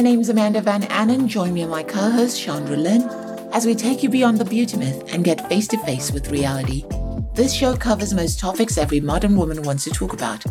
my 0.00 0.04
name 0.04 0.20
is 0.20 0.30
Amanda 0.30 0.62
Van 0.62 0.80
Annen. 0.84 1.26
Join 1.26 1.52
me 1.52 1.60
and 1.60 1.70
my 1.70 1.82
co 1.82 2.10
host, 2.10 2.40
Chandra 2.40 2.74
Lynn, 2.74 3.02
as 3.52 3.66
we 3.66 3.74
take 3.74 4.02
you 4.02 4.08
beyond 4.08 4.38
the 4.38 4.46
beauty 4.46 4.78
myth 4.78 5.04
and 5.12 5.22
get 5.22 5.46
face 5.50 5.68
to 5.68 5.76
face 5.84 6.10
with 6.10 6.30
reality. 6.30 6.86
This 7.34 7.52
show 7.52 7.76
covers 7.76 8.14
most 8.14 8.40
topics 8.40 8.78
every 8.78 9.00
modern 9.00 9.36
woman 9.36 9.62
wants 9.62 9.84
to 9.84 9.90
talk 9.90 10.14
about 10.14 10.42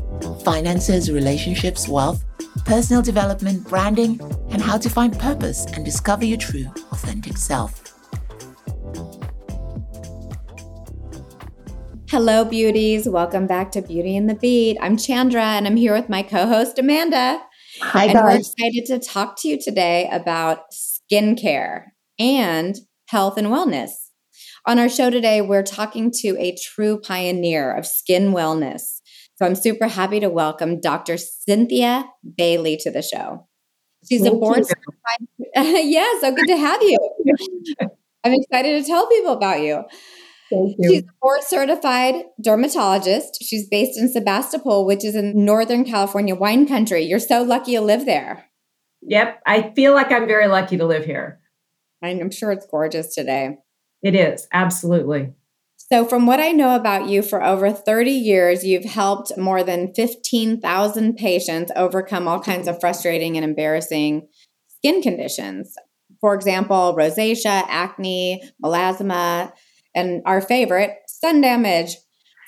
finances, 0.44 1.12
relationships, 1.12 1.88
wealth, 1.88 2.24
personal 2.64 3.02
development, 3.02 3.68
branding, 3.68 4.22
and 4.52 4.62
how 4.62 4.78
to 4.78 4.88
find 4.88 5.18
purpose 5.18 5.66
and 5.74 5.84
discover 5.84 6.26
your 6.26 6.38
true, 6.38 6.72
authentic 6.92 7.36
self. 7.36 7.82
Hello, 12.08 12.46
beauties. 12.46 13.10
Welcome 13.10 13.48
back 13.48 13.72
to 13.72 13.82
Beauty 13.82 14.16
and 14.16 14.30
the 14.30 14.36
Beat. 14.36 14.78
I'm 14.80 14.96
Chandra 14.96 15.42
and 15.42 15.66
I'm 15.66 15.76
here 15.76 15.94
with 15.94 16.08
my 16.08 16.22
co 16.22 16.46
host, 16.46 16.78
Amanda. 16.78 17.42
Hi, 17.82 18.06
and 18.06 18.14
guys. 18.14 18.24
we're 18.24 18.40
excited 18.40 18.86
to 18.88 19.00
talk 19.00 19.40
to 19.42 19.48
you 19.48 19.60
today 19.60 20.10
about 20.12 20.72
skincare 20.72 21.86
and 22.20 22.76
health 23.08 23.38
and 23.38 23.48
wellness. 23.48 23.92
On 24.68 24.78
our 24.78 24.90
show 24.90 25.10
today, 25.10 25.42
we're 25.42 25.64
talking 25.64 26.12
to 26.20 26.38
a 26.40 26.56
true 26.62 27.00
pioneer 27.00 27.74
of 27.74 27.86
skin 27.88 28.34
wellness. 28.34 29.00
So 29.36 29.46
I'm 29.46 29.56
super 29.56 29.88
happy 29.88 30.20
to 30.20 30.30
welcome 30.30 30.82
Dr. 30.82 31.18
Cynthia 31.18 32.06
Bailey 32.38 32.78
to 32.82 32.92
the 32.92 33.02
show. 33.02 33.48
She's 34.10 34.22
Thank 34.22 34.36
a 34.36 34.38
board 34.38 34.66
certified. 34.66 35.28
yeah, 35.86 36.08
so 36.20 36.36
good 36.36 36.48
to 36.48 36.58
have 36.58 36.82
you. 36.84 36.98
I'm 38.26 38.34
excited 38.34 38.84
to 38.84 38.88
tell 38.88 39.08
people 39.08 39.32
about 39.32 39.62
you. 39.62 39.84
She's 40.50 41.04
a 41.04 41.08
board 41.22 41.44
certified 41.44 42.26
dermatologist. 42.42 43.38
She's 43.42 43.68
based 43.68 44.00
in 44.00 44.10
Sebastopol, 44.10 44.86
which 44.86 45.06
is 45.06 45.16
in 45.16 45.46
Northern 45.46 45.86
California 45.86 46.36
wine 46.36 46.68
country. 46.68 47.04
You're 47.04 47.20
so 47.20 47.44
lucky 47.44 47.74
to 47.76 47.82
live 47.82 48.06
there. 48.06 48.46
Yep. 49.02 49.42
I 49.46 49.72
feel 49.76 49.94
like 49.94 50.12
I'm 50.12 50.28
very 50.28 50.48
lucky 50.48 50.78
to 50.78 50.86
live 50.86 51.06
here. 51.06 51.40
I'm 52.04 52.32
sure 52.32 52.52
it's 52.52 52.66
gorgeous 52.66 53.14
today. 53.14 53.58
It 54.02 54.16
is. 54.16 54.48
Absolutely. 54.52 55.34
So, 55.92 56.06
from 56.06 56.26
what 56.26 56.40
I 56.40 56.52
know 56.52 56.76
about 56.76 57.10
you, 57.10 57.22
for 57.22 57.44
over 57.44 57.72
30 57.72 58.12
years, 58.12 58.64
you've 58.64 58.86
helped 58.86 59.36
more 59.38 59.64
than 59.64 59.94
15,000 59.94 61.16
patients 61.16 61.72
overcome 61.76 62.28
all 62.28 62.40
kinds 62.40 62.68
of 62.68 62.80
frustrating 62.80 63.36
and 63.38 63.44
embarrassing 63.44 64.28
skin 64.68 65.02
conditions. 65.02 65.74
For 66.22 66.36
example, 66.36 66.96
rosacea, 66.98 67.64
acne, 67.68 68.44
melasma, 68.64 69.52
and 69.96 70.22
our 70.26 70.42
favorite, 70.42 70.92
sun 71.08 71.42
damage. 71.42 71.96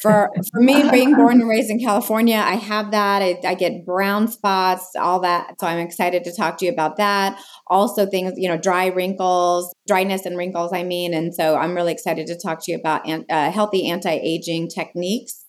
For, 0.02 0.32
for 0.52 0.60
me, 0.60 0.90
being 0.90 1.14
born 1.16 1.42
and 1.42 1.48
raised 1.48 1.70
in 1.70 1.80
California, 1.80 2.38
I 2.38 2.56
have 2.56 2.90
that. 2.90 3.22
I, 3.22 3.40
I 3.46 3.54
get 3.54 3.86
brown 3.86 4.28
spots, 4.28 4.96
all 4.96 5.20
that. 5.20 5.60
So 5.60 5.68
I'm 5.68 5.78
excited 5.78 6.24
to 6.24 6.36
talk 6.36 6.58
to 6.58 6.66
you 6.66 6.72
about 6.72 6.98
that. 6.98 7.40
Also, 7.68 8.08
things, 8.08 8.34
you 8.36 8.50
know, 8.50 8.58
dry 8.58 8.88
wrinkles, 8.88 9.72
dryness 9.88 10.26
and 10.26 10.36
wrinkles, 10.36 10.74
I 10.74 10.82
mean. 10.82 11.14
And 11.14 11.36
so 11.36 11.56
I'm 11.56 11.76
really 11.76 11.92
excited 11.92 12.26
to 12.28 12.40
talk 12.40 12.64
to 12.64 12.72
you 12.72 12.80
about 12.80 13.08
an, 13.08 13.26
uh, 13.30 13.52
healthy 13.52 13.88
anti 13.92 14.10
aging 14.10 14.70
techniques. 14.70 15.46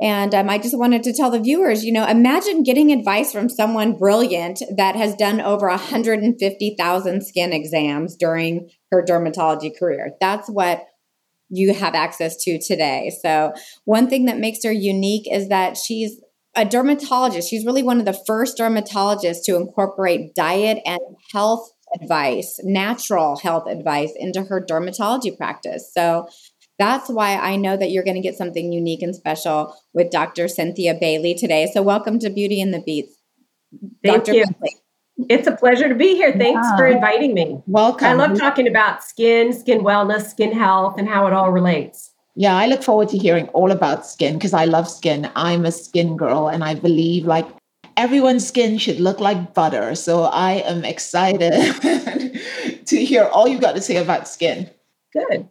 And 0.00 0.34
um, 0.34 0.50
I 0.50 0.58
just 0.58 0.76
wanted 0.76 1.04
to 1.04 1.12
tell 1.12 1.30
the 1.30 1.38
viewers, 1.38 1.84
you 1.84 1.92
know, 1.92 2.04
imagine 2.04 2.64
getting 2.64 2.90
advice 2.90 3.32
from 3.32 3.48
someone 3.48 3.96
brilliant 3.96 4.60
that 4.76 4.96
has 4.96 5.14
done 5.14 5.40
over 5.40 5.68
150,000 5.68 7.24
skin 7.24 7.52
exams 7.52 8.16
during 8.16 8.68
her 8.90 9.04
dermatology 9.08 9.70
career. 9.78 10.10
That's 10.20 10.48
what 10.48 10.84
you 11.52 11.74
have 11.74 11.94
access 11.94 12.36
to 12.44 12.58
today. 12.58 13.12
So, 13.22 13.52
one 13.84 14.08
thing 14.08 14.24
that 14.24 14.38
makes 14.38 14.64
her 14.64 14.72
unique 14.72 15.30
is 15.30 15.48
that 15.48 15.76
she's 15.76 16.20
a 16.56 16.64
dermatologist. 16.64 17.48
She's 17.48 17.64
really 17.64 17.82
one 17.82 17.98
of 17.98 18.06
the 18.06 18.18
first 18.26 18.58
dermatologists 18.58 19.44
to 19.44 19.56
incorporate 19.56 20.34
diet 20.34 20.78
and 20.84 21.00
health 21.32 21.70
advice, 22.00 22.58
natural 22.64 23.38
health 23.38 23.68
advice 23.68 24.12
into 24.16 24.44
her 24.44 24.64
dermatology 24.64 25.36
practice. 25.36 25.90
So, 25.92 26.26
that's 26.78 27.08
why 27.08 27.36
I 27.36 27.56
know 27.56 27.76
that 27.76 27.90
you're 27.90 28.02
going 28.02 28.16
to 28.16 28.22
get 28.22 28.34
something 28.34 28.72
unique 28.72 29.02
and 29.02 29.14
special 29.14 29.76
with 29.92 30.10
Dr. 30.10 30.48
Cynthia 30.48 30.94
Bailey 30.98 31.34
today. 31.34 31.70
So, 31.72 31.82
welcome 31.82 32.18
to 32.20 32.30
Beauty 32.30 32.62
and 32.62 32.72
the 32.72 32.80
Beats. 32.80 33.14
Thank 34.02 34.24
Dr. 34.24 34.32
you. 34.32 34.44
Bailey. 34.46 34.76
It's 35.28 35.46
a 35.46 35.52
pleasure 35.52 35.88
to 35.88 35.94
be 35.94 36.14
here. 36.14 36.32
Thanks 36.32 36.66
Yeah. 36.70 36.76
for 36.76 36.86
inviting 36.86 37.34
me. 37.34 37.60
Welcome. 37.66 38.06
I 38.08 38.12
love 38.14 38.38
talking 38.38 38.66
about 38.66 39.04
skin, 39.04 39.52
skin 39.52 39.80
wellness, 39.80 40.30
skin 40.30 40.52
health, 40.52 40.94
and 40.98 41.08
how 41.08 41.26
it 41.26 41.32
all 41.32 41.50
relates. 41.52 42.10
Yeah, 42.34 42.56
I 42.56 42.66
look 42.66 42.82
forward 42.82 43.10
to 43.10 43.18
hearing 43.18 43.48
all 43.48 43.70
about 43.70 44.06
skin 44.06 44.34
because 44.34 44.54
I 44.54 44.64
love 44.64 44.88
skin. 44.88 45.30
I'm 45.36 45.66
a 45.66 45.72
skin 45.72 46.16
girl 46.16 46.48
and 46.48 46.64
I 46.64 46.74
believe 46.74 47.26
like 47.26 47.46
everyone's 47.98 48.46
skin 48.46 48.78
should 48.78 49.00
look 49.00 49.20
like 49.20 49.52
butter. 49.52 49.94
So 49.94 50.24
I 50.24 50.52
am 50.64 50.84
excited 50.84 51.52
to 52.86 53.04
hear 53.04 53.24
all 53.24 53.46
you've 53.46 53.60
got 53.60 53.74
to 53.74 53.82
say 53.82 53.96
about 53.96 54.26
skin. 54.28 54.70
Good. 55.12 55.46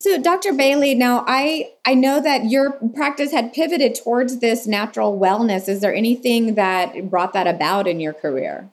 So, 0.00 0.20
Dr. 0.20 0.52
Bailey, 0.52 0.94
now 0.94 1.24
I 1.26 1.70
I 1.86 1.94
know 1.94 2.20
that 2.20 2.50
your 2.50 2.72
practice 2.94 3.32
had 3.32 3.54
pivoted 3.54 3.94
towards 3.94 4.40
this 4.40 4.66
natural 4.66 5.18
wellness. 5.18 5.66
Is 5.66 5.80
there 5.80 5.94
anything 5.94 6.56
that 6.56 7.08
brought 7.08 7.32
that 7.32 7.46
about 7.46 7.86
in 7.88 8.00
your 8.00 8.12
career? 8.12 8.68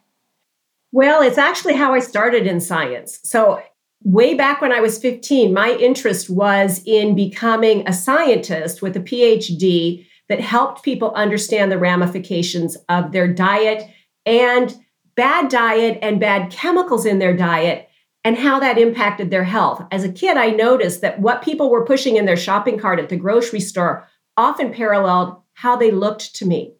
Well, 0.92 1.22
it's 1.22 1.38
actually 1.38 1.74
how 1.74 1.94
I 1.94 2.00
started 2.00 2.46
in 2.46 2.60
science. 2.60 3.18
So, 3.24 3.62
way 4.04 4.34
back 4.34 4.60
when 4.60 4.72
I 4.72 4.80
was 4.80 4.98
15, 4.98 5.52
my 5.52 5.72
interest 5.72 6.28
was 6.28 6.82
in 6.84 7.14
becoming 7.14 7.88
a 7.88 7.92
scientist 7.92 8.82
with 8.82 8.96
a 8.96 9.00
PhD 9.00 10.06
that 10.28 10.40
helped 10.40 10.82
people 10.82 11.12
understand 11.14 11.72
the 11.72 11.78
ramifications 11.78 12.76
of 12.88 13.12
their 13.12 13.26
diet 13.26 13.88
and 14.26 14.76
bad 15.14 15.50
diet 15.50 15.98
and 16.02 16.20
bad 16.20 16.50
chemicals 16.50 17.06
in 17.06 17.18
their 17.18 17.36
diet 17.36 17.88
and 18.24 18.36
how 18.36 18.60
that 18.60 18.78
impacted 18.78 19.30
their 19.30 19.44
health. 19.44 19.84
As 19.90 20.04
a 20.04 20.12
kid, 20.12 20.36
I 20.36 20.50
noticed 20.50 21.00
that 21.00 21.20
what 21.20 21.42
people 21.42 21.70
were 21.70 21.84
pushing 21.84 22.16
in 22.16 22.26
their 22.26 22.36
shopping 22.36 22.78
cart 22.78 22.98
at 22.98 23.08
the 23.08 23.16
grocery 23.16 23.60
store 23.60 24.06
often 24.36 24.72
paralleled 24.72 25.36
how 25.54 25.76
they 25.76 25.90
looked 25.90 26.34
to 26.36 26.46
me. 26.46 26.74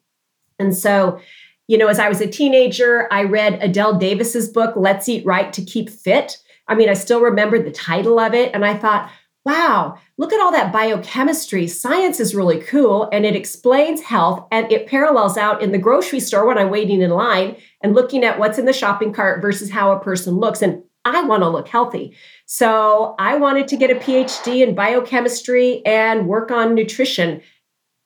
And 0.58 0.76
so, 0.76 1.20
you 1.68 1.78
know, 1.78 1.88
as 1.88 1.98
I 1.98 2.08
was 2.08 2.20
a 2.20 2.26
teenager, 2.26 3.08
I 3.12 3.22
read 3.22 3.60
Adelle 3.60 3.98
Davis's 3.98 4.48
book, 4.48 4.74
Let's 4.76 5.08
Eat 5.08 5.24
Right 5.24 5.52
to 5.52 5.64
Keep 5.64 5.90
Fit. 5.90 6.38
I 6.68 6.74
mean, 6.74 6.88
I 6.88 6.94
still 6.94 7.20
remember 7.20 7.62
the 7.62 7.70
title 7.70 8.18
of 8.18 8.34
it. 8.34 8.54
And 8.54 8.64
I 8.64 8.76
thought, 8.76 9.10
wow, 9.44 9.98
look 10.18 10.32
at 10.32 10.40
all 10.40 10.52
that 10.52 10.72
biochemistry. 10.72 11.66
Science 11.66 12.20
is 12.20 12.34
really 12.34 12.60
cool 12.60 13.08
and 13.12 13.26
it 13.26 13.34
explains 13.34 14.00
health 14.00 14.46
and 14.52 14.70
it 14.70 14.86
parallels 14.86 15.36
out 15.36 15.62
in 15.62 15.72
the 15.72 15.78
grocery 15.78 16.20
store 16.20 16.46
when 16.46 16.58
I'm 16.58 16.70
waiting 16.70 17.00
in 17.00 17.10
line 17.10 17.56
and 17.80 17.94
looking 17.94 18.24
at 18.24 18.38
what's 18.38 18.58
in 18.58 18.66
the 18.66 18.72
shopping 18.72 19.12
cart 19.12 19.42
versus 19.42 19.70
how 19.70 19.92
a 19.92 20.00
person 20.00 20.36
looks. 20.36 20.62
And 20.62 20.82
I 21.04 21.22
want 21.24 21.42
to 21.42 21.48
look 21.48 21.66
healthy. 21.66 22.16
So 22.46 23.16
I 23.18 23.36
wanted 23.36 23.66
to 23.68 23.76
get 23.76 23.90
a 23.90 23.96
PhD 23.96 24.66
in 24.66 24.76
biochemistry 24.76 25.84
and 25.84 26.28
work 26.28 26.52
on 26.52 26.74
nutrition. 26.74 27.42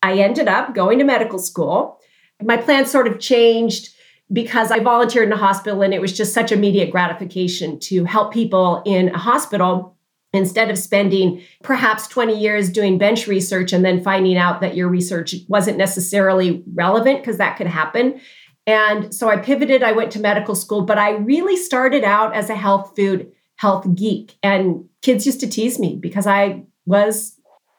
I 0.02 0.14
ended 0.18 0.48
up 0.48 0.74
going 0.74 0.98
to 0.98 1.04
medical 1.04 1.38
school. 1.38 2.00
My 2.42 2.56
plans 2.56 2.91
sort 2.91 3.06
of 3.06 3.19
changed 3.19 3.91
because 4.32 4.70
I 4.70 4.80
volunteered 4.80 5.26
in 5.26 5.32
a 5.32 5.36
hospital 5.36 5.82
and 5.82 5.94
it 5.94 6.00
was 6.00 6.12
just 6.12 6.34
such 6.34 6.52
immediate 6.52 6.91
gratification 6.91 7.78
to 7.80 8.04
help 8.04 8.32
people 8.32 8.82
in 8.84 9.08
a 9.10 9.19
hospital 9.19 9.97
instead 10.32 10.70
of 10.70 10.76
spending 10.76 11.41
perhaps 11.62 12.08
20 12.08 12.38
years 12.38 12.69
doing 12.69 12.98
bench 12.98 13.26
research 13.26 13.72
and 13.72 13.84
then 13.84 14.02
finding 14.02 14.36
out 14.36 14.60
that 14.60 14.74
your 14.74 14.88
research 14.88 15.34
wasn't 15.48 15.78
necessarily 15.78 16.62
relevant 16.74 17.20
because 17.20 17.38
that 17.38 17.56
could 17.56 17.69
happen. 17.69 18.20
And 18.66 19.14
so 19.14 19.28
I 19.28 19.36
pivoted, 19.36 19.82
I 19.82 19.92
went 19.92 20.10
to 20.12 20.20
medical 20.20 20.56
school, 20.56 20.82
but 20.82 20.98
I 20.98 21.12
really 21.12 21.56
started 21.56 22.04
out 22.04 22.34
as 22.34 22.50
a 22.50 22.56
health 22.56 22.94
food 22.97 23.32
health 23.56 23.86
geek. 23.94 24.36
And 24.42 24.84
kids 25.03 25.24
used 25.24 25.41
to 25.41 25.48
tease 25.48 25.78
me 25.78 25.97
because 25.97 26.27
I 26.27 26.65
was 26.84 27.38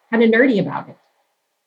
kind 0.09 0.24
of 0.24 0.30
nerdy 0.30 0.59
about 0.59 0.89
it. 0.89 0.98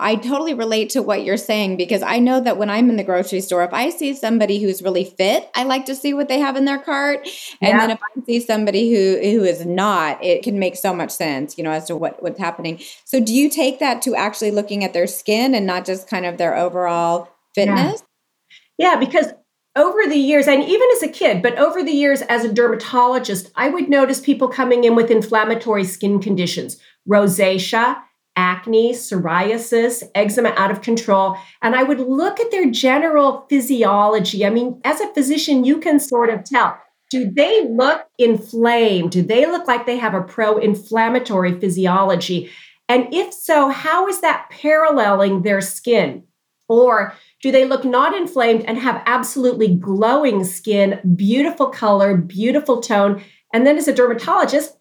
I 0.00 0.16
totally 0.16 0.54
relate 0.54 0.90
to 0.90 1.02
what 1.02 1.24
you're 1.24 1.36
saying 1.36 1.76
because 1.76 2.02
I 2.02 2.18
know 2.18 2.40
that 2.40 2.56
when 2.56 2.70
I'm 2.70 2.88
in 2.90 2.96
the 2.96 3.04
grocery 3.04 3.40
store, 3.40 3.62
if 3.62 3.72
I 3.72 3.90
see 3.90 4.14
somebody 4.14 4.60
who's 4.60 4.82
really 4.82 5.04
fit, 5.04 5.50
I 5.54 5.64
like 5.64 5.84
to 5.86 5.94
see 5.94 6.14
what 6.14 6.28
they 6.28 6.38
have 6.40 6.56
in 6.56 6.64
their 6.64 6.78
cart. 6.78 7.28
And 7.62 7.70
Yeah. 7.70 7.78
then 7.78 7.90
if 7.90 8.00
I 8.02 8.24
see 8.24 8.40
somebody 8.40 8.90
who 8.90 9.20
who 9.20 9.44
is 9.44 9.66
not, 9.66 10.22
it 10.24 10.42
can 10.42 10.58
make 10.58 10.76
so 10.76 10.94
much 10.94 11.10
sense, 11.10 11.58
you 11.58 11.64
know, 11.64 11.70
as 11.70 11.86
to 11.86 11.96
what 11.96 12.22
what's 12.22 12.40
happening. 12.40 12.80
So 13.04 13.20
do 13.20 13.32
you 13.34 13.50
take 13.50 13.78
that 13.80 14.02
to 14.02 14.14
actually 14.14 14.50
looking 14.50 14.82
at 14.84 14.92
their 14.92 15.06
skin 15.06 15.54
and 15.54 15.66
not 15.66 15.84
just 15.84 16.08
kind 16.08 16.26
of 16.26 16.38
their 16.38 16.56
overall 16.56 17.28
fitness? 17.54 18.02
Yeah, 18.78 18.96
because 18.96 19.26
over 19.76 20.06
the 20.08 20.16
years, 20.16 20.48
and 20.48 20.62
even 20.64 20.88
as 20.96 21.02
a 21.02 21.08
kid, 21.08 21.42
but 21.42 21.56
over 21.58 21.82
the 21.82 21.92
years 21.92 22.22
as 22.22 22.44
a 22.44 22.52
dermatologist, 22.52 23.50
I 23.54 23.68
would 23.68 23.88
notice 23.88 24.20
people 24.20 24.48
coming 24.48 24.84
in 24.84 24.96
with 24.96 25.10
inflammatory 25.10 25.84
skin 25.84 26.20
conditions, 26.20 26.78
rosacea, 27.08 28.02
acne, 28.36 28.92
psoriasis, 28.92 30.02
eczema 30.14 30.50
out 30.56 30.70
of 30.70 30.82
control. 30.82 31.36
And 31.62 31.74
I 31.74 31.82
would 31.82 32.00
look 32.00 32.40
at 32.40 32.50
their 32.50 32.70
general 32.70 33.46
physiology. 33.48 34.46
I 34.46 34.50
mean, 34.50 34.80
as 34.84 35.00
a 35.00 35.12
physician, 35.12 35.64
you 35.64 35.78
can 35.78 36.00
sort 36.00 36.30
of 36.30 36.44
tell. 36.44 36.78
Do 37.10 37.30
they 37.30 37.68
look 37.68 38.06
inflamed? 38.18 39.10
Do 39.10 39.22
they 39.22 39.46
look 39.46 39.66
like 39.66 39.84
they 39.84 39.98
have 39.98 40.14
a 40.14 40.22
pro 40.22 40.58
inflammatory 40.58 41.58
physiology? 41.60 42.50
And 42.88 43.12
if 43.12 43.32
so, 43.32 43.68
how 43.68 44.08
is 44.08 44.20
that 44.20 44.48
paralleling 44.50 45.42
their 45.42 45.60
skin? 45.60 46.24
Or 46.68 47.14
do 47.42 47.50
they 47.50 47.64
look 47.64 47.84
not 47.84 48.16
inflamed 48.16 48.64
and 48.64 48.78
have 48.78 49.02
absolutely 49.06 49.74
glowing 49.74 50.44
skin, 50.44 51.00
beautiful 51.16 51.66
color, 51.66 52.16
beautiful 52.16 52.80
tone. 52.80 53.22
And 53.52 53.66
then 53.66 53.76
as 53.76 53.88
a 53.88 53.94
dermatologist, 53.94 54.76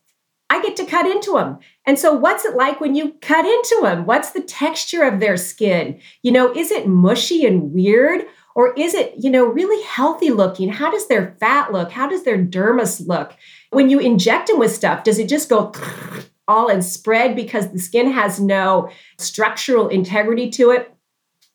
I 0.51 0.61
get 0.61 0.75
to 0.77 0.85
cut 0.85 1.05
into 1.05 1.33
them. 1.33 1.59
And 1.89 1.97
so, 1.97 2.13
what's 2.13 2.45
it 2.45 2.56
like 2.56 2.80
when 2.80 2.94
you 2.94 3.13
cut 3.19 3.45
into 3.45 3.80
them? 3.81 4.06
What's 4.06 4.30
the 4.30 4.41
texture 4.41 5.01
of 5.01 5.19
their 5.19 5.36
skin? 5.36 6.00
You 6.21 6.31
know, 6.31 6.53
is 6.53 6.69
it 6.69 6.88
mushy 6.88 7.47
and 7.47 7.74
weird? 7.74 8.27
Or 8.53 8.75
is 8.75 8.94
it, 8.94 9.15
you 9.18 9.31
know, 9.31 9.45
really 9.45 9.83
healthy 9.86 10.30
looking? 10.30 10.69
How 10.69 10.91
does 10.91 11.07
their 11.07 11.36
fat 11.39 11.74
look? 11.74 11.91
How 11.91 12.07
does 12.07 12.25
their 12.25 12.38
dermis 12.38 13.07
look? 13.07 13.36
When 13.71 13.89
you 13.89 13.97
inject 13.97 14.50
them 14.50 14.59
with 14.59 14.71
stuff, 14.71 15.03
does 15.03 15.18
it 15.18 15.27
just 15.27 15.50
go 15.50 15.74
all 16.47 16.68
and 16.68 16.86
spread 16.86 17.36
because 17.36 17.71
the 17.71 17.80
skin 17.80 18.12
has 18.12 18.39
no 18.39 18.92
structural 19.18 19.88
integrity 19.88 20.51
to 20.51 20.69
it? 20.69 20.94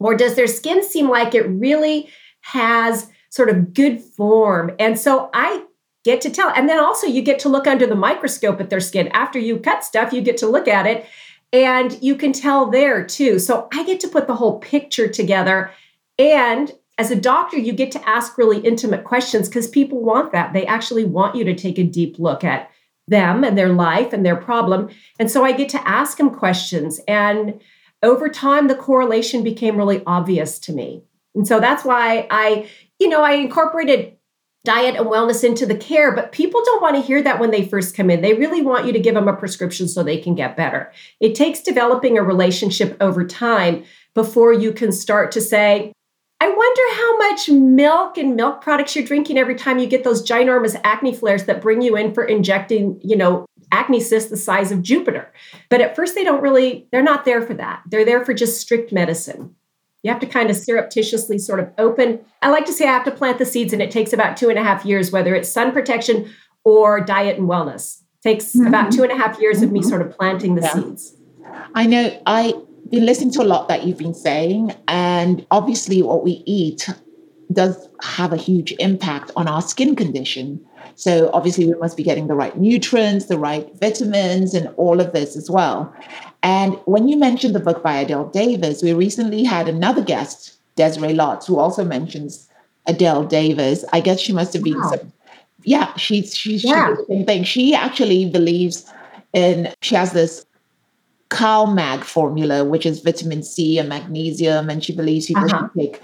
Or 0.00 0.16
does 0.16 0.34
their 0.34 0.48
skin 0.48 0.82
seem 0.82 1.08
like 1.08 1.36
it 1.36 1.48
really 1.48 2.10
has 2.40 3.08
sort 3.30 3.50
of 3.50 3.72
good 3.72 4.00
form? 4.00 4.72
And 4.80 4.98
so 4.98 5.30
I 5.32 5.62
get 6.04 6.20
to 6.20 6.30
tell. 6.30 6.50
And 6.50 6.68
then 6.68 6.78
also, 6.78 7.06
you 7.06 7.22
get 7.22 7.38
to 7.40 7.48
look 7.48 7.66
under 7.66 7.86
the 7.86 7.94
microscope 7.94 8.60
at 8.60 8.70
their 8.70 8.80
skin. 8.80 9.08
After 9.08 9.38
you 9.38 9.58
cut 9.58 9.84
stuff, 9.84 10.12
you 10.12 10.20
get 10.20 10.36
to 10.38 10.46
look 10.46 10.68
at 10.68 10.86
it 10.86 11.06
and 11.52 11.96
you 12.02 12.16
can 12.16 12.32
tell 12.32 12.70
there 12.70 13.04
too. 13.04 13.38
So 13.38 13.68
I 13.72 13.84
get 13.84 14.00
to 14.00 14.08
put 14.08 14.26
the 14.26 14.34
whole 14.34 14.58
picture 14.58 15.08
together. 15.08 15.70
And 16.18 16.72
as 16.98 17.10
a 17.10 17.16
doctor, 17.16 17.56
you 17.56 17.72
get 17.72 17.90
to 17.92 18.08
ask 18.08 18.38
really 18.38 18.58
intimate 18.58 19.04
questions 19.04 19.48
because 19.48 19.68
people 19.68 20.02
want 20.02 20.32
that. 20.32 20.52
They 20.52 20.66
actually 20.66 21.04
want 21.04 21.34
you 21.34 21.44
to 21.44 21.54
take 21.54 21.78
a 21.78 21.84
deep 21.84 22.18
look 22.18 22.44
at 22.44 22.70
them 23.08 23.44
and 23.44 23.58
their 23.58 23.72
life 23.72 24.12
and 24.12 24.24
their 24.24 24.36
problem. 24.36 24.90
And 25.18 25.30
so 25.30 25.44
I 25.44 25.52
get 25.52 25.68
to 25.70 25.88
ask 25.88 26.16
them 26.18 26.30
questions. 26.30 27.00
And 27.06 27.60
over 28.02 28.28
time, 28.28 28.68
the 28.68 28.74
correlation 28.74 29.42
became 29.42 29.76
really 29.76 30.02
obvious 30.06 30.58
to 30.60 30.72
me. 30.72 31.02
And 31.34 31.46
so 31.46 31.58
that's 31.58 31.84
why 31.84 32.26
I, 32.30 32.68
you 32.98 33.08
know, 33.08 33.22
I 33.22 33.32
incorporated 33.32 34.13
diet 34.64 34.96
and 34.96 35.06
wellness 35.06 35.44
into 35.44 35.66
the 35.66 35.76
care, 35.76 36.14
but 36.14 36.32
people 36.32 36.62
don't 36.64 36.82
want 36.82 36.96
to 36.96 37.02
hear 37.02 37.22
that 37.22 37.38
when 37.38 37.50
they 37.50 37.66
first 37.66 37.94
come 37.94 38.10
in. 38.10 38.22
They 38.22 38.34
really 38.34 38.62
want 38.62 38.86
you 38.86 38.92
to 38.92 38.98
give 38.98 39.14
them 39.14 39.28
a 39.28 39.36
prescription 39.36 39.88
so 39.88 40.02
they 40.02 40.18
can 40.18 40.34
get 40.34 40.56
better. 40.56 40.90
It 41.20 41.34
takes 41.34 41.60
developing 41.60 42.16
a 42.16 42.22
relationship 42.22 42.96
over 43.00 43.26
time 43.26 43.84
before 44.14 44.52
you 44.52 44.72
can 44.72 44.90
start 44.90 45.30
to 45.32 45.40
say, 45.40 45.92
I 46.40 46.48
wonder 46.48 46.82
how 46.94 47.18
much 47.18 47.48
milk 47.48 48.18
and 48.18 48.36
milk 48.36 48.60
products 48.60 48.96
you're 48.96 49.04
drinking 49.04 49.38
every 49.38 49.54
time 49.54 49.78
you 49.78 49.86
get 49.86 50.04
those 50.04 50.26
ginormous 50.26 50.78
acne 50.82 51.14
flares 51.14 51.44
that 51.44 51.62
bring 51.62 51.80
you 51.80 51.96
in 51.96 52.12
for 52.12 52.24
injecting, 52.24 53.00
you 53.02 53.16
know, 53.16 53.46
acne 53.72 54.00
cysts 54.00 54.30
the 54.30 54.36
size 54.36 54.72
of 54.72 54.82
Jupiter. 54.82 55.32
But 55.68 55.80
at 55.80 55.96
first, 55.96 56.14
they 56.14 56.24
don't 56.24 56.42
really, 56.42 56.86
they're 56.90 57.02
not 57.02 57.24
there 57.24 57.42
for 57.42 57.54
that. 57.54 57.82
They're 57.86 58.04
there 58.04 58.24
for 58.24 58.34
just 58.34 58.60
strict 58.60 58.92
medicine. 58.92 59.54
You 60.04 60.10
have 60.10 60.20
to 60.20 60.26
kind 60.26 60.50
of 60.50 60.56
surreptitiously 60.56 61.38
sort 61.38 61.60
of 61.60 61.72
open. 61.78 62.20
I 62.42 62.50
like 62.50 62.66
to 62.66 62.74
say 62.74 62.86
I 62.86 62.92
have 62.92 63.04
to 63.04 63.10
plant 63.10 63.38
the 63.38 63.46
seeds, 63.46 63.72
and 63.72 63.80
it 63.80 63.90
takes 63.90 64.12
about 64.12 64.36
two 64.36 64.50
and 64.50 64.58
a 64.58 64.62
half 64.62 64.84
years, 64.84 65.10
whether 65.10 65.34
it's 65.34 65.48
sun 65.48 65.72
protection 65.72 66.30
or 66.62 67.00
diet 67.00 67.38
and 67.38 67.48
wellness. 67.48 68.02
It 68.22 68.28
takes 68.28 68.54
mm-hmm. 68.54 68.66
about 68.66 68.92
two 68.92 69.02
and 69.02 69.10
a 69.10 69.16
half 69.16 69.40
years 69.40 69.56
mm-hmm. 69.56 69.64
of 69.64 69.72
me 69.72 69.80
mm-hmm. 69.80 69.88
sort 69.88 70.02
of 70.02 70.14
planting 70.16 70.56
the 70.56 70.62
yeah. 70.62 70.74
seeds. 70.74 71.16
I 71.74 71.86
know 71.86 72.20
I've 72.26 72.54
been 72.90 73.06
listening 73.06 73.32
to 73.32 73.42
a 73.42 73.48
lot 73.48 73.68
that 73.68 73.84
you've 73.84 73.96
been 73.96 74.14
saying, 74.14 74.74
and 74.88 75.46
obviously, 75.50 76.02
what 76.02 76.22
we 76.22 76.42
eat 76.44 76.90
does 77.50 77.88
have 78.02 78.34
a 78.34 78.36
huge 78.36 78.72
impact 78.78 79.30
on 79.36 79.48
our 79.48 79.62
skin 79.62 79.96
condition. 79.96 80.62
So, 80.96 81.30
obviously, 81.32 81.66
we 81.66 81.74
must 81.80 81.96
be 81.96 82.02
getting 82.02 82.26
the 82.26 82.34
right 82.34 82.56
nutrients, 82.58 83.26
the 83.26 83.38
right 83.38 83.68
vitamins, 83.80 84.52
and 84.52 84.68
all 84.76 85.00
of 85.00 85.14
this 85.14 85.34
as 85.34 85.50
well. 85.50 85.94
And 86.44 86.78
when 86.84 87.08
you 87.08 87.16
mentioned 87.16 87.54
the 87.54 87.60
book 87.60 87.82
by 87.82 88.04
Adelle 88.04 88.30
Davis, 88.30 88.82
we 88.82 88.92
recently 88.92 89.44
had 89.44 89.66
another 89.66 90.02
guest, 90.02 90.58
Desiree 90.76 91.14
Lotz, 91.14 91.46
who 91.46 91.58
also 91.58 91.82
mentions 91.82 92.46
Adelle 92.86 93.24
Davis. 93.24 93.82
I 93.94 94.00
guess 94.00 94.20
she 94.20 94.34
must 94.34 94.52
have 94.52 94.62
been 94.62 94.78
wow. 94.78 94.90
some, 94.90 95.12
yeah, 95.62 95.96
she's 95.96 96.36
she's 96.36 96.62
yeah. 96.62 96.94
the 96.94 97.04
same 97.08 97.24
thing. 97.24 97.44
She 97.44 97.74
actually 97.74 98.28
believes 98.28 98.92
in 99.32 99.72
she 99.80 99.94
has 99.94 100.12
this 100.12 100.44
CalMag 101.30 102.04
formula, 102.04 102.62
which 102.62 102.84
is 102.84 103.00
vitamin 103.00 103.42
C 103.42 103.78
and 103.78 103.88
magnesium, 103.88 104.68
and 104.68 104.84
she 104.84 104.94
believes 104.94 105.26
people 105.26 105.44
uh-huh. 105.44 105.68
should 105.74 105.80
take 105.80 106.02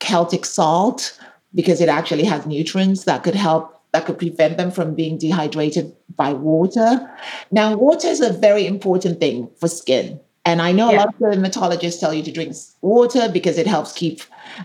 Celtic 0.00 0.44
salt 0.44 1.16
because 1.54 1.80
it 1.80 1.88
actually 1.88 2.24
has 2.24 2.44
nutrients 2.46 3.04
that 3.04 3.22
could 3.22 3.36
help 3.36 3.77
that 3.92 4.06
could 4.06 4.18
prevent 4.18 4.56
them 4.56 4.70
from 4.70 4.94
being 4.94 5.18
dehydrated 5.18 5.94
by 6.16 6.32
water. 6.32 7.10
Now, 7.50 7.76
water 7.76 8.08
is 8.08 8.20
a 8.20 8.32
very 8.32 8.66
important 8.66 9.20
thing 9.20 9.48
for 9.58 9.68
skin. 9.68 10.20
And 10.44 10.62
I 10.62 10.72
know 10.72 10.90
yeah. 10.90 10.96
a 10.96 10.98
lot 10.98 11.08
of 11.08 11.14
dermatologists 11.14 12.00
tell 12.00 12.14
you 12.14 12.22
to 12.22 12.32
drink 12.32 12.54
water 12.80 13.28
because 13.30 13.58
it 13.58 13.66
helps 13.66 13.92
keep 13.92 14.22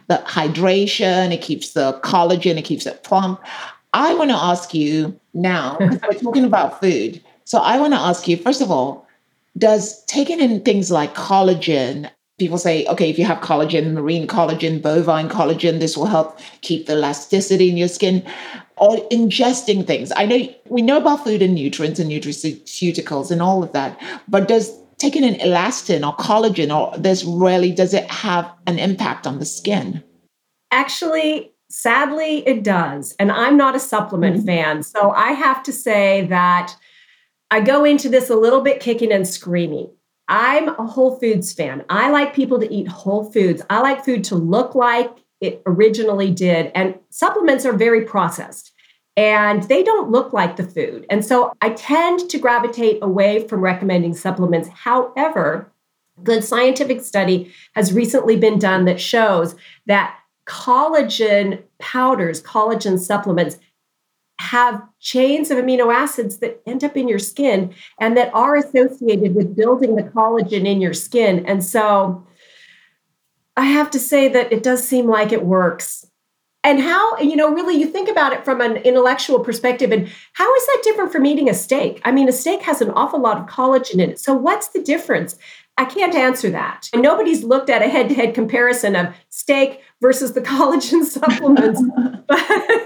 the 0.07 0.23
hydration, 0.25 1.33
it 1.33 1.41
keeps 1.41 1.73
the 1.73 1.99
collagen, 2.03 2.57
it 2.57 2.63
keeps 2.63 2.85
it 2.85 3.03
plump. 3.03 3.41
I 3.93 4.13
want 4.13 4.31
to 4.31 4.37
ask 4.37 4.73
you 4.73 5.19
now, 5.33 5.77
because 5.79 5.99
we're 6.01 6.19
talking 6.19 6.45
about 6.45 6.79
food. 6.79 7.21
So 7.45 7.59
I 7.59 7.79
want 7.79 7.93
to 7.93 7.99
ask 7.99 8.27
you, 8.27 8.37
first 8.37 8.61
of 8.61 8.71
all, 8.71 9.07
does 9.57 10.03
taking 10.05 10.39
in 10.39 10.61
things 10.61 10.89
like 10.89 11.15
collagen 11.15 12.09
people 12.39 12.57
say 12.57 12.85
okay 12.87 13.09
if 13.09 13.19
you 13.19 13.25
have 13.25 13.39
collagen 13.39 13.93
marine 13.93 14.27
collagen 14.27 14.81
bovine 14.81 15.29
collagen 15.29 15.79
this 15.79 15.95
will 15.95 16.05
help 16.05 16.39
keep 16.61 16.85
the 16.87 16.93
elasticity 16.93 17.69
in 17.69 17.77
your 17.77 17.87
skin. 17.87 18.25
Or 18.77 18.97
ingesting 19.11 19.85
things. 19.85 20.11
I 20.15 20.25
know 20.25 20.49
we 20.67 20.81
know 20.81 20.97
about 20.97 21.23
food 21.23 21.43
and 21.43 21.53
nutrients 21.53 21.99
and 21.99 22.09
nutraceuticals 22.09 23.29
and 23.29 23.41
all 23.41 23.63
of 23.63 23.71
that 23.73 23.99
but 24.27 24.47
does 24.47 24.71
taking 24.97 25.23
an 25.23 25.35
elastin 25.35 26.05
or 26.05 26.15
collagen 26.17 26.75
or 26.75 26.97
this 26.97 27.23
really 27.23 27.71
does 27.71 27.93
it 27.93 28.09
have 28.09 28.51
an 28.65 28.79
impact 28.79 29.27
on 29.27 29.39
the 29.39 29.45
skin? 29.45 30.03
Actually 30.71 31.51
sadly 31.69 32.45
it 32.47 32.63
does. 32.63 33.15
And 33.19 33.31
i'm 33.31 33.57
not 33.57 33.75
a 33.75 33.79
supplement 33.79 34.37
mm-hmm. 34.37 34.47
fan. 34.47 34.83
So 34.83 35.11
i 35.11 35.33
have 35.33 35.61
to 35.63 35.71
say 35.71 36.25
that 36.27 36.75
I 37.53 37.61
go 37.61 37.85
into 37.85 38.09
this 38.09 38.31
a 38.31 38.35
little 38.35 38.61
bit 38.61 38.79
kicking 38.79 39.11
and 39.11 39.27
screaming. 39.27 39.91
I'm 40.27 40.69
a 40.69 40.87
Whole 40.87 41.19
Foods 41.19 41.53
fan. 41.53 41.83
I 41.89 42.09
like 42.09 42.33
people 42.33 42.59
to 42.59 42.73
eat 42.73 42.87
whole 42.87 43.31
foods. 43.31 43.61
I 43.69 43.81
like 43.81 44.05
food 44.05 44.23
to 44.25 44.35
look 44.35 44.75
like 44.75 45.11
it 45.41 45.61
originally 45.65 46.31
did. 46.31 46.71
And 46.73 46.97
supplements 47.09 47.65
are 47.65 47.73
very 47.73 48.05
processed 48.05 48.71
and 49.15 49.63
they 49.63 49.83
don't 49.83 50.09
look 50.09 50.33
like 50.33 50.55
the 50.55 50.63
food. 50.63 51.05
And 51.09 51.23
so 51.23 51.53
I 51.61 51.71
tend 51.71 52.29
to 52.29 52.39
gravitate 52.39 52.99
away 53.01 53.47
from 53.47 53.61
recommending 53.61 54.15
supplements. 54.15 54.69
However, 54.69 55.71
good 56.23 56.43
scientific 56.43 57.01
study 57.01 57.51
has 57.75 57.93
recently 57.93 58.37
been 58.37 58.57
done 58.57 58.85
that 58.85 59.01
shows 59.01 59.55
that 59.85 60.17
collagen 60.47 61.61
powders, 61.79 62.41
collagen 62.41 62.99
supplements 62.99 63.57
have 64.43 64.81
chains 64.99 65.49
of 65.49 65.57
amino 65.57 65.93
acids 65.93 66.37
that 66.39 66.61
end 66.67 66.83
up 66.83 66.97
in 66.97 67.07
your 67.07 67.19
skin 67.19 67.73
and 67.99 68.17
that 68.17 68.29
are 68.33 68.55
associated 68.55 69.35
with 69.35 69.55
building 69.55 69.95
the 69.95 70.03
collagen 70.03 70.67
in 70.67 70.81
your 70.81 70.93
skin. 70.93 71.45
And 71.45 71.63
so 71.63 72.25
I 73.55 73.65
have 73.65 73.89
to 73.91 73.99
say 73.99 74.27
that 74.27 74.51
it 74.51 74.61
does 74.61 74.85
seem 74.85 75.07
like 75.07 75.31
it 75.31 75.45
works. 75.45 76.05
And 76.65 76.79
how, 76.79 77.17
you 77.17 77.35
know, 77.35 77.53
really, 77.53 77.75
you 77.75 77.87
think 77.87 78.09
about 78.09 78.31
it 78.31 78.45
from 78.45 78.61
an 78.61 78.77
intellectual 78.77 79.39
perspective, 79.39 79.91
and 79.91 80.09
how 80.33 80.55
is 80.55 80.65
that 80.67 80.81
different 80.83 81.11
from 81.11 81.25
eating 81.25 81.49
a 81.49 81.53
steak? 81.53 82.01
I 82.05 82.11
mean, 82.11 82.29
a 82.29 82.31
steak 82.31 82.61
has 82.61 82.81
an 82.81 82.91
awful 82.91 83.19
lot 83.19 83.37
of 83.37 83.47
collagen 83.47 83.95
in 83.95 84.11
it. 84.11 84.19
So, 84.19 84.33
what's 84.33 84.69
the 84.69 84.81
difference? 84.81 85.37
I 85.77 85.85
can't 85.85 86.15
answer 86.15 86.49
that. 86.51 86.89
And 86.93 87.01
nobody's 87.01 87.43
looked 87.43 87.69
at 87.69 87.81
a 87.81 87.89
head 87.89 88.07
to 88.09 88.15
head 88.15 88.33
comparison 88.33 88.95
of 88.95 89.13
steak 89.29 89.81
versus 90.01 90.33
the 90.33 90.41
collagen 90.51 91.03
supplements. 91.03 91.81
but 92.27 92.82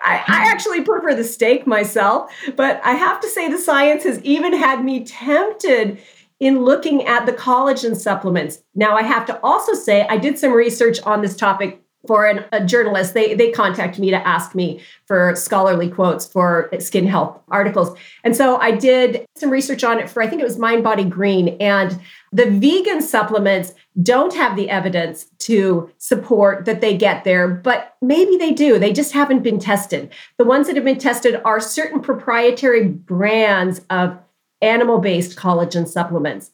I, 0.00 0.22
I, 0.26 0.50
actually 0.50 0.82
prefer 0.82 1.14
the 1.14 1.24
steak 1.24 1.66
myself. 1.66 2.32
But 2.56 2.80
I 2.84 2.92
have 2.92 3.20
to 3.20 3.28
say, 3.28 3.50
the 3.50 3.58
science 3.58 4.04
has 4.04 4.20
even 4.22 4.52
had 4.52 4.84
me 4.84 5.04
tempted 5.04 5.98
in 6.40 6.64
looking 6.64 7.06
at 7.06 7.26
the 7.26 7.32
collagen 7.32 7.96
supplements. 7.96 8.62
Now, 8.74 8.96
I 8.96 9.02
have 9.02 9.26
to 9.26 9.40
also 9.42 9.74
say, 9.74 10.06
I 10.08 10.16
did 10.16 10.38
some 10.38 10.52
research 10.52 11.00
on 11.02 11.22
this 11.22 11.36
topic 11.36 11.83
for 12.06 12.26
an, 12.26 12.44
a 12.52 12.64
journalist, 12.64 13.14
they 13.14 13.34
they 13.34 13.50
contact 13.50 13.98
me 13.98 14.10
to 14.10 14.26
ask 14.26 14.54
me 14.54 14.80
for 15.06 15.34
scholarly 15.36 15.88
quotes 15.88 16.26
for 16.26 16.70
skin 16.78 17.06
health 17.06 17.40
articles. 17.48 17.96
And 18.24 18.36
so 18.36 18.56
I 18.56 18.72
did 18.72 19.26
some 19.36 19.50
research 19.50 19.84
on 19.84 19.98
it 19.98 20.08
for 20.10 20.22
I 20.22 20.26
think 20.26 20.40
it 20.40 20.44
was 20.44 20.58
Mind 20.58 20.84
Body 20.84 21.04
Green 21.04 21.56
and 21.60 22.00
the 22.32 22.50
vegan 22.50 23.00
supplements 23.00 23.74
don't 24.02 24.34
have 24.34 24.56
the 24.56 24.68
evidence 24.68 25.26
to 25.38 25.88
support 25.98 26.64
that 26.64 26.80
they 26.80 26.96
get 26.96 27.22
there, 27.22 27.46
but 27.46 27.94
maybe 28.02 28.36
they 28.36 28.50
do. 28.50 28.78
They 28.78 28.92
just 28.92 29.12
haven't 29.12 29.44
been 29.44 29.60
tested. 29.60 30.12
The 30.36 30.44
ones 30.44 30.66
that 30.66 30.74
have 30.74 30.84
been 30.84 30.98
tested 30.98 31.40
are 31.44 31.60
certain 31.60 32.00
proprietary 32.00 32.88
brands 32.88 33.82
of 33.90 34.18
animal 34.62 34.98
based 34.98 35.36
collagen 35.36 35.86
supplements. 35.86 36.50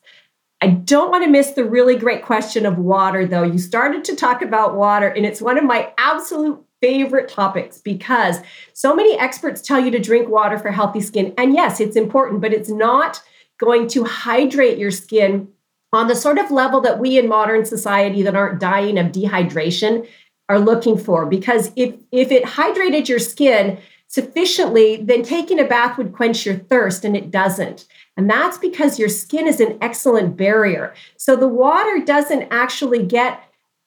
I 0.63 0.69
don't 0.69 1.11
want 1.11 1.25
to 1.25 1.31
miss 1.31 1.53
the 1.53 1.65
really 1.65 1.97
great 1.97 2.23
question 2.23 2.67
of 2.67 2.79
water, 2.79 3.27
though. 3.27 3.43
You 3.43 3.59
started 3.59 4.05
to 4.05 4.17
talk 4.17 4.43
about 4.43 4.77
water, 4.77 5.09
and 5.09 5.25
it's 5.25 5.41
one 5.41 5.57
of 5.57 5.65
my 5.65 5.93
absolute 5.97 6.63
favorite 6.83 7.29
topics 7.29 7.79
because 7.79 8.39
so 8.73 8.95
many 8.95 9.19
experts 9.19 9.63
tell 9.63 9.81
you 9.81 9.91
to 9.91 9.99
drink 9.99 10.29
water 10.29 10.59
for 10.59 10.71
healthy 10.71 11.01
skin. 11.01 11.35
And 11.39 11.55
yes, 11.55 11.81
it's 11.81 11.97
important, 11.97 12.41
but 12.41 12.53
it's 12.53 12.71
not 12.71 13.23
going 13.59 13.89
to 13.89 14.05
hydrate 14.05 14.79
your 14.79 14.91
skin 14.91 15.49
on 15.93 16.09
the 16.09 16.15
sort 16.15 16.39
of 16.39 16.51
level 16.51 16.81
that 16.81 16.99
we 16.99 17.19
in 17.19 17.29
modern 17.29 17.65
society 17.65 18.23
that 18.23 18.37
aren't 18.37 18.61
dying 18.61 18.99
of 18.99 19.13
dehydration 19.13 20.07
are 20.49 20.59
looking 20.59 20.97
for. 20.97 21.27
Because 21.27 21.71
if, 21.77 21.95
if 22.13 22.31
it 22.31 22.45
hydrated 22.45 23.09
your 23.09 23.19
skin 23.19 23.79
sufficiently, 24.09 24.97
then 24.97 25.23
taking 25.23 25.61
a 25.61 25.65
bath 25.65 25.97
would 25.97 26.13
quench 26.13 26.45
your 26.45 26.57
thirst, 26.57 27.05
and 27.05 27.17
it 27.17 27.31
doesn't. 27.31 27.87
And 28.17 28.29
that's 28.29 28.59
because 28.59 28.99
your 28.99 29.09
skin 29.09 29.47
is 29.47 29.61
an 29.61 29.79
excellent 29.81 30.37
barrier. 30.37 30.95
So 31.17 31.37
the 31.37 31.49
water 31.49 32.03
doesn't 32.05 32.49
actually 32.51 33.05
get 33.05 33.43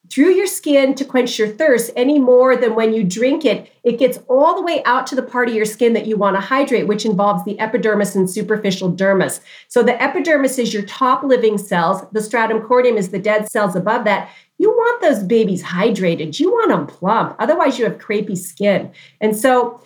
through 0.10 0.32
your 0.32 0.48
skin 0.48 0.94
to 0.96 1.06
quench 1.06 1.40
your 1.40 1.48
thirst 1.48 1.90
any 1.96 2.20
more 2.20 2.58
than 2.58 2.76
when 2.76 2.94
you 2.94 3.04
drink 3.04 3.46
it. 3.46 3.72
It 3.84 3.98
gets 3.98 4.20
all 4.28 4.56
the 4.56 4.62
way 4.62 4.84
out 4.84 5.08
to 5.08 5.16
the 5.16 5.24
part 5.24 5.48
of 5.48 5.56
your 5.56 5.66
skin 5.66 5.94
that 5.94 6.06
you 6.06 6.18
want 6.18 6.36
to 6.36 6.42
hydrate, 6.42 6.88
which 6.88 7.06
involves 7.06 7.44
the 7.46 7.60
epidermis 7.60 8.16
and 8.16 8.30
superficial 8.30 8.92
dermis. 8.92 9.40
So 9.70 9.82
the 9.82 10.02
epidermis 10.02 10.60
is 10.60 10.74
your 10.74 10.84
top 10.84 11.24
living 11.24 11.58
cells, 11.58 12.02
the 12.12 12.22
stratum 12.22 12.60
corneum 12.62 12.98
is 12.98 13.10
the 13.10 13.20
dead 13.20 13.50
cells 13.50 13.76
above 13.76 14.04
that. 14.06 14.30
You 14.58 14.70
want 14.70 15.02
those 15.02 15.24
babies 15.24 15.64
hydrated. 15.64 16.40
You 16.40 16.52
want 16.52 16.70
them 16.70 16.88
plump. 16.88 17.36
Otherwise, 17.40 17.80
you 17.80 17.86
have 17.86 17.98
crepey 17.98 18.38
skin. 18.38 18.92
And 19.20 19.36
so 19.36 19.82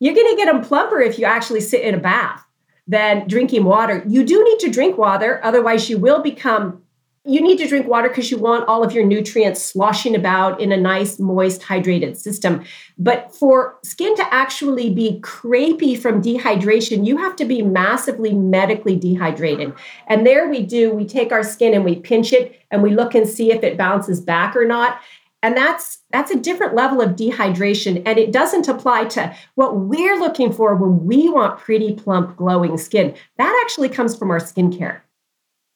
you're 0.00 0.14
going 0.14 0.30
to 0.30 0.36
get 0.36 0.52
them 0.52 0.62
plumper 0.62 1.00
if 1.00 1.18
you 1.18 1.26
actually 1.26 1.60
sit 1.60 1.82
in 1.82 1.94
a 1.94 1.98
bath 1.98 2.43
than 2.86 3.26
drinking 3.26 3.64
water. 3.64 4.04
You 4.06 4.24
do 4.24 4.42
need 4.44 4.58
to 4.60 4.70
drink 4.70 4.98
water, 4.98 5.40
otherwise, 5.42 5.88
you 5.88 5.98
will 5.98 6.22
become 6.22 6.82
you 7.26 7.40
need 7.40 7.56
to 7.56 7.66
drink 7.66 7.86
water 7.86 8.08
because 8.08 8.30
you 8.30 8.36
want 8.36 8.68
all 8.68 8.84
of 8.84 8.92
your 8.92 9.04
nutrients 9.04 9.62
sloshing 9.62 10.14
about 10.14 10.60
in 10.60 10.72
a 10.72 10.76
nice, 10.76 11.18
moist, 11.18 11.62
hydrated 11.62 12.18
system. 12.18 12.62
But 12.98 13.34
for 13.34 13.78
skin 13.82 14.14
to 14.16 14.34
actually 14.34 14.90
be 14.90 15.20
crepey 15.22 15.98
from 15.98 16.20
dehydration, 16.20 17.06
you 17.06 17.16
have 17.16 17.34
to 17.36 17.46
be 17.46 17.62
massively 17.62 18.34
medically 18.34 18.96
dehydrated. 18.96 19.72
And 20.06 20.26
there 20.26 20.50
we 20.50 20.64
do, 20.64 20.92
we 20.92 21.06
take 21.06 21.32
our 21.32 21.42
skin 21.42 21.72
and 21.72 21.82
we 21.82 21.96
pinch 21.96 22.34
it 22.34 22.60
and 22.70 22.82
we 22.82 22.94
look 22.94 23.14
and 23.14 23.26
see 23.26 23.50
if 23.50 23.62
it 23.62 23.78
bounces 23.78 24.20
back 24.20 24.54
or 24.54 24.66
not. 24.66 25.00
And 25.44 25.54
that's 25.54 25.98
that's 26.10 26.30
a 26.30 26.40
different 26.40 26.74
level 26.74 27.02
of 27.02 27.16
dehydration 27.16 28.02
and 28.06 28.18
it 28.18 28.32
doesn't 28.32 28.66
apply 28.66 29.04
to 29.08 29.36
what 29.56 29.76
we're 29.76 30.18
looking 30.18 30.50
for 30.50 30.74
when 30.74 31.04
we 31.04 31.28
want 31.28 31.58
pretty 31.58 31.92
plump 31.92 32.34
glowing 32.38 32.78
skin. 32.78 33.14
That 33.36 33.54
actually 33.62 33.90
comes 33.90 34.16
from 34.16 34.30
our 34.30 34.38
skincare. 34.38 35.02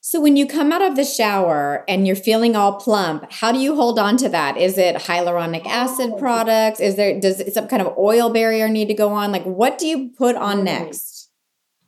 So 0.01 0.23
when 0.23 0.39
you 0.39 0.47
come 0.47 0.73
out 0.73 0.81
of 0.81 0.97
the 0.97 1.05
shower 1.05 1.85
and 1.87 2.07
you're 2.07 2.17
feeling 2.17 2.57
all 2.57 2.77
plump, 2.81 3.31
how 3.31 3.53
do 3.53 3.59
you 3.59 3.75
hold 3.75 3.99
on 3.99 4.17
to 4.19 4.31
that? 4.31 4.57
Is 4.57 4.79
it 4.79 4.97
hyaluronic 4.97 5.67
acid 5.67 6.15
products? 6.19 6.81
Is 6.81 6.97
there 6.97 7.21
does 7.21 7.53
some 7.53 7.69
kind 7.69 7.83
of 7.83 7.95
oil 7.99 8.31
barrier 8.31 8.71
need 8.71 8.89
to 8.89 8.95
go 8.95 9.11
on? 9.11 9.33
Like 9.33 9.45
what 9.45 9.77
do 9.77 9.87
you 9.87 10.09
put 10.17 10.35
on 10.35 10.61
mm. 10.61 10.65
next? 10.65 11.18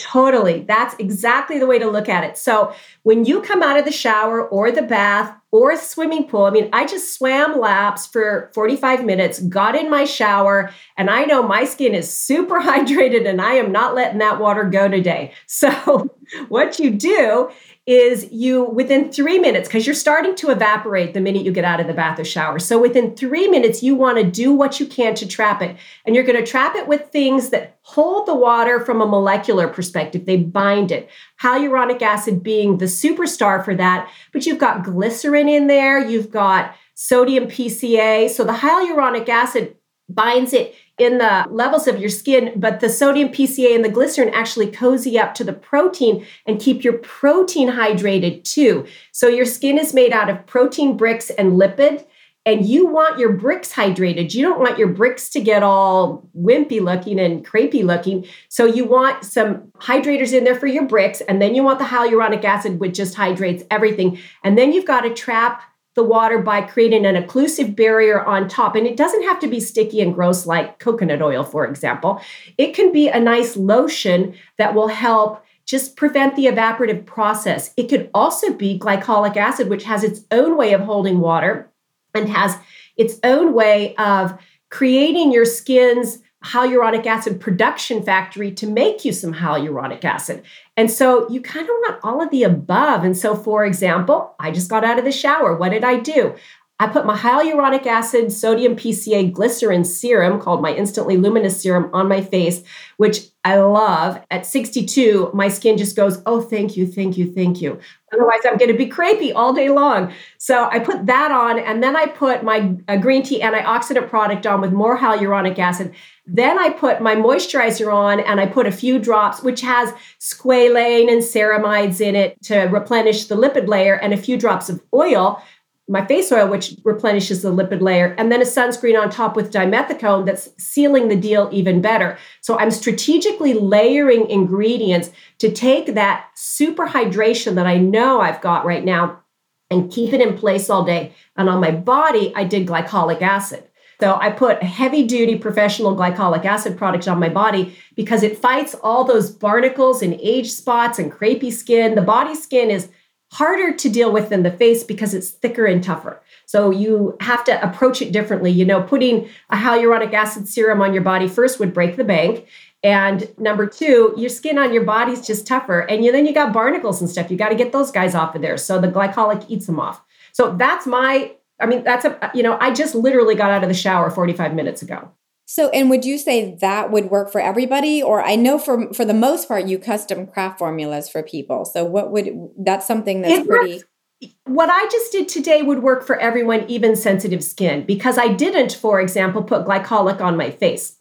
Totally. 0.00 0.64
That's 0.66 0.94
exactly 0.98 1.58
the 1.58 1.66
way 1.66 1.78
to 1.78 1.90
look 1.90 2.08
at 2.08 2.24
it. 2.24 2.38
So 2.38 2.72
when 3.02 3.26
you 3.26 3.42
come 3.42 3.62
out 3.62 3.78
of 3.78 3.84
the 3.84 3.92
shower 3.92 4.48
or 4.48 4.72
the 4.72 4.80
bath 4.80 5.36
or 5.50 5.72
a 5.72 5.76
swimming 5.76 6.26
pool, 6.26 6.44
I 6.44 6.50
mean, 6.50 6.70
I 6.72 6.86
just 6.86 7.14
swam 7.14 7.60
laps 7.60 8.06
for 8.06 8.50
45 8.54 9.04
minutes, 9.04 9.40
got 9.40 9.74
in 9.74 9.90
my 9.90 10.04
shower, 10.04 10.72
and 10.96 11.10
I 11.10 11.24
know 11.24 11.42
my 11.42 11.66
skin 11.66 11.94
is 11.94 12.10
super 12.10 12.60
hydrated 12.62 13.28
and 13.28 13.42
I 13.42 13.54
am 13.54 13.72
not 13.72 13.94
letting 13.94 14.20
that 14.20 14.40
water 14.40 14.64
go 14.64 14.88
today. 14.88 15.34
So 15.46 16.08
what 16.48 16.78
you 16.78 16.90
do 16.90 17.50
is 17.90 18.30
you 18.30 18.62
within 18.64 19.10
three 19.10 19.40
minutes, 19.40 19.66
because 19.68 19.84
you're 19.84 19.94
starting 19.96 20.36
to 20.36 20.50
evaporate 20.50 21.12
the 21.12 21.20
minute 21.20 21.42
you 21.42 21.50
get 21.50 21.64
out 21.64 21.80
of 21.80 21.88
the 21.88 21.92
bath 21.92 22.20
or 22.20 22.24
shower. 22.24 22.60
So 22.60 22.80
within 22.80 23.16
three 23.16 23.48
minutes, 23.48 23.82
you 23.82 23.96
want 23.96 24.18
to 24.18 24.22
do 24.22 24.52
what 24.52 24.78
you 24.78 24.86
can 24.86 25.16
to 25.16 25.26
trap 25.26 25.60
it. 25.60 25.76
And 26.06 26.14
you're 26.14 26.24
going 26.24 26.38
to 26.38 26.48
trap 26.48 26.76
it 26.76 26.86
with 26.86 27.10
things 27.10 27.50
that 27.50 27.78
hold 27.82 28.26
the 28.26 28.34
water 28.34 28.78
from 28.84 29.00
a 29.00 29.06
molecular 29.06 29.66
perspective. 29.66 30.24
They 30.24 30.36
bind 30.36 30.92
it. 30.92 31.10
Hyaluronic 31.42 32.00
acid 32.00 32.44
being 32.44 32.78
the 32.78 32.84
superstar 32.84 33.64
for 33.64 33.74
that. 33.74 34.08
But 34.32 34.46
you've 34.46 34.60
got 34.60 34.84
glycerin 34.84 35.48
in 35.48 35.66
there, 35.66 35.98
you've 35.98 36.30
got 36.30 36.76
sodium 36.94 37.46
PCA. 37.46 38.30
So 38.30 38.44
the 38.44 38.52
hyaluronic 38.52 39.28
acid 39.28 39.74
binds 40.14 40.52
it 40.52 40.74
in 40.98 41.18
the 41.18 41.46
levels 41.50 41.88
of 41.88 41.98
your 41.98 42.10
skin, 42.10 42.52
but 42.56 42.80
the 42.80 42.88
sodium 42.88 43.30
PCA 43.30 43.74
and 43.74 43.84
the 43.84 43.88
glycerin 43.88 44.28
actually 44.34 44.70
cozy 44.70 45.18
up 45.18 45.32
to 45.34 45.44
the 45.44 45.52
protein 45.52 46.26
and 46.46 46.60
keep 46.60 46.84
your 46.84 46.98
protein 46.98 47.70
hydrated 47.70 48.44
too. 48.44 48.86
So 49.12 49.26
your 49.26 49.46
skin 49.46 49.78
is 49.78 49.94
made 49.94 50.12
out 50.12 50.28
of 50.28 50.44
protein 50.46 50.96
bricks 50.96 51.30
and 51.30 51.52
lipid. 51.52 52.04
And 52.46 52.66
you 52.66 52.86
want 52.86 53.18
your 53.18 53.32
bricks 53.32 53.70
hydrated. 53.70 54.32
You 54.32 54.42
don't 54.42 54.60
want 54.60 54.78
your 54.78 54.88
bricks 54.88 55.28
to 55.30 55.40
get 55.40 55.62
all 55.62 56.26
wimpy 56.34 56.80
looking 56.80 57.20
and 57.20 57.46
crepey 57.46 57.84
looking. 57.84 58.26
So 58.48 58.64
you 58.64 58.86
want 58.86 59.24
some 59.24 59.70
hydrators 59.78 60.32
in 60.32 60.44
there 60.44 60.54
for 60.54 60.66
your 60.66 60.86
bricks. 60.86 61.20
And 61.20 61.40
then 61.40 61.54
you 61.54 61.62
want 61.62 61.78
the 61.78 61.84
hyaluronic 61.84 62.42
acid, 62.42 62.80
which 62.80 62.96
just 62.96 63.14
hydrates 63.14 63.62
everything. 63.70 64.18
And 64.42 64.56
then 64.56 64.72
you've 64.72 64.86
got 64.86 65.02
to 65.02 65.12
trap 65.12 65.62
the 66.00 66.06
water 66.06 66.38
by 66.38 66.62
creating 66.62 67.04
an 67.04 67.22
occlusive 67.22 67.76
barrier 67.76 68.24
on 68.24 68.48
top. 68.48 68.74
And 68.74 68.86
it 68.86 68.96
doesn't 68.96 69.22
have 69.24 69.38
to 69.40 69.46
be 69.46 69.60
sticky 69.60 70.00
and 70.00 70.14
gross 70.14 70.46
like 70.46 70.78
coconut 70.78 71.20
oil, 71.20 71.44
for 71.44 71.66
example. 71.66 72.22
It 72.56 72.72
can 72.72 72.90
be 72.90 73.08
a 73.08 73.20
nice 73.20 73.54
lotion 73.54 74.34
that 74.56 74.72
will 74.72 74.88
help 74.88 75.44
just 75.66 75.96
prevent 75.96 76.36
the 76.36 76.46
evaporative 76.46 77.04
process. 77.04 77.74
It 77.76 77.90
could 77.90 78.08
also 78.14 78.54
be 78.54 78.78
glycolic 78.78 79.36
acid, 79.36 79.68
which 79.68 79.84
has 79.84 80.02
its 80.02 80.22
own 80.30 80.56
way 80.56 80.72
of 80.72 80.80
holding 80.80 81.20
water 81.20 81.70
and 82.14 82.30
has 82.30 82.56
its 82.96 83.20
own 83.22 83.52
way 83.52 83.94
of 83.96 84.32
creating 84.70 85.32
your 85.32 85.44
skin's 85.44 86.22
hyaluronic 86.44 87.04
acid 87.04 87.38
production 87.38 88.02
factory 88.02 88.50
to 88.52 88.66
make 88.66 89.04
you 89.04 89.12
some 89.12 89.34
hyaluronic 89.34 90.04
acid. 90.04 90.42
And 90.76 90.90
so 90.90 91.28
you 91.28 91.42
kind 91.42 91.68
of 91.68 91.74
want 91.80 92.00
all 92.02 92.22
of 92.22 92.30
the 92.30 92.44
above. 92.44 93.04
And 93.04 93.16
so, 93.16 93.36
for 93.36 93.64
example, 93.66 94.34
I 94.40 94.50
just 94.50 94.70
got 94.70 94.84
out 94.84 94.98
of 94.98 95.04
the 95.04 95.12
shower. 95.12 95.54
What 95.54 95.70
did 95.70 95.84
I 95.84 95.98
do? 95.98 96.34
I 96.80 96.86
put 96.86 97.04
my 97.04 97.14
hyaluronic 97.14 97.84
acid, 97.84 98.32
sodium 98.32 98.74
PCA 98.74 99.30
glycerin 99.30 99.84
serum 99.84 100.40
called 100.40 100.62
my 100.62 100.72
Instantly 100.74 101.18
Luminous 101.18 101.60
Serum 101.60 101.90
on 101.92 102.08
my 102.08 102.22
face, 102.22 102.62
which 102.96 103.26
I 103.44 103.58
love. 103.58 104.18
At 104.30 104.46
62, 104.46 105.30
my 105.34 105.48
skin 105.48 105.76
just 105.76 105.94
goes, 105.94 106.22
Oh, 106.24 106.40
thank 106.40 106.78
you, 106.78 106.86
thank 106.86 107.18
you, 107.18 107.30
thank 107.30 107.60
you. 107.60 107.78
Otherwise, 108.14 108.40
I'm 108.46 108.56
going 108.56 108.72
to 108.72 108.78
be 108.78 108.88
crepey 108.88 109.34
all 109.34 109.52
day 109.52 109.68
long. 109.68 110.10
So 110.38 110.70
I 110.70 110.78
put 110.78 111.04
that 111.04 111.30
on, 111.30 111.58
and 111.58 111.82
then 111.82 111.96
I 111.96 112.06
put 112.06 112.42
my 112.42 112.74
uh, 112.88 112.96
green 112.96 113.22
tea 113.22 113.40
antioxidant 113.40 114.08
product 114.08 114.46
on 114.46 114.62
with 114.62 114.72
more 114.72 114.98
hyaluronic 114.98 115.58
acid. 115.58 115.94
Then 116.26 116.58
I 116.58 116.70
put 116.70 117.02
my 117.02 117.14
moisturizer 117.14 117.92
on 117.92 118.20
and 118.20 118.40
I 118.40 118.46
put 118.46 118.66
a 118.66 118.72
few 118.72 118.98
drops, 118.98 119.42
which 119.42 119.60
has 119.60 119.92
squalane 120.18 121.12
and 121.12 121.20
ceramides 121.20 122.00
in 122.00 122.16
it 122.16 122.40
to 122.44 122.62
replenish 122.66 123.26
the 123.26 123.36
lipid 123.36 123.68
layer, 123.68 123.96
and 123.96 124.14
a 124.14 124.16
few 124.16 124.38
drops 124.38 124.70
of 124.70 124.80
oil, 124.94 125.42
my 125.90 126.06
face 126.06 126.30
oil, 126.30 126.48
which 126.48 126.76
replenishes 126.84 127.42
the 127.42 127.52
lipid 127.52 127.80
layer, 127.80 128.14
and 128.16 128.30
then 128.30 128.40
a 128.40 128.44
sunscreen 128.44 129.00
on 129.00 129.10
top 129.10 129.34
with 129.34 129.52
dimethicone 129.52 130.24
that's 130.24 130.48
sealing 130.56 131.08
the 131.08 131.16
deal 131.16 131.48
even 131.52 131.80
better. 131.80 132.16
So 132.42 132.56
I'm 132.56 132.70
strategically 132.70 133.54
layering 133.54 134.30
ingredients 134.30 135.10
to 135.38 135.50
take 135.50 135.94
that 135.94 136.28
super 136.36 136.86
hydration 136.86 137.56
that 137.56 137.66
I 137.66 137.78
know 137.78 138.20
I've 138.20 138.40
got 138.40 138.64
right 138.64 138.84
now 138.84 139.20
and 139.68 139.90
keep 139.90 140.12
it 140.12 140.20
in 140.20 140.38
place 140.38 140.70
all 140.70 140.84
day. 140.84 141.12
And 141.36 141.48
on 141.48 141.60
my 141.60 141.72
body, 141.72 142.32
I 142.36 142.44
did 142.44 142.68
glycolic 142.68 143.20
acid. 143.20 143.64
So 144.00 144.16
I 144.20 144.30
put 144.30 144.62
a 144.62 144.66
heavy 144.66 145.04
duty 145.04 145.36
professional 145.36 145.96
glycolic 145.96 146.44
acid 146.44 146.78
product 146.78 147.06
on 147.08 147.18
my 147.18 147.28
body 147.28 147.76
because 147.96 148.22
it 148.22 148.38
fights 148.38 148.74
all 148.82 149.04
those 149.04 149.30
barnacles 149.30 150.02
and 150.02 150.14
age 150.22 150.50
spots 150.50 150.98
and 150.98 151.12
crepey 151.12 151.52
skin. 151.52 151.96
The 151.96 152.02
body 152.02 152.34
skin 152.34 152.70
is 152.70 152.88
harder 153.32 153.72
to 153.72 153.88
deal 153.88 154.12
with 154.12 154.28
than 154.28 154.42
the 154.42 154.50
face 154.50 154.82
because 154.82 155.14
it's 155.14 155.30
thicker 155.30 155.64
and 155.64 155.82
tougher. 155.82 156.22
So 156.46 156.70
you 156.70 157.16
have 157.20 157.44
to 157.44 157.62
approach 157.66 158.02
it 158.02 158.12
differently. 158.12 158.50
You 158.50 158.64
know, 158.64 158.82
putting 158.82 159.28
a 159.50 159.56
hyaluronic 159.56 160.12
acid 160.12 160.48
serum 160.48 160.80
on 160.82 160.92
your 160.92 161.02
body 161.02 161.28
first 161.28 161.60
would 161.60 161.72
break 161.72 161.96
the 161.96 162.04
bank. 162.04 162.46
And 162.82 163.32
number 163.38 163.66
two, 163.66 164.14
your 164.16 164.30
skin 164.30 164.58
on 164.58 164.72
your 164.72 164.84
body's 164.84 165.24
just 165.24 165.46
tougher. 165.46 165.80
And 165.80 166.04
you, 166.04 166.12
then 166.12 166.26
you 166.26 166.32
got 166.32 166.52
barnacles 166.52 167.00
and 167.00 167.08
stuff. 167.08 167.30
You 167.30 167.36
got 167.36 167.50
to 167.50 167.54
get 167.54 167.72
those 167.72 167.90
guys 167.90 168.14
off 168.14 168.34
of 168.34 168.42
there. 168.42 168.56
So 168.56 168.80
the 168.80 168.88
glycolic 168.88 169.44
eats 169.48 169.66
them 169.66 169.78
off. 169.78 170.02
So 170.32 170.56
that's 170.56 170.86
my 170.86 171.32
I 171.60 171.66
mean, 171.66 171.84
that's 171.84 172.04
a, 172.04 172.30
you 172.34 172.42
know, 172.42 172.56
I 172.58 172.72
just 172.72 172.94
literally 172.94 173.34
got 173.34 173.50
out 173.50 173.62
of 173.62 173.68
the 173.68 173.74
shower 173.74 174.10
45 174.10 174.54
minutes 174.54 174.82
ago. 174.82 175.10
So, 175.52 175.68
and 175.70 175.90
would 175.90 176.04
you 176.04 176.16
say 176.16 176.54
that 176.60 176.92
would 176.92 177.10
work 177.10 177.32
for 177.32 177.40
everybody? 177.40 178.00
Or 178.00 178.22
I 178.22 178.36
know 178.36 178.56
for 178.56 178.94
for 178.94 179.04
the 179.04 179.12
most 179.12 179.48
part, 179.48 179.66
you 179.66 179.80
custom 179.80 180.28
craft 180.28 180.60
formulas 180.60 181.08
for 181.08 181.24
people. 181.24 181.64
So, 181.64 181.84
what 181.84 182.12
would 182.12 182.30
that's 182.56 182.86
something 182.86 183.22
that's 183.22 183.40
it 183.40 183.48
pretty. 183.48 183.82
Works. 184.20 184.34
What 184.44 184.70
I 184.70 184.88
just 184.92 185.10
did 185.10 185.28
today 185.28 185.62
would 185.62 185.82
work 185.82 186.06
for 186.06 186.16
everyone, 186.20 186.70
even 186.70 186.94
sensitive 186.94 187.42
skin, 187.42 187.84
because 187.84 188.16
I 188.16 188.28
didn't, 188.28 188.74
for 188.74 189.00
example, 189.00 189.42
put 189.42 189.66
glycolic 189.66 190.20
on 190.20 190.36
my 190.36 190.52
face. 190.52 190.96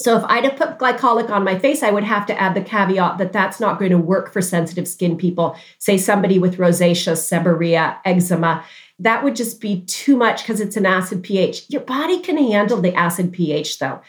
So 0.00 0.16
if 0.16 0.24
I'd 0.24 0.42
have 0.42 0.56
put 0.56 0.78
glycolic 0.78 1.30
on 1.30 1.44
my 1.44 1.56
face, 1.56 1.84
I 1.84 1.92
would 1.92 2.02
have 2.02 2.26
to 2.26 2.40
add 2.40 2.54
the 2.54 2.62
caveat 2.62 3.18
that 3.18 3.32
that's 3.32 3.60
not 3.60 3.78
going 3.78 3.92
to 3.92 3.98
work 3.98 4.32
for 4.32 4.42
sensitive 4.42 4.88
skin 4.88 5.16
people, 5.16 5.56
say 5.78 5.98
somebody 5.98 6.40
with 6.40 6.56
rosacea, 6.56 7.12
seborrhea, 7.12 7.98
eczema 8.04 8.64
that 8.98 9.24
would 9.24 9.36
just 9.36 9.60
be 9.60 9.82
too 9.82 10.16
much 10.16 10.42
because 10.42 10.60
it's 10.60 10.76
an 10.76 10.86
acid 10.86 11.22
pH. 11.22 11.68
Your 11.68 11.80
body 11.80 12.20
can 12.20 12.38
handle 12.38 12.80
the 12.80 12.94
acid 12.94 13.32
pH 13.32 13.78
though. 13.78 14.00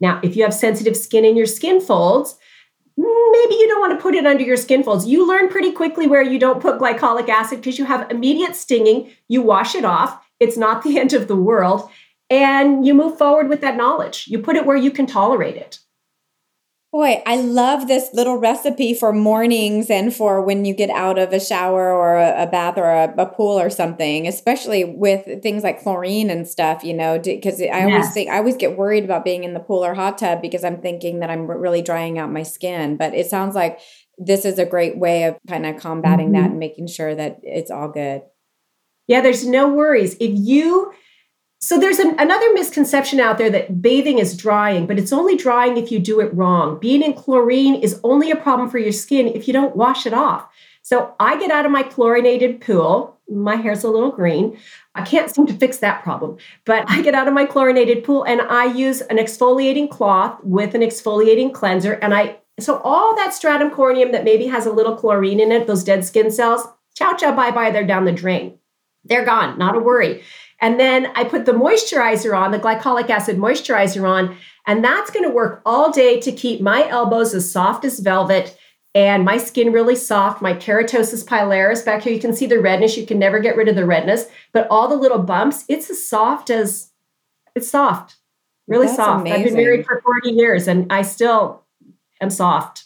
Now, 0.00 0.20
if 0.22 0.36
you 0.36 0.42
have 0.42 0.54
sensitive 0.54 0.96
skin 0.96 1.24
in 1.24 1.36
your 1.36 1.46
skin 1.46 1.80
folds, 1.80 2.36
maybe 2.96 3.54
you 3.54 3.68
don't 3.68 3.80
want 3.80 3.98
to 3.98 4.02
put 4.02 4.14
it 4.14 4.26
under 4.26 4.42
your 4.42 4.56
skin 4.56 4.82
folds. 4.82 5.06
You 5.06 5.26
learn 5.26 5.48
pretty 5.48 5.72
quickly 5.72 6.06
where 6.06 6.22
you 6.22 6.38
don't 6.38 6.60
put 6.60 6.78
glycolic 6.78 7.28
acid 7.28 7.60
because 7.60 7.78
you 7.78 7.84
have 7.84 8.10
immediate 8.10 8.56
stinging. 8.56 9.10
You 9.28 9.42
wash 9.42 9.74
it 9.74 9.84
off. 9.84 10.20
It's 10.40 10.56
not 10.56 10.82
the 10.84 10.98
end 10.98 11.12
of 11.12 11.28
the 11.28 11.36
world. 11.36 11.88
And 12.30 12.86
you 12.86 12.94
move 12.94 13.18
forward 13.18 13.48
with 13.48 13.60
that 13.60 13.76
knowledge. 13.76 14.26
You 14.28 14.38
put 14.38 14.56
it 14.56 14.66
where 14.66 14.76
you 14.76 14.90
can 14.90 15.06
tolerate 15.06 15.56
it. 15.56 15.78
Boy, 16.94 17.24
I 17.26 17.38
love 17.38 17.88
this 17.88 18.10
little 18.12 18.36
recipe 18.36 18.94
for 18.94 19.12
mornings 19.12 19.90
and 19.90 20.14
for 20.14 20.40
when 20.40 20.64
you 20.64 20.72
get 20.72 20.90
out 20.90 21.18
of 21.18 21.32
a 21.32 21.40
shower 21.40 21.92
or 21.92 22.18
a, 22.18 22.44
a 22.44 22.46
bath 22.46 22.78
or 22.78 22.88
a, 22.88 23.12
a, 23.18 23.26
pool 23.26 23.58
or 23.58 23.68
something, 23.68 24.28
especially 24.28 24.84
with 24.84 25.42
things 25.42 25.64
like 25.64 25.82
chlorine 25.82 26.30
and 26.30 26.46
stuff, 26.46 26.84
you 26.84 26.94
know, 26.94 27.18
because 27.18 27.60
I 27.60 27.64
yes. 27.64 27.82
always 27.82 28.14
think, 28.14 28.30
I 28.30 28.36
always 28.36 28.56
get 28.56 28.78
worried 28.78 29.02
about 29.02 29.24
being 29.24 29.42
in 29.42 29.54
the 29.54 29.58
pool 29.58 29.84
or 29.84 29.92
hot 29.94 30.18
tub 30.18 30.40
because 30.40 30.62
I'm 30.62 30.80
thinking 30.80 31.18
that 31.18 31.30
I'm 31.30 31.50
really 31.50 31.82
drying 31.82 32.16
out 32.16 32.30
my 32.30 32.44
skin. 32.44 32.96
But 32.96 33.12
it 33.12 33.26
sounds 33.26 33.56
like 33.56 33.80
this 34.16 34.44
is 34.44 34.60
a 34.60 34.64
great 34.64 34.96
way 34.96 35.24
of 35.24 35.36
kind 35.48 35.66
of 35.66 35.78
combating 35.78 36.26
mm-hmm. 36.26 36.42
that 36.42 36.50
and 36.50 36.60
making 36.60 36.86
sure 36.86 37.12
that 37.12 37.40
it's 37.42 37.72
all 37.72 37.88
good. 37.88 38.22
Yeah, 39.08 39.20
there's 39.20 39.44
no 39.44 39.68
worries. 39.68 40.14
If 40.20 40.30
you 40.32 40.92
so 41.64 41.80
there's 41.80 41.98
an, 41.98 42.14
another 42.20 42.52
misconception 42.52 43.20
out 43.20 43.38
there 43.38 43.48
that 43.48 43.80
bathing 43.80 44.18
is 44.18 44.36
drying, 44.36 44.86
but 44.86 44.98
it's 44.98 45.14
only 45.14 45.34
drying 45.34 45.78
if 45.78 45.90
you 45.90 45.98
do 45.98 46.20
it 46.20 46.34
wrong. 46.34 46.78
Being 46.78 47.02
in 47.02 47.14
chlorine 47.14 47.76
is 47.76 47.98
only 48.04 48.30
a 48.30 48.36
problem 48.36 48.68
for 48.68 48.76
your 48.76 48.92
skin 48.92 49.28
if 49.28 49.48
you 49.48 49.54
don't 49.54 49.74
wash 49.74 50.04
it 50.04 50.12
off. 50.12 50.46
So 50.82 51.14
I 51.18 51.40
get 51.40 51.50
out 51.50 51.64
of 51.64 51.72
my 51.72 51.82
chlorinated 51.82 52.60
pool. 52.60 53.18
My 53.30 53.56
hair's 53.56 53.82
a 53.82 53.88
little 53.88 54.10
green. 54.10 54.58
I 54.94 55.06
can't 55.06 55.34
seem 55.34 55.46
to 55.46 55.54
fix 55.54 55.78
that 55.78 56.02
problem, 56.02 56.36
but 56.66 56.84
I 56.86 57.00
get 57.00 57.14
out 57.14 57.28
of 57.28 57.32
my 57.32 57.46
chlorinated 57.46 58.04
pool 58.04 58.24
and 58.24 58.42
I 58.42 58.66
use 58.66 59.00
an 59.00 59.16
exfoliating 59.16 59.88
cloth 59.88 60.38
with 60.44 60.74
an 60.74 60.82
exfoliating 60.82 61.54
cleanser. 61.54 61.94
And 61.94 62.12
I, 62.12 62.40
so 62.60 62.76
all 62.84 63.16
that 63.16 63.32
stratum 63.32 63.70
corneum 63.70 64.12
that 64.12 64.24
maybe 64.24 64.48
has 64.48 64.66
a 64.66 64.70
little 64.70 64.96
chlorine 64.96 65.40
in 65.40 65.50
it, 65.50 65.66
those 65.66 65.82
dead 65.82 66.04
skin 66.04 66.30
cells, 66.30 66.66
chow 66.94 67.14
chow 67.14 67.34
bye, 67.34 67.52
bye, 67.52 67.70
they're 67.70 67.86
down 67.86 68.04
the 68.04 68.12
drain. 68.12 68.58
They're 69.06 69.24
gone, 69.24 69.58
not 69.58 69.76
a 69.76 69.80
worry. 69.80 70.22
And 70.64 70.80
then 70.80 71.12
I 71.14 71.24
put 71.24 71.44
the 71.44 71.52
moisturizer 71.52 72.34
on, 72.34 72.50
the 72.50 72.58
glycolic 72.58 73.10
acid 73.10 73.36
moisturizer 73.36 74.08
on, 74.08 74.34
and 74.66 74.82
that's 74.82 75.10
going 75.10 75.28
to 75.28 75.30
work 75.30 75.60
all 75.66 75.92
day 75.92 76.18
to 76.20 76.32
keep 76.32 76.62
my 76.62 76.88
elbows 76.88 77.34
as 77.34 77.52
soft 77.52 77.84
as 77.84 78.00
velvet 78.00 78.56
and 78.94 79.26
my 79.26 79.36
skin 79.36 79.72
really 79.74 79.94
soft. 79.94 80.40
My 80.40 80.54
keratosis 80.54 81.22
pilaris 81.22 81.84
back 81.84 82.00
here, 82.00 82.14
you 82.14 82.18
can 82.18 82.34
see 82.34 82.46
the 82.46 82.60
redness. 82.60 82.96
You 82.96 83.04
can 83.04 83.18
never 83.18 83.40
get 83.40 83.58
rid 83.58 83.68
of 83.68 83.76
the 83.76 83.84
redness, 83.84 84.24
but 84.54 84.66
all 84.70 84.88
the 84.88 84.96
little 84.96 85.18
bumps, 85.18 85.66
it's 85.68 85.90
as 85.90 86.08
soft 86.08 86.48
as 86.48 86.90
it's 87.54 87.68
soft, 87.68 88.16
really 88.66 88.86
that's 88.86 88.96
soft. 88.96 89.20
Amazing. 89.20 89.40
I've 89.40 89.44
been 89.44 89.56
married 89.56 89.84
for 89.84 90.00
40 90.00 90.30
years 90.30 90.66
and 90.66 90.90
I 90.90 91.02
still 91.02 91.62
am 92.22 92.30
soft. 92.30 92.84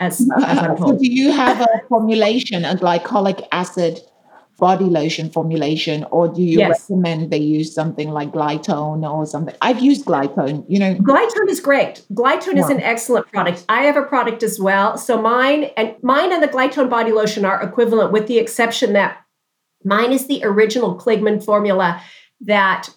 As, 0.00 0.28
as 0.38 0.58
I'm 0.58 0.76
told. 0.76 0.96
So 0.96 0.98
do 0.98 1.06
you 1.06 1.30
have 1.30 1.60
a 1.60 1.82
formulation, 1.88 2.64
a 2.64 2.74
glycolic 2.74 3.46
acid 3.52 4.00
body 4.62 4.84
lotion 4.84 5.28
formulation, 5.28 6.04
or 6.12 6.28
do 6.28 6.40
you 6.40 6.60
yes. 6.60 6.88
recommend 6.88 7.32
they 7.32 7.36
use 7.36 7.74
something 7.74 8.10
like 8.10 8.30
Glytone 8.30 9.02
or 9.02 9.26
something? 9.26 9.56
I've 9.60 9.82
used 9.82 10.04
Glytone, 10.04 10.64
you 10.68 10.78
know. 10.78 10.94
Glytone 10.94 11.48
is 11.48 11.58
great. 11.58 12.02
Glytone 12.12 12.54
yeah. 12.54 12.64
is 12.64 12.70
an 12.70 12.80
excellent 12.80 13.26
product. 13.32 13.64
I 13.68 13.82
have 13.82 13.96
a 13.96 14.04
product 14.04 14.44
as 14.44 14.60
well. 14.60 14.96
So 14.96 15.20
mine 15.20 15.64
and 15.76 15.96
mine 16.00 16.32
and 16.32 16.40
the 16.40 16.46
Glytone 16.46 16.88
body 16.88 17.10
lotion 17.10 17.44
are 17.44 17.60
equivalent 17.60 18.12
with 18.12 18.28
the 18.28 18.38
exception 18.38 18.92
that 18.92 19.18
mine 19.84 20.12
is 20.12 20.28
the 20.28 20.44
original 20.44 20.96
Kligman 20.96 21.44
formula 21.44 22.00
that 22.42 22.88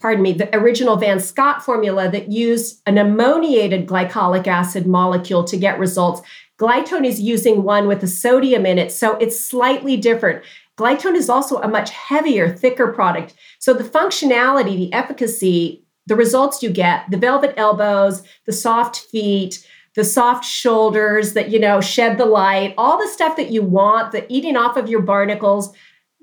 pardon 0.00 0.22
me, 0.22 0.34
the 0.34 0.54
original 0.54 0.96
Van 0.96 1.18
Scott 1.18 1.64
formula 1.64 2.10
that 2.10 2.30
used 2.30 2.82
an 2.84 2.98
ammoniated 2.98 3.86
glycolic 3.86 4.46
acid 4.46 4.86
molecule 4.86 5.44
to 5.44 5.56
get 5.56 5.78
results. 5.78 6.20
Glytone 6.58 7.06
is 7.06 7.18
using 7.18 7.62
one 7.62 7.88
with 7.88 8.02
a 8.02 8.06
sodium 8.06 8.66
in 8.66 8.78
it, 8.78 8.92
so 8.92 9.16
it's 9.16 9.42
slightly 9.42 9.96
different. 9.96 10.44
Glytone 10.76 11.14
is 11.14 11.28
also 11.28 11.58
a 11.58 11.68
much 11.68 11.90
heavier, 11.90 12.54
thicker 12.54 12.92
product. 12.92 13.34
So 13.60 13.74
the 13.74 13.84
functionality, 13.84 14.76
the 14.76 14.92
efficacy, 14.92 15.84
the 16.06 16.16
results 16.16 16.62
you 16.62 16.70
get, 16.70 17.10
the 17.10 17.16
velvet 17.16 17.54
elbows, 17.56 18.22
the 18.46 18.52
soft 18.52 18.98
feet, 18.98 19.66
the 19.94 20.04
soft 20.04 20.44
shoulders 20.44 21.34
that, 21.34 21.50
you 21.50 21.60
know, 21.60 21.80
shed 21.80 22.18
the 22.18 22.26
light, 22.26 22.74
all 22.76 22.98
the 22.98 23.08
stuff 23.08 23.36
that 23.36 23.50
you 23.50 23.62
want, 23.62 24.12
the 24.12 24.30
eating 24.32 24.56
off 24.56 24.76
of 24.76 24.88
your 24.88 25.00
barnacles, 25.00 25.72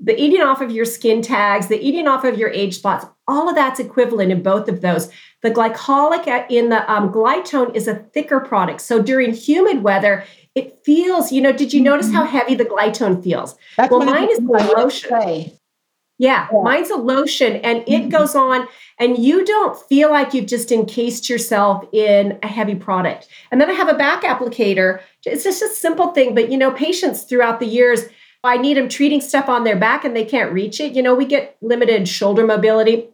the 0.04 0.20
eating 0.20 0.42
off 0.42 0.62
of 0.62 0.72
your 0.72 0.86
skin 0.86 1.22
tags, 1.22 1.68
the 1.68 1.80
eating 1.80 2.08
off 2.08 2.24
of 2.24 2.38
your 2.38 2.50
age 2.50 2.78
spots, 2.78 3.06
all 3.28 3.48
of 3.48 3.56
that's 3.56 3.80
equivalent 3.80 4.32
in 4.32 4.42
both 4.42 4.68
of 4.68 4.82
those. 4.82 5.10
The 5.44 5.52
glycolic 5.52 6.48
in 6.50 6.70
the 6.70 6.92
um, 6.92 7.12
Glytone 7.12 7.76
is 7.76 7.88
a 7.88 7.96
thicker 7.96 8.40
product. 8.40 8.82
So 8.82 9.02
during 9.02 9.34
humid 9.34 9.84
weather, 9.84 10.26
it 10.56 10.80
feels, 10.84 11.32
you 11.32 11.42
know, 11.42 11.52
did 11.52 11.72
you 11.72 11.82
notice 11.82 12.12
how 12.12 12.24
mm-hmm. 12.26 12.38
heavy 12.38 12.56
the 12.56 12.66
Glytone 12.66 13.24
feels? 13.24 13.56
That's 13.78 13.92
well, 13.92 14.04
mine 14.04 14.30
is 14.30 14.40
the 14.40 14.74
lotion. 14.76 15.52
Yeah, 16.18 16.48
yeah, 16.52 16.62
mine's 16.62 16.90
a 16.90 16.98
lotion 16.98 17.56
and 17.58 17.80
it 17.80 17.90
mm-hmm. 17.90 18.10
goes 18.10 18.36
on, 18.36 18.68
and 19.00 19.18
you 19.18 19.46
don't 19.46 19.80
feel 19.88 20.12
like 20.12 20.34
you've 20.34 20.46
just 20.46 20.72
encased 20.72 21.30
yourself 21.30 21.84
in 21.94 22.38
a 22.44 22.48
heavy 22.48 22.76
product. 22.76 23.28
And 23.52 23.60
then 23.60 23.70
I 23.70 23.74
have 23.74 23.90
a 23.90 23.96
back 23.96 24.24
applicator. 24.24 25.02
It's 25.26 25.44
just 25.44 25.64
a 25.64 25.70
simple 25.70 26.12
thing, 26.12 26.36
but 26.36 26.52
you 26.52 26.58
know, 26.58 26.72
patients 26.72 27.24
throughout 27.24 27.60
the 27.60 27.66
years, 27.66 28.02
I 28.44 28.58
need 28.58 28.78
them 28.78 28.90
treating 28.90 29.22
stuff 29.22 29.50
on 29.50 29.64
their 29.64 29.76
back 29.76 30.04
and 30.04 30.16
they 30.16 30.26
can't 30.26 30.52
reach 30.52 30.80
it. 30.80 30.94
You 30.94 31.04
know, 31.04 31.14
we 31.14 31.26
get 31.26 31.58
limited 31.62 32.08
shoulder 32.08 32.46
mobility. 32.46 33.10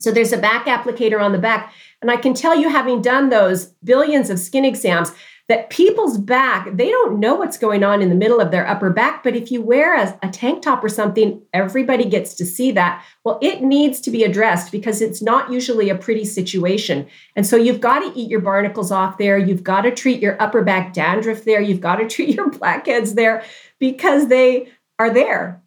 So 0.00 0.10
there's 0.10 0.32
a 0.32 0.38
back 0.38 0.66
applicator 0.66 1.22
on 1.22 1.32
the 1.32 1.38
back. 1.38 1.72
And 2.00 2.10
I 2.10 2.16
can 2.16 2.34
tell 2.34 2.58
you, 2.58 2.68
having 2.68 3.00
done 3.00 3.28
those 3.28 3.66
billions 3.84 4.28
of 4.30 4.40
skin 4.40 4.64
exams, 4.64 5.12
that 5.52 5.68
people's 5.68 6.16
back, 6.16 6.66
they 6.78 6.88
don't 6.88 7.20
know 7.20 7.34
what's 7.34 7.58
going 7.58 7.84
on 7.84 8.00
in 8.00 8.08
the 8.08 8.14
middle 8.14 8.40
of 8.40 8.50
their 8.50 8.66
upper 8.66 8.88
back. 8.88 9.22
But 9.22 9.36
if 9.36 9.52
you 9.52 9.60
wear 9.60 9.94
a, 9.94 10.18
a, 10.22 10.30
tank 10.30 10.62
top 10.62 10.82
or 10.82 10.88
something, 10.88 11.42
everybody 11.52 12.06
gets 12.06 12.32
to 12.36 12.46
see 12.46 12.72
that. 12.72 13.04
Well, 13.22 13.38
it 13.42 13.62
needs 13.62 14.00
to 14.00 14.10
be 14.10 14.24
addressed 14.24 14.72
because 14.72 15.02
it's 15.02 15.20
not 15.20 15.52
usually 15.52 15.90
a 15.90 15.94
pretty 15.94 16.24
situation. 16.24 17.06
And 17.36 17.46
so 17.46 17.56
you've 17.56 17.82
got 17.82 17.98
to 17.98 18.18
eat 18.18 18.30
your 18.30 18.40
barnacles 18.40 18.90
off 18.90 19.18
there. 19.18 19.36
You've 19.36 19.62
got 19.62 19.82
to 19.82 19.90
treat 19.90 20.22
your 20.22 20.40
upper 20.40 20.62
back 20.62 20.94
dandruff 20.94 21.44
there. 21.44 21.60
You've 21.60 21.82
got 21.82 21.96
to 21.96 22.08
treat 22.08 22.30
your 22.30 22.48
blackheads 22.48 23.12
there 23.12 23.44
because 23.78 24.28
they 24.28 24.70
are 24.98 25.10
there. 25.10 25.62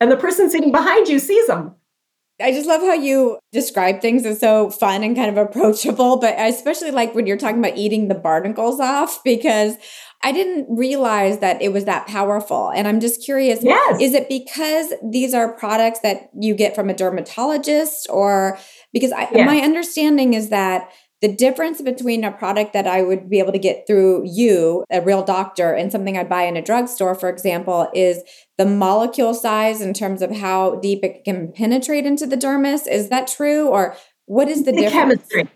And 0.00 0.12
the 0.12 0.18
person 0.18 0.50
sitting 0.50 0.70
behind 0.70 1.08
you 1.08 1.18
sees 1.18 1.46
them. 1.46 1.74
I 2.40 2.50
just 2.50 2.66
love 2.66 2.80
how 2.80 2.94
you 2.94 3.38
describe 3.52 4.00
things 4.00 4.26
as 4.26 4.40
so 4.40 4.68
fun 4.68 5.04
and 5.04 5.14
kind 5.14 5.30
of 5.30 5.36
approachable, 5.36 6.18
but 6.18 6.36
I 6.36 6.48
especially 6.48 6.90
like 6.90 7.14
when 7.14 7.26
you're 7.26 7.36
talking 7.36 7.60
about 7.60 7.76
eating 7.76 8.08
the 8.08 8.14
barnacles 8.14 8.80
off 8.80 9.22
because 9.22 9.76
I 10.24 10.32
didn't 10.32 10.66
realize 10.74 11.38
that 11.38 11.62
it 11.62 11.72
was 11.72 11.84
that 11.84 12.06
powerful. 12.08 12.70
And 12.70 12.88
I'm 12.88 12.98
just 12.98 13.22
curious, 13.22 13.62
yes. 13.62 14.00
is 14.00 14.14
it 14.14 14.28
because 14.28 14.92
these 15.02 15.34
are 15.34 15.52
products 15.52 16.00
that 16.00 16.30
you 16.34 16.54
get 16.54 16.74
from 16.74 16.90
a 16.90 16.94
dermatologist 16.94 18.08
or 18.10 18.58
because 18.92 19.12
I, 19.12 19.28
yes. 19.32 19.46
my 19.46 19.58
understanding 19.58 20.34
is 20.34 20.48
that 20.48 20.90
the 21.24 21.32
difference 21.32 21.80
between 21.80 22.22
a 22.22 22.30
product 22.30 22.72
that 22.74 22.86
I 22.86 23.02
would 23.02 23.30
be 23.30 23.38
able 23.38 23.52
to 23.52 23.58
get 23.58 23.86
through 23.86 24.24
you, 24.26 24.84
a 24.90 25.00
real 25.00 25.22
doctor, 25.22 25.72
and 25.72 25.90
something 25.90 26.18
I 26.18 26.24
buy 26.24 26.42
in 26.42 26.56
a 26.56 26.62
drugstore, 26.62 27.14
for 27.14 27.30
example, 27.30 27.88
is 27.94 28.22
the 28.56 28.66
molecule 28.66 29.34
size 29.34 29.80
in 29.80 29.92
terms 29.94 30.22
of 30.22 30.30
how 30.30 30.76
deep 30.76 31.02
it 31.02 31.24
can 31.24 31.52
penetrate 31.52 32.06
into 32.06 32.26
the 32.26 32.36
dermis. 32.36 32.86
Is 32.86 33.08
that 33.08 33.26
true? 33.26 33.68
Or 33.68 33.96
what 34.26 34.48
is 34.48 34.64
the, 34.64 34.72
the 34.72 34.82
difference? 34.82 35.28
Chemistry. 35.28 35.48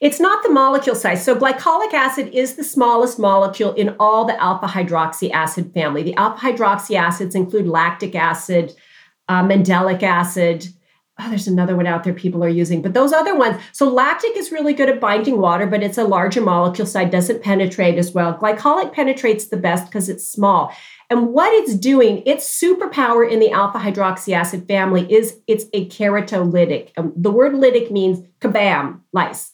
It's 0.00 0.20
not 0.20 0.42
the 0.42 0.50
molecule 0.50 0.96
size. 0.96 1.24
So, 1.24 1.36
glycolic 1.36 1.92
acid 1.92 2.28
is 2.34 2.56
the 2.56 2.64
smallest 2.64 3.18
molecule 3.18 3.72
in 3.74 3.94
all 3.98 4.24
the 4.24 4.40
alpha 4.42 4.66
hydroxy 4.66 5.30
acid 5.30 5.72
family. 5.72 6.02
The 6.02 6.14
alpha 6.16 6.46
hydroxy 6.46 6.96
acids 6.96 7.34
include 7.34 7.66
lactic 7.66 8.14
acid, 8.14 8.74
uh, 9.28 9.42
mandelic 9.42 10.02
acid, 10.02 10.66
oh, 11.20 11.28
there's 11.28 11.46
another 11.46 11.76
one 11.76 11.86
out 11.86 12.04
there 12.04 12.12
people 12.12 12.42
are 12.44 12.48
using, 12.48 12.82
but 12.82 12.94
those 12.94 13.12
other 13.12 13.36
ones. 13.36 13.60
So 13.72 13.88
lactic 13.88 14.36
is 14.36 14.50
really 14.50 14.74
good 14.74 14.88
at 14.88 15.00
binding 15.00 15.38
water, 15.38 15.66
but 15.66 15.82
it's 15.82 15.98
a 15.98 16.04
larger 16.04 16.40
molecule 16.40 16.86
size, 16.86 17.10
doesn't 17.10 17.42
penetrate 17.42 17.98
as 17.98 18.12
well. 18.12 18.36
Glycolic 18.36 18.92
penetrates 18.92 19.48
the 19.48 19.56
best 19.56 19.86
because 19.86 20.08
it's 20.08 20.28
small. 20.28 20.74
And 21.10 21.28
what 21.28 21.52
it's 21.52 21.74
doing, 21.74 22.22
its 22.26 22.46
superpower 22.46 23.30
in 23.30 23.40
the 23.40 23.50
alpha 23.50 23.78
hydroxy 23.78 24.32
acid 24.34 24.66
family 24.66 25.12
is 25.12 25.38
it's 25.46 25.66
a 25.72 25.86
keratolytic. 25.88 26.90
The 27.16 27.30
word 27.30 27.52
lytic 27.52 27.90
means 27.90 28.26
kabam, 28.40 29.00
lice. 29.12 29.52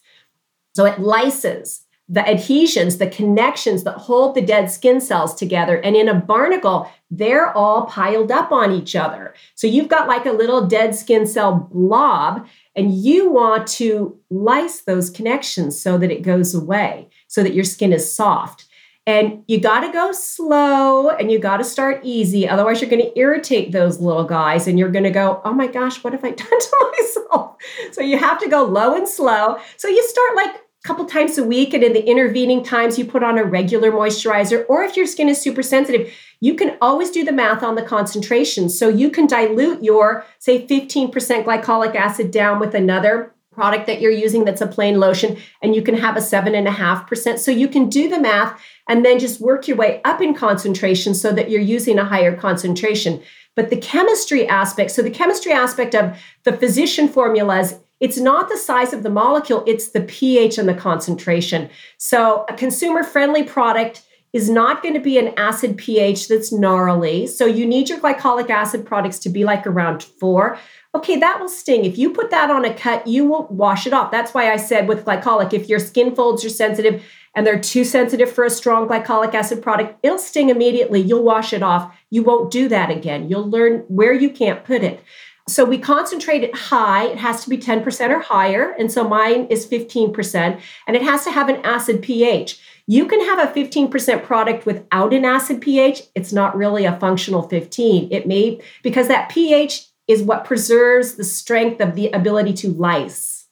So 0.74 0.84
it 0.84 1.00
lyses 1.00 1.84
the 2.08 2.28
adhesions, 2.28 2.98
the 2.98 3.06
connections 3.08 3.84
that 3.84 3.96
hold 3.96 4.34
the 4.34 4.42
dead 4.42 4.68
skin 4.68 5.00
cells 5.00 5.32
together. 5.34 5.76
And 5.76 5.94
in 5.94 6.08
a 6.08 6.14
barnacle, 6.14 6.90
they're 7.08 7.56
all 7.56 7.86
piled 7.86 8.32
up 8.32 8.50
on 8.50 8.72
each 8.72 8.96
other. 8.96 9.32
So 9.54 9.68
you've 9.68 9.88
got 9.88 10.08
like 10.08 10.26
a 10.26 10.32
little 10.32 10.66
dead 10.66 10.96
skin 10.96 11.24
cell 11.24 11.68
blob, 11.72 12.46
and 12.74 12.92
you 12.92 13.30
want 13.30 13.68
to 13.68 14.18
lyse 14.28 14.80
those 14.80 15.08
connections 15.08 15.80
so 15.80 15.98
that 15.98 16.10
it 16.10 16.22
goes 16.22 16.52
away, 16.52 17.08
so 17.28 17.44
that 17.44 17.54
your 17.54 17.64
skin 17.64 17.92
is 17.92 18.12
soft. 18.12 18.66
And 19.06 19.44
you 19.48 19.58
got 19.60 19.80
to 19.80 19.92
go 19.92 20.12
slow 20.12 21.10
and 21.10 21.32
you 21.32 21.38
got 21.38 21.56
to 21.56 21.64
start 21.64 22.00
easy. 22.04 22.48
Otherwise, 22.48 22.80
you're 22.80 22.90
going 22.90 23.02
to 23.02 23.18
irritate 23.18 23.72
those 23.72 23.98
little 23.98 24.24
guys 24.24 24.68
and 24.68 24.78
you're 24.78 24.90
going 24.90 25.04
to 25.04 25.10
go, 25.10 25.40
oh 25.44 25.52
my 25.52 25.66
gosh, 25.66 26.04
what 26.04 26.12
have 26.12 26.24
I 26.24 26.30
done 26.30 26.60
to 26.60 26.92
myself? 26.98 27.56
So 27.92 28.02
you 28.02 28.18
have 28.18 28.38
to 28.40 28.48
go 28.48 28.62
low 28.64 28.94
and 28.94 29.08
slow. 29.08 29.58
So 29.76 29.88
you 29.88 30.02
start 30.06 30.36
like 30.36 30.54
a 30.84 30.88
couple 30.88 31.04
times 31.06 31.38
a 31.38 31.44
week 31.44 31.74
and 31.74 31.82
in 31.82 31.92
the 31.92 32.06
intervening 32.06 32.62
times 32.62 32.98
you 32.98 33.04
put 33.04 33.22
on 33.22 33.38
a 33.38 33.44
regular 33.44 33.90
moisturizer 33.90 34.64
or 34.68 34.82
if 34.82 34.96
your 34.96 35.06
skin 35.06 35.28
is 35.28 35.40
super 35.40 35.62
sensitive 35.62 36.10
you 36.42 36.54
can 36.54 36.78
always 36.80 37.10
do 37.10 37.22
the 37.22 37.32
math 37.32 37.62
on 37.62 37.74
the 37.74 37.82
concentration 37.82 38.70
so 38.70 38.88
you 38.88 39.10
can 39.10 39.26
dilute 39.26 39.84
your 39.84 40.24
say 40.38 40.66
15% 40.66 41.10
glycolic 41.44 41.94
acid 41.94 42.30
down 42.30 42.58
with 42.58 42.74
another 42.74 43.34
product 43.52 43.86
that 43.86 44.00
you're 44.00 44.12
using 44.12 44.44
that's 44.44 44.60
a 44.60 44.66
plain 44.66 45.00
lotion 45.00 45.36
and 45.62 45.74
you 45.74 45.82
can 45.82 45.96
have 45.96 46.16
a 46.16 46.20
7.5% 46.20 47.38
so 47.38 47.50
you 47.50 47.68
can 47.68 47.88
do 47.88 48.08
the 48.08 48.20
math 48.20 48.60
and 48.88 49.04
then 49.04 49.18
just 49.18 49.40
work 49.40 49.66
your 49.66 49.76
way 49.76 50.00
up 50.04 50.20
in 50.20 50.34
concentration 50.34 51.14
so 51.14 51.32
that 51.32 51.50
you're 51.50 51.60
using 51.60 51.98
a 51.98 52.04
higher 52.04 52.36
concentration 52.36 53.20
but 53.56 53.68
the 53.68 53.76
chemistry 53.76 54.46
aspect 54.46 54.92
so 54.92 55.02
the 55.02 55.10
chemistry 55.10 55.52
aspect 55.52 55.94
of 55.94 56.16
the 56.44 56.52
physician 56.52 57.08
formulas 57.08 57.74
it's 58.00 58.18
not 58.18 58.48
the 58.48 58.56
size 58.56 58.94
of 58.94 59.02
the 59.02 59.10
molecule, 59.10 59.62
it's 59.66 59.88
the 59.88 60.00
pH 60.00 60.56
and 60.56 60.66
the 60.66 60.74
concentration. 60.74 61.68
So, 61.98 62.46
a 62.48 62.54
consumer 62.54 63.02
friendly 63.02 63.42
product 63.42 64.02
is 64.32 64.48
not 64.48 64.82
going 64.82 64.94
to 64.94 65.00
be 65.00 65.18
an 65.18 65.34
acid 65.36 65.76
pH 65.76 66.28
that's 66.28 66.52
gnarly. 66.52 67.26
So, 67.26 67.46
you 67.46 67.66
need 67.66 67.88
your 67.88 67.98
glycolic 67.98 68.50
acid 68.50 68.86
products 68.86 69.18
to 69.20 69.28
be 69.28 69.44
like 69.44 69.66
around 69.66 70.02
four. 70.02 70.58
Okay, 70.94 71.16
that 71.18 71.38
will 71.38 71.48
sting. 71.48 71.84
If 71.84 71.98
you 71.98 72.10
put 72.10 72.30
that 72.30 72.50
on 72.50 72.64
a 72.64 72.74
cut, 72.74 73.06
you 73.06 73.24
will 73.24 73.46
wash 73.46 73.86
it 73.86 73.92
off. 73.92 74.10
That's 74.10 74.34
why 74.34 74.50
I 74.52 74.56
said 74.56 74.88
with 74.88 75.04
glycolic, 75.04 75.52
if 75.52 75.68
your 75.68 75.78
skin 75.78 76.16
folds 76.16 76.44
are 76.44 76.48
sensitive 76.50 77.04
and 77.36 77.46
they're 77.46 77.60
too 77.60 77.84
sensitive 77.84 78.30
for 78.30 78.44
a 78.44 78.50
strong 78.50 78.88
glycolic 78.88 79.32
acid 79.32 79.62
product, 79.62 79.98
it'll 80.02 80.18
sting 80.18 80.48
immediately. 80.48 81.00
You'll 81.00 81.22
wash 81.22 81.52
it 81.52 81.62
off. 81.62 81.94
You 82.10 82.24
won't 82.24 82.50
do 82.50 82.68
that 82.68 82.90
again. 82.90 83.28
You'll 83.28 83.48
learn 83.48 83.84
where 83.86 84.12
you 84.12 84.30
can't 84.30 84.64
put 84.64 84.82
it. 84.82 85.00
So 85.46 85.64
we 85.64 85.78
concentrate 85.78 86.42
it 86.42 86.54
high. 86.54 87.06
It 87.06 87.18
has 87.18 87.44
to 87.44 87.50
be 87.50 87.58
10% 87.58 88.10
or 88.10 88.20
higher. 88.20 88.72
And 88.72 88.90
so 88.90 89.08
mine 89.08 89.46
is 89.48 89.66
15%. 89.66 90.60
And 90.86 90.96
it 90.96 91.02
has 91.02 91.24
to 91.24 91.30
have 91.30 91.48
an 91.48 91.64
acid 91.64 92.02
pH. 92.02 92.60
You 92.90 93.06
can 93.06 93.24
have 93.24 93.38
a 93.38 93.52
15% 93.52 94.24
product 94.24 94.66
without 94.66 95.14
an 95.14 95.24
acid 95.24 95.60
pH. 95.60 96.02
It's 96.16 96.32
not 96.32 96.56
really 96.56 96.86
a 96.86 96.98
functional 96.98 97.42
15. 97.48 98.08
It 98.10 98.26
may, 98.26 98.60
because 98.82 99.06
that 99.06 99.28
pH 99.28 99.86
is 100.08 100.24
what 100.24 100.44
preserves 100.44 101.14
the 101.14 101.22
strength 101.22 101.80
of 101.80 101.94
the 101.94 102.10
ability 102.10 102.52
to 102.54 102.72
lyse. 102.72 103.46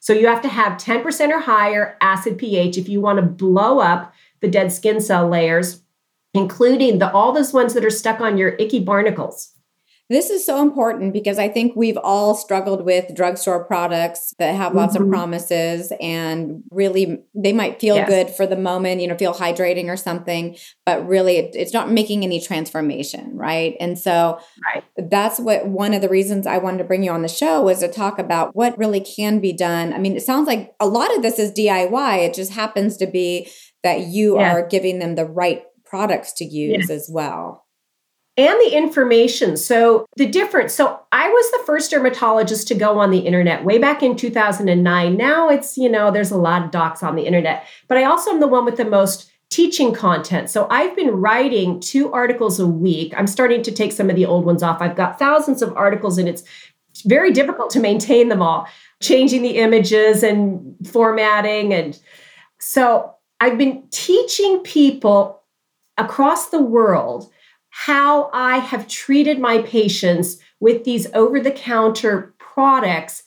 So 0.00 0.12
you 0.12 0.26
have 0.26 0.42
to 0.42 0.48
have 0.48 0.72
10% 0.72 1.30
or 1.30 1.38
higher 1.38 1.96
acid 2.00 2.36
pH 2.36 2.76
if 2.76 2.88
you 2.88 3.00
want 3.00 3.20
to 3.20 3.22
blow 3.22 3.78
up 3.78 4.12
the 4.40 4.48
dead 4.48 4.72
skin 4.72 5.00
cell 5.00 5.28
layers, 5.28 5.80
including 6.34 6.98
the 6.98 7.12
all 7.12 7.30
those 7.30 7.52
ones 7.52 7.74
that 7.74 7.84
are 7.84 7.90
stuck 7.90 8.20
on 8.20 8.36
your 8.36 8.56
icky 8.56 8.80
barnacles. 8.80 9.53
This 10.10 10.28
is 10.28 10.44
so 10.44 10.60
important 10.60 11.14
because 11.14 11.38
I 11.38 11.48
think 11.48 11.74
we've 11.74 11.96
all 11.96 12.34
struggled 12.34 12.84
with 12.84 13.14
drugstore 13.14 13.64
products 13.64 14.34
that 14.38 14.54
have 14.54 14.74
lots 14.74 14.94
mm-hmm. 14.94 15.04
of 15.04 15.10
promises 15.10 15.92
and 15.98 16.62
really 16.70 17.22
they 17.34 17.54
might 17.54 17.80
feel 17.80 17.96
yes. 17.96 18.08
good 18.08 18.30
for 18.30 18.46
the 18.46 18.56
moment, 18.56 19.00
you 19.00 19.08
know, 19.08 19.16
feel 19.16 19.32
hydrating 19.32 19.88
or 19.88 19.96
something, 19.96 20.56
but 20.84 21.06
really 21.08 21.38
it, 21.38 21.56
it's 21.56 21.72
not 21.72 21.90
making 21.90 22.22
any 22.22 22.38
transformation, 22.38 23.34
right? 23.34 23.76
And 23.80 23.98
so 23.98 24.38
right. 24.74 24.84
that's 25.08 25.40
what 25.40 25.68
one 25.68 25.94
of 25.94 26.02
the 26.02 26.10
reasons 26.10 26.46
I 26.46 26.58
wanted 26.58 26.78
to 26.78 26.84
bring 26.84 27.02
you 27.02 27.10
on 27.10 27.22
the 27.22 27.28
show 27.28 27.62
was 27.62 27.78
to 27.78 27.88
talk 27.88 28.18
about 28.18 28.54
what 28.54 28.76
really 28.76 29.00
can 29.00 29.40
be 29.40 29.54
done. 29.54 29.94
I 29.94 29.98
mean, 29.98 30.16
it 30.16 30.22
sounds 30.22 30.46
like 30.46 30.74
a 30.80 30.86
lot 30.86 31.16
of 31.16 31.22
this 31.22 31.38
is 31.38 31.50
DIY. 31.52 32.18
It 32.18 32.34
just 32.34 32.52
happens 32.52 32.98
to 32.98 33.06
be 33.06 33.50
that 33.82 34.00
you 34.00 34.38
yeah. 34.38 34.52
are 34.52 34.68
giving 34.68 34.98
them 34.98 35.14
the 35.14 35.24
right 35.24 35.62
products 35.86 36.34
to 36.34 36.44
use 36.44 36.90
as 36.90 37.08
well 37.10 37.63
and 38.36 38.58
the 38.60 38.76
information. 38.76 39.56
So, 39.56 40.06
the 40.16 40.26
difference. 40.26 40.74
So, 40.74 41.00
I 41.12 41.28
was 41.28 41.50
the 41.52 41.62
first 41.64 41.90
dermatologist 41.90 42.66
to 42.68 42.74
go 42.74 42.98
on 42.98 43.10
the 43.10 43.18
internet 43.18 43.64
way 43.64 43.78
back 43.78 44.02
in 44.02 44.16
2009. 44.16 45.16
Now 45.16 45.48
it's, 45.48 45.78
you 45.78 45.88
know, 45.88 46.10
there's 46.10 46.32
a 46.32 46.36
lot 46.36 46.64
of 46.64 46.70
docs 46.70 47.02
on 47.02 47.14
the 47.14 47.26
internet, 47.26 47.66
but 47.86 47.96
I 47.96 48.04
also 48.04 48.30
am 48.30 48.40
the 48.40 48.48
one 48.48 48.64
with 48.64 48.76
the 48.76 48.84
most 48.84 49.30
teaching 49.50 49.92
content. 49.92 50.50
So, 50.50 50.66
I've 50.68 50.96
been 50.96 51.10
writing 51.10 51.78
two 51.78 52.12
articles 52.12 52.58
a 52.58 52.66
week. 52.66 53.14
I'm 53.16 53.28
starting 53.28 53.62
to 53.62 53.72
take 53.72 53.92
some 53.92 54.10
of 54.10 54.16
the 54.16 54.26
old 54.26 54.44
ones 54.44 54.62
off. 54.62 54.82
I've 54.82 54.96
got 54.96 55.18
thousands 55.18 55.62
of 55.62 55.76
articles, 55.76 56.18
and 56.18 56.28
it's 56.28 56.42
very 57.04 57.32
difficult 57.32 57.70
to 57.70 57.80
maintain 57.80 58.28
them 58.28 58.42
all, 58.42 58.66
changing 59.00 59.42
the 59.42 59.58
images 59.58 60.22
and 60.22 60.74
formatting. 60.88 61.72
And 61.72 61.98
so, 62.58 63.14
I've 63.38 63.58
been 63.58 63.84
teaching 63.90 64.58
people 64.60 65.40
across 65.98 66.48
the 66.48 66.60
world 66.60 67.30
how 67.76 68.30
I 68.32 68.58
have 68.58 68.86
treated 68.86 69.40
my 69.40 69.60
patients 69.62 70.38
with 70.60 70.84
these 70.84 71.08
over 71.12 71.40
the 71.40 71.50
counter 71.50 72.32
products 72.38 73.24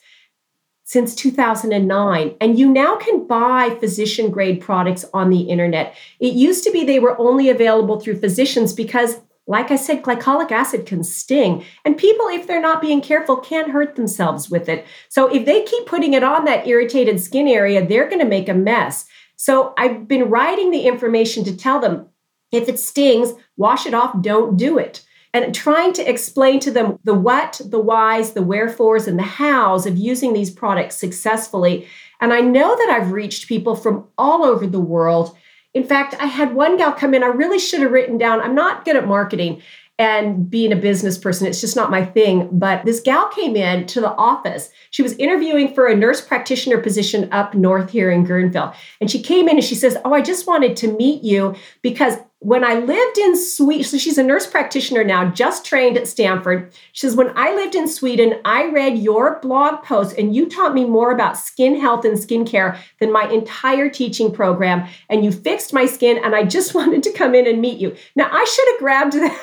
since 0.84 1.14
2009. 1.14 2.34
And 2.40 2.58
you 2.58 2.72
now 2.72 2.96
can 2.96 3.26
buy 3.26 3.76
physician 3.78 4.30
grade 4.30 4.62
products 4.62 5.04
on 5.12 5.28
the 5.28 5.42
internet. 5.42 5.94
It 6.18 6.32
used 6.32 6.64
to 6.64 6.72
be 6.72 6.82
they 6.82 6.98
were 6.98 7.20
only 7.20 7.50
available 7.50 8.00
through 8.00 8.20
physicians 8.20 8.72
because, 8.72 9.20
like 9.46 9.70
I 9.70 9.76
said, 9.76 10.02
glycolic 10.02 10.50
acid 10.50 10.86
can 10.86 11.04
sting. 11.04 11.62
And 11.84 11.98
people, 11.98 12.28
if 12.28 12.46
they're 12.46 12.58
not 12.58 12.80
being 12.80 13.02
careful, 13.02 13.36
can 13.36 13.68
hurt 13.68 13.96
themselves 13.96 14.48
with 14.48 14.66
it. 14.70 14.86
So 15.10 15.28
if 15.28 15.44
they 15.44 15.62
keep 15.64 15.84
putting 15.84 16.14
it 16.14 16.24
on 16.24 16.46
that 16.46 16.66
irritated 16.66 17.20
skin 17.20 17.48
area, 17.48 17.86
they're 17.86 18.08
going 18.08 18.20
to 18.20 18.24
make 18.24 18.48
a 18.48 18.54
mess. 18.54 19.04
So 19.36 19.74
I've 19.76 20.08
been 20.08 20.30
writing 20.30 20.70
the 20.70 20.86
information 20.86 21.44
to 21.44 21.54
tell 21.54 21.80
them 21.80 22.08
if 22.52 22.68
it 22.68 22.78
stings, 22.78 23.32
wash 23.56 23.86
it 23.86 23.94
off, 23.94 24.20
don't 24.22 24.56
do 24.56 24.78
it. 24.78 25.04
And 25.34 25.54
trying 25.54 25.92
to 25.94 26.08
explain 26.08 26.58
to 26.60 26.70
them 26.70 26.98
the 27.04 27.14
what, 27.14 27.60
the 27.64 27.78
whys, 27.78 28.32
the 28.32 28.42
wherefores, 28.42 29.06
and 29.06 29.18
the 29.18 29.22
hows 29.22 29.86
of 29.86 29.96
using 29.96 30.32
these 30.32 30.50
products 30.50 30.96
successfully. 30.96 31.86
And 32.20 32.32
I 32.32 32.40
know 32.40 32.74
that 32.76 32.90
I've 32.90 33.12
reached 33.12 33.46
people 33.46 33.76
from 33.76 34.06
all 34.16 34.44
over 34.44 34.66
the 34.66 34.80
world. 34.80 35.36
In 35.74 35.84
fact, 35.84 36.14
I 36.18 36.26
had 36.26 36.54
one 36.54 36.78
gal 36.78 36.92
come 36.92 37.12
in, 37.14 37.22
I 37.22 37.26
really 37.26 37.58
should 37.58 37.82
have 37.82 37.92
written 37.92 38.16
down, 38.16 38.40
I'm 38.40 38.54
not 38.54 38.84
good 38.84 38.96
at 38.96 39.06
marketing 39.06 39.62
and 39.98 40.48
being 40.48 40.72
a 40.72 40.76
business 40.76 41.18
person. 41.18 41.46
It's 41.46 41.60
just 41.60 41.74
not 41.74 41.90
my 41.90 42.04
thing. 42.04 42.48
But 42.52 42.84
this 42.84 43.00
gal 43.00 43.28
came 43.30 43.56
in 43.56 43.86
to 43.88 44.00
the 44.00 44.12
office. 44.12 44.70
She 44.90 45.02
was 45.02 45.14
interviewing 45.14 45.74
for 45.74 45.86
a 45.86 45.96
nurse 45.96 46.20
practitioner 46.20 46.78
position 46.78 47.28
up 47.32 47.54
north 47.54 47.90
here 47.90 48.10
in 48.10 48.24
Guerneville. 48.24 48.74
And 49.00 49.10
she 49.10 49.20
came 49.20 49.48
in 49.48 49.56
and 49.56 49.64
she 49.64 49.74
says, 49.74 49.96
Oh, 50.04 50.14
I 50.14 50.22
just 50.22 50.46
wanted 50.46 50.76
to 50.76 50.92
meet 50.92 51.24
you 51.24 51.56
because 51.82 52.14
when 52.40 52.62
I 52.62 52.74
lived 52.74 53.18
in 53.18 53.36
Sweden, 53.36 53.82
so 53.82 53.98
she's 53.98 54.16
a 54.16 54.22
nurse 54.22 54.46
practitioner 54.46 55.02
now, 55.02 55.28
just 55.32 55.66
trained 55.66 55.96
at 55.96 56.06
Stanford. 56.06 56.72
She 56.92 57.04
says, 57.04 57.16
When 57.16 57.36
I 57.36 57.52
lived 57.52 57.74
in 57.74 57.88
Sweden, 57.88 58.34
I 58.44 58.66
read 58.66 58.98
your 58.98 59.40
blog 59.40 59.82
post 59.82 60.16
and 60.16 60.36
you 60.36 60.48
taught 60.48 60.74
me 60.74 60.84
more 60.84 61.10
about 61.10 61.36
skin 61.36 61.80
health 61.80 62.04
and 62.04 62.16
skincare 62.16 62.78
than 63.00 63.12
my 63.12 63.28
entire 63.28 63.90
teaching 63.90 64.30
program. 64.30 64.88
And 65.08 65.24
you 65.24 65.32
fixed 65.32 65.72
my 65.72 65.86
skin, 65.86 66.20
and 66.22 66.36
I 66.36 66.44
just 66.44 66.74
wanted 66.76 67.02
to 67.02 67.12
come 67.12 67.34
in 67.34 67.48
and 67.48 67.60
meet 67.60 67.80
you. 67.80 67.96
Now, 68.14 68.28
I 68.30 68.44
should 68.44 68.68
have 68.68 68.78
grabbed 68.78 69.12
that. 69.14 69.36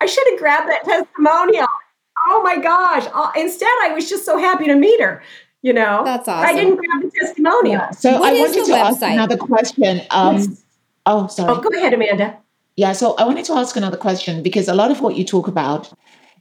I 0.00 0.06
should 0.06 0.26
have 0.30 0.38
grabbed 0.38 0.68
that 0.68 0.84
testimonial. 0.84 1.66
Oh 2.28 2.42
my 2.42 2.58
gosh. 2.58 3.06
Uh, 3.12 3.30
instead, 3.36 3.72
I 3.82 3.92
was 3.94 4.08
just 4.08 4.24
so 4.24 4.38
happy 4.38 4.66
to 4.66 4.74
meet 4.74 5.00
her. 5.00 5.22
You 5.62 5.72
know, 5.72 6.02
that's 6.04 6.28
awesome. 6.28 6.48
I 6.48 6.52
didn't 6.52 6.76
grab 6.76 7.02
the 7.02 7.10
testimonial. 7.10 7.80
Yeah. 7.80 7.90
So 7.90 8.20
what 8.20 8.32
I 8.32 8.38
wanted 8.38 8.64
to 8.64 8.72
website? 8.72 8.78
ask 8.78 9.02
another 9.02 9.36
question. 9.36 10.02
Um, 10.10 10.36
yes 10.36 10.64
Oh, 11.08 11.26
sorry. 11.26 11.50
Oh, 11.50 11.60
go 11.60 11.70
ahead, 11.70 11.94
Amanda. 11.94 12.36
Yeah, 12.76 12.92
so 12.92 13.14
I 13.16 13.24
wanted 13.24 13.46
to 13.46 13.54
ask 13.54 13.74
another 13.76 13.96
question 13.96 14.42
because 14.42 14.68
a 14.68 14.74
lot 14.74 14.90
of 14.90 15.00
what 15.00 15.16
you 15.16 15.24
talk 15.24 15.48
about, 15.48 15.90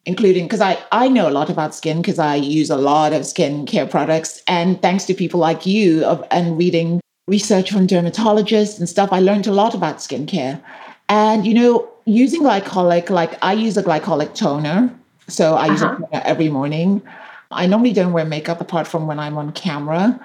including 0.06 0.43
because 0.43 0.60
I, 0.60 0.78
I 0.91 1.08
know 1.08 1.30
a 1.30 1.32
lot 1.32 1.50
about 1.50 1.74
skin 1.74 2.02
because 2.02 2.20
I 2.20 2.36
use 2.36 2.70
a 2.70 2.76
lot 2.76 3.13
of 3.13 3.26
skin 3.26 3.65
care 3.65 3.88
products. 3.88 4.43
And 4.46 4.80
thanks 4.82 5.06
to 5.06 5.13
people 5.13 5.39
like 5.39 5.65
you 5.65 6.04
of, 6.04 6.22
and 6.32 6.58
reading 6.58 7.00
research 7.30 7.72
from 7.72 7.88
dermatologists 7.88 8.78
and 8.78 8.89
stuff, 8.89 9.13
I 9.13 9.22
learned 9.22 9.48
a 9.48 9.54
lot 9.54 9.74
about 9.74 10.00
skincare. 10.00 10.62
And, 11.08 11.48
you 11.48 11.54
know, 11.54 11.89
using 12.08 12.41
glycolic, 12.41 13.10
like 13.10 13.38
I 13.43 13.54
use 13.54 13.78
a 13.78 13.84
glycolic 13.84 14.34
toner. 14.34 14.93
So 15.28 15.56
I 15.56 15.67
use 15.67 15.84
uh-huh. 15.84 15.96
a 15.96 16.08
toner 16.08 16.22
every 16.26 16.50
morning. 16.50 17.02
I 17.52 17.67
normally 17.67 17.93
don't 17.93 18.13
wear 18.13 18.26
makeup 18.26 18.62
apart 18.62 18.88
from 18.88 19.08
when 19.08 19.20
I'm 19.20 19.38
on 19.38 19.52
camera. 19.52 20.20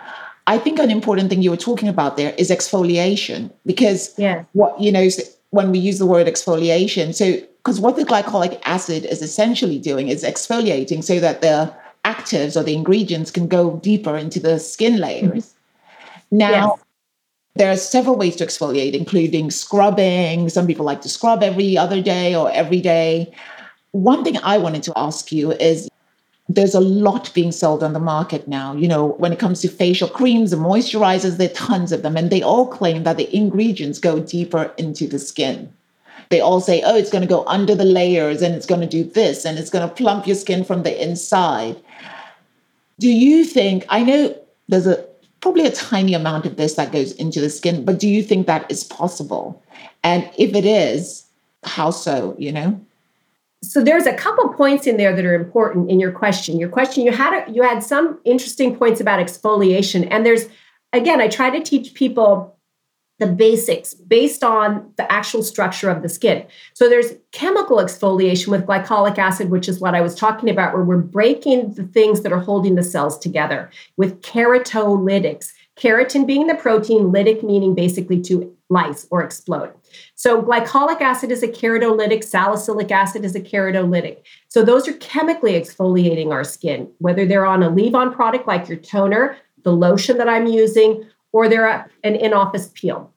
I 0.46 0.58
think 0.58 0.78
an 0.78 0.90
important 0.90 1.28
thing 1.28 1.42
you 1.42 1.50
were 1.50 1.56
talking 1.56 1.88
about 1.88 2.16
there 2.16 2.34
is 2.36 2.50
exfoliation 2.50 3.50
because 3.64 4.12
yeah. 4.18 4.44
what 4.52 4.80
you 4.80 4.90
know 4.90 5.08
when 5.50 5.70
we 5.70 5.78
use 5.78 5.98
the 5.98 6.06
word 6.06 6.26
exfoliation, 6.26 7.14
so 7.14 7.34
because 7.58 7.78
what 7.78 7.96
the 7.96 8.04
glycolic 8.04 8.60
acid 8.64 9.04
is 9.04 9.22
essentially 9.22 9.78
doing 9.78 10.08
is 10.08 10.24
exfoliating 10.24 11.04
so 11.04 11.20
that 11.20 11.42
the 11.42 11.72
actives 12.04 12.56
or 12.56 12.64
the 12.64 12.74
ingredients 12.74 13.30
can 13.30 13.46
go 13.46 13.76
deeper 13.76 14.16
into 14.16 14.40
the 14.40 14.58
skin 14.58 14.98
layers. 14.98 15.46
Mm-hmm. 15.46 16.38
Now, 16.38 16.50
yes. 16.50 16.84
There 17.54 17.70
are 17.70 17.76
several 17.76 18.16
ways 18.16 18.36
to 18.36 18.46
exfoliate, 18.46 18.94
including 18.94 19.50
scrubbing. 19.50 20.48
Some 20.48 20.66
people 20.66 20.86
like 20.86 21.02
to 21.02 21.08
scrub 21.08 21.42
every 21.42 21.76
other 21.76 22.00
day 22.00 22.34
or 22.34 22.50
every 22.50 22.80
day. 22.80 23.32
One 23.90 24.24
thing 24.24 24.38
I 24.42 24.56
wanted 24.56 24.82
to 24.84 24.92
ask 24.96 25.30
you 25.30 25.52
is 25.52 25.88
there's 26.48 26.74
a 26.74 26.80
lot 26.80 27.32
being 27.34 27.52
sold 27.52 27.82
on 27.82 27.92
the 27.92 28.00
market 28.00 28.48
now. 28.48 28.74
You 28.74 28.88
know, 28.88 29.08
when 29.18 29.32
it 29.32 29.38
comes 29.38 29.60
to 29.60 29.68
facial 29.68 30.08
creams 30.08 30.52
and 30.52 30.62
moisturizers, 30.62 31.36
there 31.36 31.50
are 31.50 31.54
tons 31.54 31.92
of 31.92 32.02
them, 32.02 32.16
and 32.16 32.30
they 32.30 32.42
all 32.42 32.66
claim 32.66 33.04
that 33.04 33.18
the 33.18 33.34
ingredients 33.34 33.98
go 33.98 34.18
deeper 34.18 34.72
into 34.78 35.06
the 35.06 35.18
skin. 35.18 35.72
They 36.30 36.40
all 36.40 36.62
say, 36.62 36.80
oh, 36.82 36.96
it's 36.96 37.10
going 37.10 37.22
to 37.22 37.28
go 37.28 37.44
under 37.46 37.74
the 37.74 37.84
layers 37.84 38.40
and 38.40 38.54
it's 38.54 38.64
going 38.64 38.80
to 38.80 38.86
do 38.86 39.04
this 39.04 39.44
and 39.44 39.58
it's 39.58 39.68
going 39.68 39.86
to 39.86 39.94
plump 39.94 40.26
your 40.26 40.34
skin 40.34 40.64
from 40.64 40.82
the 40.82 41.02
inside. 41.02 41.76
Do 42.98 43.08
you 43.08 43.44
think? 43.44 43.84
I 43.90 44.02
know 44.02 44.34
there's 44.66 44.86
a 44.86 45.04
probably 45.42 45.66
a 45.66 45.72
tiny 45.72 46.14
amount 46.14 46.46
of 46.46 46.56
this 46.56 46.74
that 46.74 46.92
goes 46.92 47.12
into 47.12 47.40
the 47.40 47.50
skin, 47.50 47.84
but 47.84 47.98
do 47.98 48.08
you 48.08 48.22
think 48.22 48.46
that 48.46 48.70
is 48.70 48.84
possible? 48.84 49.62
And 50.02 50.30
if 50.38 50.54
it 50.54 50.64
is, 50.64 51.26
how 51.64 51.90
so, 51.90 52.34
you 52.38 52.52
know? 52.52 52.80
So 53.62 53.82
there's 53.82 54.06
a 54.06 54.14
couple 54.14 54.48
points 54.54 54.86
in 54.86 54.96
there 54.96 55.14
that 55.14 55.24
are 55.24 55.34
important 55.34 55.90
in 55.90 56.00
your 56.00 56.12
question. 56.12 56.58
Your 56.58 56.68
question 56.68 57.04
you 57.04 57.12
had 57.12 57.46
a, 57.46 57.50
you 57.52 57.62
had 57.62 57.82
some 57.82 58.18
interesting 58.24 58.74
points 58.76 59.00
about 59.00 59.20
exfoliation 59.20 60.08
and 60.10 60.26
there's 60.26 60.46
again 60.92 61.20
I 61.20 61.28
try 61.28 61.48
to 61.50 61.62
teach 61.62 61.94
people 61.94 62.56
the 63.22 63.28
basics 63.28 63.94
based 63.94 64.42
on 64.42 64.92
the 64.96 65.10
actual 65.10 65.42
structure 65.42 65.88
of 65.88 66.02
the 66.02 66.08
skin. 66.08 66.44
So 66.74 66.88
there's 66.88 67.12
chemical 67.30 67.76
exfoliation 67.76 68.48
with 68.48 68.66
glycolic 68.66 69.16
acid, 69.16 69.48
which 69.48 69.68
is 69.68 69.78
what 69.78 69.94
I 69.94 70.00
was 70.00 70.14
talking 70.14 70.50
about, 70.50 70.74
where 70.74 70.82
we're 70.82 70.98
breaking 70.98 71.74
the 71.74 71.84
things 71.84 72.22
that 72.22 72.32
are 72.32 72.40
holding 72.40 72.74
the 72.74 72.82
cells 72.82 73.16
together 73.18 73.70
with 73.96 74.20
keratolytics. 74.22 75.52
Keratin 75.76 76.26
being 76.26 76.48
the 76.48 76.54
protein, 76.54 77.12
lytic 77.12 77.42
meaning 77.42 77.74
basically 77.74 78.20
to 78.22 78.54
lyse 78.68 79.06
or 79.10 79.22
explode. 79.22 79.72
So 80.16 80.42
glycolic 80.42 81.00
acid 81.00 81.30
is 81.30 81.42
a 81.42 81.48
keratolytic, 81.48 82.24
salicylic 82.24 82.90
acid 82.90 83.24
is 83.24 83.36
a 83.36 83.40
keratolytic. 83.40 84.18
So 84.48 84.64
those 84.64 84.88
are 84.88 84.94
chemically 84.94 85.52
exfoliating 85.52 86.30
our 86.30 86.44
skin, 86.44 86.90
whether 86.98 87.24
they're 87.24 87.46
on 87.46 87.62
a 87.62 87.70
leave-on 87.70 88.12
product 88.12 88.48
like 88.48 88.68
your 88.68 88.78
toner, 88.78 89.36
the 89.62 89.72
lotion 89.72 90.18
that 90.18 90.28
I'm 90.28 90.46
using, 90.46 91.06
or 91.32 91.48
they're 91.48 91.88
an 92.02 92.16
in-office 92.16 92.70
peel. 92.74 93.11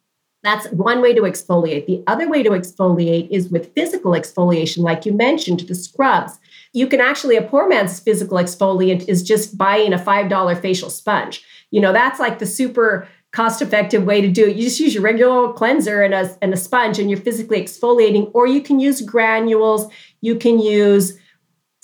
That's 0.45 0.67
one 0.67 1.01
way 1.01 1.11
to 1.13 1.21
exfoliate. 1.21 1.87
The 1.87 2.03
other 2.05 2.29
way 2.29 2.43
to 2.43 2.51
exfoliate 2.51 3.27
is 3.31 3.49
with 3.49 3.73
physical 3.73 4.11
exfoliation, 4.11 4.83
like 4.83 5.03
you 5.03 5.11
mentioned, 5.11 5.61
the 5.61 5.73
scrubs. 5.73 6.37
You 6.71 6.85
can 6.85 7.01
actually, 7.01 7.35
a 7.35 7.41
poor 7.41 7.67
man's 7.67 7.99
physical 7.99 8.37
exfoliant 8.37 9.09
is 9.09 9.23
just 9.23 9.57
buying 9.57 9.91
a 9.91 9.97
$5 9.97 10.61
facial 10.61 10.91
sponge. 10.91 11.43
You 11.71 11.81
know, 11.81 11.91
that's 11.91 12.19
like 12.19 12.37
the 12.37 12.45
super 12.45 13.07
cost 13.31 13.61
effective 13.61 14.03
way 14.03 14.21
to 14.21 14.29
do 14.29 14.45
it. 14.45 14.55
You 14.55 14.63
just 14.63 14.79
use 14.79 14.93
your 14.93 15.01
regular 15.01 15.51
cleanser 15.51 16.03
and 16.03 16.13
a, 16.13 16.37
and 16.43 16.53
a 16.53 16.57
sponge 16.57 16.99
and 16.99 17.09
you're 17.09 17.19
physically 17.19 17.59
exfoliating, 17.59 18.29
or 18.35 18.45
you 18.45 18.61
can 18.61 18.79
use 18.79 19.01
granules. 19.01 19.91
You 20.21 20.35
can 20.35 20.59
use 20.59 21.17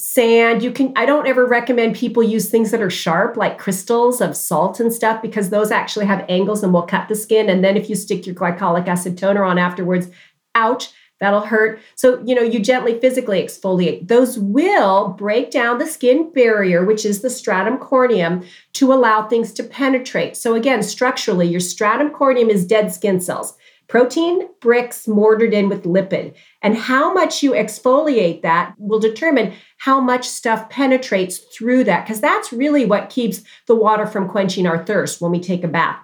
sand. 0.02 0.64
You 0.64 0.72
can 0.72 0.94
i 0.96 1.06
don't 1.06 1.28
ever 1.28 1.46
recommend 1.46 1.96
people 1.96 2.24
use 2.24 2.50
things 2.50 2.72
that 2.72 2.82
are 2.82 2.90
sharp 2.90 3.38
like 3.38 3.60
crystals 3.60 4.20
of 4.20 4.36
salt 4.36 4.80
and 4.80 4.92
stuff 4.92 5.22
because 5.22 5.52
those 5.52 5.70
actually 5.70 6.08
have 6.08 6.26
angles 6.28 6.64
and 6.64 6.74
will 6.74 6.88
cut 6.88 7.08
the 7.08 7.14
skin. 7.14 7.52
And 7.52 7.64
then 7.64 7.78
if 7.78 7.88
you 7.88 7.96
stick 7.96 8.26
your 8.26 8.34
glycolic 8.34 8.88
acid 8.88 9.16
toner 9.16 9.44
on 9.44 9.60
afterwards 9.60 10.10
ouch 10.56 10.92
that'll 11.20 11.42
hurt. 11.42 11.80
So 11.94 12.20
you 12.26 12.34
know 12.34 12.42
you 12.42 12.60
gently 12.60 13.00
physically 13.00 13.44
exfoliate. 13.44 14.08
Those 14.08 14.40
will 14.40 15.10
break 15.10 15.52
down 15.52 15.78
the 15.78 15.86
skin 15.86 16.34
barrier 16.34 16.84
which 16.84 17.06
is 17.06 17.22
the 17.22 17.30
stratum 17.30 17.78
corneum 17.78 18.44
to 18.74 18.92
allow 18.92 19.28
things 19.28 19.54
to 19.54 19.64
penetrate. 19.64 20.36
So 20.36 20.56
again 20.56 20.82
structurally 20.82 21.48
your 21.48 21.60
stratum 21.60 22.10
corneum 22.10 22.50
is 22.50 22.66
dead 22.66 22.92
skin 22.92 23.22
cells 23.22 23.56
protein 23.92 24.48
bricks 24.62 25.06
mortared 25.06 25.54
in 25.54 25.68
with 25.68 25.84
lipid. 25.84 26.34
And 26.62 26.78
how 26.78 27.14
much 27.14 27.44
you 27.44 27.52
exfoliate 27.52 28.42
that 28.42 28.74
will 28.78 29.02
determine 29.02 29.52
how 29.80 30.00
much 30.00 30.30
stuff 30.30 30.70
penetrates 30.70 31.40
through 31.54 31.84
that, 31.84 32.06
because 32.06 32.22
that's 32.22 32.54
really 32.54 32.86
what 32.86 33.10
keeps 33.10 33.44
the 33.68 33.76
water 33.76 34.08
from 34.08 34.30
quenching 34.30 34.66
our 34.66 34.86
thirst 34.86 35.20
when 35.20 35.30
we 35.30 35.42
take 35.42 35.66
a 35.66 35.68
bath. 35.68 36.00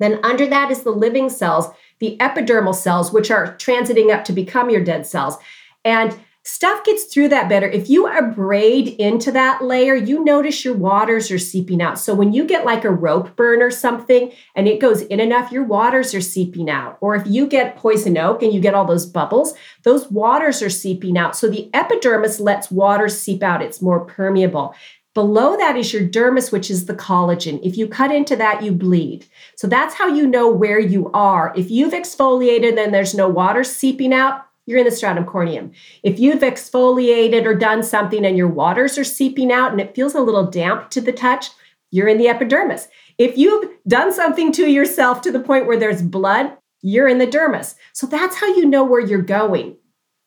Then 0.00 0.18
under 0.24 0.48
that 0.48 0.72
is 0.72 0.82
the 0.82 0.90
living 0.90 1.30
cells, 1.30 1.68
the 2.00 2.16
epidermal 2.18 2.74
cells, 2.74 3.12
which 3.12 3.30
are 3.30 3.54
transiting 3.58 4.12
up 4.12 4.24
to 4.24 4.32
become 4.32 4.68
your 4.68 4.82
dead 4.82 5.06
cells. 5.06 5.36
And 5.84 6.18
stuff 6.48 6.82
gets 6.82 7.04
through 7.04 7.28
that 7.28 7.46
better. 7.46 7.68
If 7.68 7.90
you 7.90 8.08
abrade 8.08 8.88
into 8.98 9.30
that 9.32 9.62
layer, 9.62 9.94
you 9.94 10.24
notice 10.24 10.64
your 10.64 10.72
waters 10.72 11.30
are 11.30 11.38
seeping 11.38 11.82
out. 11.82 11.98
So 11.98 12.14
when 12.14 12.32
you 12.32 12.46
get 12.46 12.64
like 12.64 12.84
a 12.84 12.90
rope 12.90 13.36
burn 13.36 13.60
or 13.60 13.70
something 13.70 14.32
and 14.54 14.66
it 14.66 14.80
goes 14.80 15.02
in 15.02 15.20
enough, 15.20 15.52
your 15.52 15.64
waters 15.64 16.14
are 16.14 16.22
seeping 16.22 16.70
out. 16.70 16.96
Or 17.02 17.14
if 17.14 17.26
you 17.26 17.46
get 17.46 17.76
poison 17.76 18.16
oak 18.16 18.42
and 18.42 18.50
you 18.50 18.62
get 18.62 18.72
all 18.72 18.86
those 18.86 19.04
bubbles, 19.04 19.52
those 19.82 20.10
waters 20.10 20.62
are 20.62 20.70
seeping 20.70 21.18
out. 21.18 21.36
So 21.36 21.50
the 21.50 21.68
epidermis 21.74 22.40
lets 22.40 22.70
water 22.70 23.10
seep 23.10 23.42
out, 23.42 23.60
it's 23.60 23.82
more 23.82 24.06
permeable. 24.06 24.74
Below 25.12 25.56
that 25.58 25.76
is 25.76 25.92
your 25.92 26.06
dermis, 26.08 26.50
which 26.50 26.70
is 26.70 26.86
the 26.86 26.94
collagen. 26.94 27.60
If 27.62 27.76
you 27.76 27.88
cut 27.88 28.10
into 28.10 28.36
that, 28.36 28.62
you 28.62 28.72
bleed. 28.72 29.26
So 29.56 29.66
that's 29.66 29.94
how 29.94 30.06
you 30.06 30.26
know 30.26 30.48
where 30.48 30.78
you 30.78 31.10
are. 31.12 31.52
If 31.56 31.70
you've 31.70 31.92
exfoliated 31.92 32.82
and 32.82 32.94
there's 32.94 33.14
no 33.14 33.28
water 33.28 33.64
seeping 33.64 34.14
out, 34.14 34.47
you're 34.68 34.78
in 34.78 34.84
the 34.84 34.90
stratum 34.90 35.24
corneum. 35.24 35.72
If 36.02 36.20
you've 36.20 36.42
exfoliated 36.42 37.46
or 37.46 37.54
done 37.54 37.82
something 37.82 38.26
and 38.26 38.36
your 38.36 38.48
waters 38.48 38.98
are 38.98 39.04
seeping 39.04 39.50
out 39.50 39.72
and 39.72 39.80
it 39.80 39.94
feels 39.94 40.14
a 40.14 40.20
little 40.20 40.44
damp 40.44 40.90
to 40.90 41.00
the 41.00 41.10
touch, 41.10 41.48
you're 41.90 42.06
in 42.06 42.18
the 42.18 42.28
epidermis. 42.28 42.88
If 43.16 43.38
you've 43.38 43.70
done 43.88 44.12
something 44.12 44.52
to 44.52 44.70
yourself 44.70 45.22
to 45.22 45.32
the 45.32 45.40
point 45.40 45.66
where 45.66 45.78
there's 45.78 46.02
blood, 46.02 46.52
you're 46.82 47.08
in 47.08 47.16
the 47.16 47.26
dermis. 47.26 47.76
So 47.94 48.06
that's 48.06 48.36
how 48.36 48.46
you 48.48 48.66
know 48.66 48.84
where 48.84 49.00
you're 49.00 49.22
going. 49.22 49.76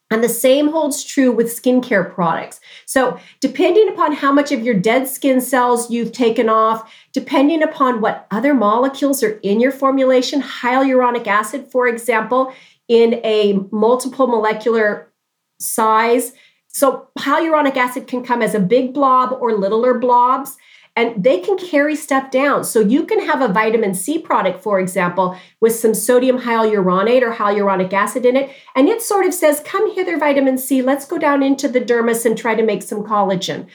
And 0.10 0.22
the 0.22 0.30
same 0.30 0.70
holds 0.70 1.06
true 1.06 1.32
with 1.32 1.48
skincare 1.48 2.14
products. 2.14 2.60
So, 2.86 3.18
depending 3.40 3.88
upon 3.88 4.12
how 4.12 4.34
much 4.34 4.52
of 4.52 4.62
your 4.62 4.74
dead 4.74 5.08
skin 5.08 5.40
cells 5.40 5.90
you've 5.90 6.12
taken 6.12 6.50
off, 6.50 6.94
depending 7.14 7.64
upon 7.64 8.02
what 8.02 8.28
other 8.30 8.54
molecules 8.54 9.24
are 9.24 9.40
in 9.42 9.62
your 9.62 9.72
formulation, 9.72 10.42
hyaluronic 10.42 11.28
acid, 11.28 11.72
for 11.72 11.88
example, 11.88 12.54
in 12.92 13.22
a 13.24 13.58
multiple 13.72 14.28
molecular 14.28 15.10
size. 15.62 16.34
So 16.68 17.08
hyaluronic 17.18 17.78
acid 17.78 18.06
can 18.06 18.22
come 18.22 18.42
as 18.42 18.54
a 18.54 18.60
big 18.60 18.94
blob 18.94 19.38
or 19.40 19.54
littler 19.54 19.98
blobs 19.98 20.58
and 20.98 21.24
they 21.24 21.40
can 21.40 21.58
carry 21.58 21.96
stuff 21.96 22.32
down. 22.32 22.66
So 22.66 22.82
you 22.82 23.06
can 23.06 23.26
have 23.26 23.42
a 23.42 23.48
vitamin 23.48 23.94
C 23.94 24.20
product, 24.20 24.62
for 24.62 24.78
example, 24.78 25.38
with 25.62 25.74
some 25.74 25.94
sodium 25.94 26.38
hyaluronate 26.38 27.22
or 27.22 27.34
hyaluronic 27.34 27.94
acid 27.94 28.26
in 28.26 28.36
it, 28.36 28.50
and 28.76 28.90
it 28.90 29.02
sort 29.02 29.26
of 29.26 29.34
says, 29.34 29.62
Come 29.64 29.96
hither, 29.96 30.18
vitamin 30.18 30.58
C, 30.58 30.82
let's 30.82 31.06
go 31.06 31.18
down 31.18 31.44
into 31.44 31.70
the 31.70 31.80
dermis 31.80 32.26
and 32.26 32.38
try 32.38 32.56
to 32.56 32.64
make 32.64 32.84
some 32.84 33.06
collagen. 33.06 33.68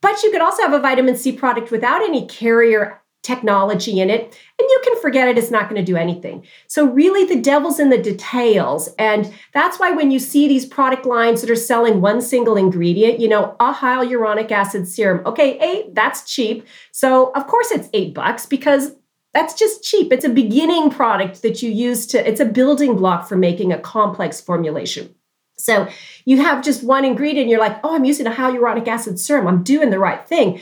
But 0.00 0.22
you 0.22 0.30
could 0.30 0.40
also 0.40 0.62
have 0.62 0.72
a 0.72 0.80
vitamin 0.80 1.16
C 1.16 1.30
product 1.30 1.70
without 1.70 2.00
any 2.00 2.26
carrier 2.26 3.02
technology 3.26 4.00
in 4.00 4.08
it 4.08 4.22
and 4.22 4.68
you 4.70 4.80
can 4.84 4.98
forget 5.00 5.26
it 5.26 5.36
it's 5.36 5.50
not 5.50 5.68
going 5.68 5.84
to 5.84 5.92
do 5.92 5.96
anything. 5.96 6.46
So 6.68 6.86
really 6.86 7.24
the 7.24 7.42
devil's 7.42 7.80
in 7.80 7.90
the 7.90 7.98
details 7.98 8.88
and 8.98 9.34
that's 9.52 9.80
why 9.80 9.90
when 9.90 10.12
you 10.12 10.20
see 10.20 10.46
these 10.46 10.64
product 10.64 11.04
lines 11.04 11.40
that 11.40 11.50
are 11.50 11.56
selling 11.56 12.00
one 12.00 12.20
single 12.20 12.56
ingredient 12.56 13.18
you 13.18 13.28
know 13.28 13.56
a 13.58 13.74
hyaluronic 13.74 14.50
acid 14.52 14.86
serum 14.86 15.26
okay 15.26 15.58
eight 15.58 15.94
that's 15.94 16.32
cheap. 16.32 16.64
So 16.92 17.32
of 17.32 17.48
course 17.48 17.72
it's 17.72 17.88
eight 17.92 18.14
bucks 18.14 18.46
because 18.46 18.94
that's 19.34 19.54
just 19.54 19.82
cheap. 19.82 20.12
It's 20.12 20.24
a 20.24 20.30
beginning 20.30 20.88
product 20.90 21.42
that 21.42 21.62
you 21.62 21.70
use 21.70 22.06
to 22.08 22.28
it's 22.28 22.40
a 22.40 22.46
building 22.46 22.94
block 22.94 23.28
for 23.28 23.36
making 23.36 23.72
a 23.72 23.78
complex 23.78 24.40
formulation. 24.40 25.12
So 25.58 25.88
you 26.24 26.42
have 26.42 26.62
just 26.62 26.84
one 26.84 27.04
ingredient 27.04 27.48
you're 27.48 27.58
like 27.58 27.80
oh 27.82 27.96
i'm 27.96 28.04
using 28.04 28.28
a 28.28 28.30
hyaluronic 28.30 28.86
acid 28.86 29.18
serum. 29.18 29.48
I'm 29.48 29.64
doing 29.64 29.90
the 29.90 29.98
right 29.98 30.24
thing. 30.28 30.60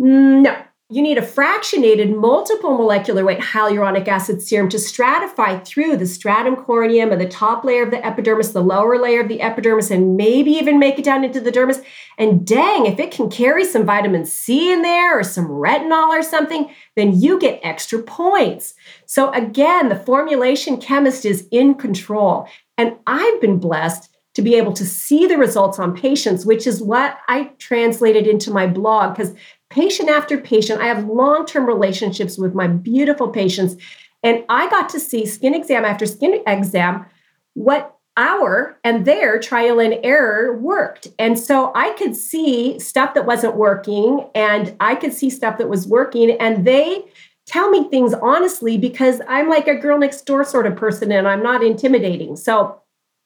Mm, 0.00 0.42
no 0.42 0.65
you 0.88 1.02
need 1.02 1.18
a 1.18 1.22
fractionated 1.22 2.16
multiple 2.16 2.76
molecular 2.76 3.24
weight 3.24 3.40
hyaluronic 3.40 4.06
acid 4.06 4.40
serum 4.40 4.68
to 4.68 4.76
stratify 4.76 5.64
through 5.66 5.96
the 5.96 6.06
stratum 6.06 6.54
corneum 6.54 7.10
and 7.10 7.20
the 7.20 7.28
top 7.28 7.64
layer 7.64 7.82
of 7.82 7.90
the 7.90 8.06
epidermis, 8.06 8.52
the 8.52 8.62
lower 8.62 8.96
layer 8.96 9.20
of 9.20 9.26
the 9.26 9.40
epidermis, 9.40 9.90
and 9.90 10.16
maybe 10.16 10.52
even 10.52 10.78
make 10.78 10.96
it 10.96 11.04
down 11.04 11.24
into 11.24 11.40
the 11.40 11.50
dermis. 11.50 11.84
And 12.18 12.46
dang, 12.46 12.86
if 12.86 13.00
it 13.00 13.10
can 13.10 13.28
carry 13.28 13.64
some 13.64 13.84
vitamin 13.84 14.24
C 14.26 14.72
in 14.72 14.82
there 14.82 15.18
or 15.18 15.24
some 15.24 15.48
retinol 15.48 16.08
or 16.10 16.22
something, 16.22 16.70
then 16.94 17.20
you 17.20 17.40
get 17.40 17.58
extra 17.64 18.00
points. 18.00 18.74
So 19.06 19.32
again, 19.32 19.88
the 19.88 19.96
formulation 19.96 20.80
chemist 20.80 21.24
is 21.24 21.48
in 21.50 21.74
control. 21.74 22.48
And 22.78 22.94
I've 23.08 23.40
been 23.40 23.58
blessed 23.58 24.08
to 24.36 24.42
be 24.42 24.54
able 24.54 24.74
to 24.74 24.84
see 24.84 25.26
the 25.26 25.38
results 25.38 25.78
on 25.78 25.96
patients, 25.96 26.44
which 26.44 26.66
is 26.66 26.82
what 26.82 27.16
I 27.26 27.44
translated 27.58 28.26
into 28.26 28.50
my 28.50 28.66
blog 28.66 29.16
because 29.16 29.34
patient 29.70 30.08
after 30.08 30.38
patient. 30.38 30.80
I 30.80 30.86
have 30.86 31.06
long 31.06 31.46
term 31.46 31.66
relationships 31.66 32.38
with 32.38 32.54
my 32.54 32.66
beautiful 32.66 33.28
patients. 33.28 33.76
And 34.22 34.44
I 34.48 34.68
got 34.70 34.88
to 34.90 35.00
see 35.00 35.26
skin 35.26 35.54
exam 35.54 35.84
after 35.84 36.06
skin 36.06 36.42
exam 36.46 37.06
what 37.54 37.96
our 38.16 38.78
and 38.82 39.04
their 39.04 39.38
trial 39.38 39.78
and 39.78 39.98
error 40.02 40.58
worked. 40.58 41.08
And 41.18 41.38
so 41.38 41.70
I 41.74 41.90
could 41.92 42.16
see 42.16 42.78
stuff 42.78 43.14
that 43.14 43.26
wasn't 43.26 43.56
working 43.56 44.28
and 44.34 44.74
I 44.80 44.94
could 44.94 45.12
see 45.12 45.28
stuff 45.28 45.58
that 45.58 45.68
was 45.68 45.86
working. 45.86 46.30
And 46.32 46.66
they 46.66 47.04
tell 47.46 47.70
me 47.70 47.88
things 47.88 48.14
honestly 48.14 48.78
because 48.78 49.20
I'm 49.28 49.48
like 49.48 49.68
a 49.68 49.74
girl 49.74 49.98
next 49.98 50.22
door 50.22 50.44
sort 50.44 50.66
of 50.66 50.76
person 50.76 51.12
and 51.12 51.28
I'm 51.28 51.42
not 51.42 51.62
intimidating. 51.62 52.36
So 52.36 52.80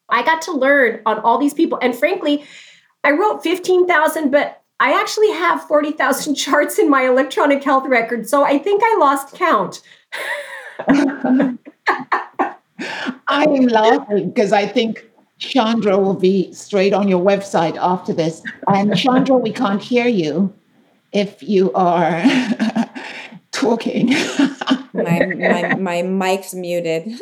I 0.08 0.24
got 0.24 0.42
to 0.42 0.52
learn 0.52 1.00
on 1.06 1.20
all 1.20 1.38
these 1.38 1.54
people. 1.54 1.78
And 1.80 1.94
frankly, 1.94 2.44
I 3.04 3.12
wrote 3.12 3.42
15,000, 3.42 4.30
but 4.30 4.62
I 4.80 4.98
actually 4.98 5.30
have 5.32 5.62
40,000 5.68 6.34
charts 6.44 6.78
in 6.78 6.90
my 6.90 7.06
electronic 7.06 7.62
health 7.62 7.86
record, 7.86 8.28
so 8.28 8.42
I 8.42 8.58
think 8.58 8.82
I 8.84 8.96
lost 8.98 9.34
count. 9.34 9.82
I'm 13.28 13.66
laughing 13.68 14.30
because 14.30 14.52
I 14.52 14.66
think 14.66 15.04
Chandra 15.38 15.98
will 15.98 16.14
be 16.14 16.52
straight 16.52 16.92
on 16.92 17.06
your 17.08 17.24
website 17.24 17.76
after 17.76 18.12
this. 18.12 18.42
And 18.68 18.96
Chandra, 18.96 19.36
we 19.36 19.52
can't 19.52 19.82
hear 19.82 20.08
you 20.08 20.52
if 21.12 21.42
you 21.42 21.72
are 21.74 22.22
talking. 23.52 24.08
my, 24.92 25.26
my, 25.26 25.74
my 25.78 26.02
mic's 26.02 26.54
muted. 26.54 27.20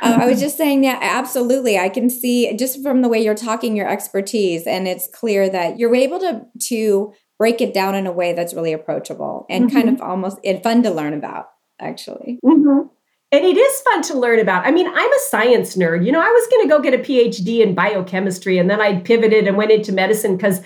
Uh, 0.00 0.18
I 0.20 0.26
was 0.26 0.40
just 0.40 0.56
saying 0.56 0.82
that 0.82 0.98
absolutely. 1.02 1.78
I 1.78 1.88
can 1.88 2.08
see 2.10 2.54
just 2.56 2.82
from 2.82 3.02
the 3.02 3.08
way 3.08 3.22
you're 3.22 3.34
talking 3.34 3.76
your 3.76 3.88
expertise, 3.88 4.66
and 4.66 4.86
it's 4.86 5.08
clear 5.12 5.48
that 5.50 5.78
you're 5.78 5.94
able 5.94 6.18
to 6.20 6.46
to 6.68 7.12
break 7.38 7.60
it 7.60 7.72
down 7.72 7.94
in 7.94 8.06
a 8.06 8.12
way 8.12 8.32
that's 8.32 8.54
really 8.54 8.72
approachable 8.72 9.46
and 9.48 9.66
mm-hmm. 9.66 9.76
kind 9.76 9.88
of 9.88 10.00
almost 10.00 10.38
and 10.44 10.62
fun 10.62 10.82
to 10.82 10.90
learn 10.90 11.14
about. 11.14 11.46
Actually, 11.80 12.38
mm-hmm. 12.44 12.88
and 13.32 13.44
it 13.44 13.56
is 13.56 13.80
fun 13.82 14.02
to 14.02 14.18
learn 14.18 14.38
about. 14.40 14.66
I 14.66 14.70
mean, 14.70 14.88
I'm 14.88 15.12
a 15.12 15.20
science 15.28 15.76
nerd. 15.76 16.04
You 16.04 16.12
know, 16.12 16.20
I 16.20 16.28
was 16.28 16.46
going 16.50 16.62
to 16.62 16.68
go 16.68 16.80
get 16.80 16.94
a 16.94 16.98
PhD 16.98 17.60
in 17.60 17.74
biochemistry, 17.74 18.58
and 18.58 18.68
then 18.68 18.80
I 18.80 19.00
pivoted 19.00 19.46
and 19.46 19.56
went 19.56 19.70
into 19.70 19.92
medicine 19.92 20.36
because 20.36 20.60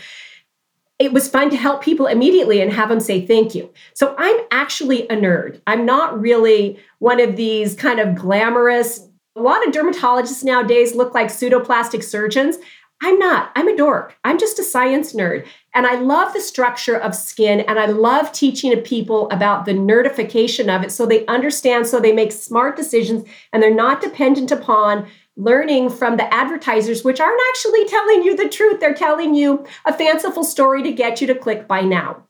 it 1.03 1.13
was 1.13 1.29
fun 1.29 1.51
to 1.51 1.57
help 1.57 1.83
people 1.83 2.07
immediately 2.07 2.61
and 2.61 2.73
have 2.73 2.89
them 2.89 3.01
say 3.01 3.27
thank 3.27 3.57
you. 3.57 3.69
So 3.93 4.15
I'm 4.19 4.37
actually 4.53 5.09
a 5.09 5.17
nerd. 5.17 5.61
I'm 5.67 5.85
not 5.85 6.21
really 6.21 6.79
one 7.01 7.19
of 7.21 7.35
these 7.35 7.75
kind 7.75 7.99
of 7.99 8.15
glamorous. 8.15 9.09
A 9.35 9.41
lot 9.41 9.67
of 9.67 9.73
dermatologists 9.73 10.45
nowadays 10.45 10.95
look 10.95 11.15
like 11.15 11.29
pseudoplastic 11.29 12.05
surgeons. 12.05 12.59
I'm 13.05 13.19
not. 13.19 13.51
I'm 13.57 13.67
a 13.67 13.77
dork. 13.77 14.17
I'm 14.23 14.39
just 14.39 14.59
a 14.61 14.63
science 14.63 15.13
nerd. 15.13 15.47
And 15.75 15.87
I 15.87 15.97
love 15.97 16.33
the 16.33 16.41
structure 16.41 16.97
of 16.97 17.17
skin 17.17 17.61
and 17.61 17.79
I 17.79 17.87
love 17.87 18.31
teaching 18.33 18.79
people 18.83 19.29
about 19.31 19.65
the 19.65 19.73
nerdification 19.73 20.75
of 20.75 20.85
it 20.85 20.93
so 20.93 21.05
they 21.05 21.27
understand, 21.27 21.87
so 21.87 21.99
they 21.99 22.13
make 22.13 22.31
smart 22.31 22.77
decisions 22.77 23.29
and 23.53 23.63
they're 23.63 23.75
not 23.75 24.03
dependent 24.03 24.53
upon 24.53 25.09
learning 25.37 25.91
from 25.91 26.17
the 26.17 26.33
advertisers, 26.33 27.03
which 27.03 27.19
aren't 27.19 27.41
actually 27.51 27.87
telling 27.87 28.23
you 28.23 28.37
the 28.37 28.49
truth. 28.49 28.79
They're 28.79 28.95
telling 28.95 29.35
you 29.35 29.67
a 29.85 29.93
fanciful 29.93 30.45
story 30.45 30.83
to 30.83 30.93
get 30.93 31.21
you 31.21 31.27
to 31.27 31.35
click 31.35 31.67
buy 31.67 31.81
now. 31.81 32.23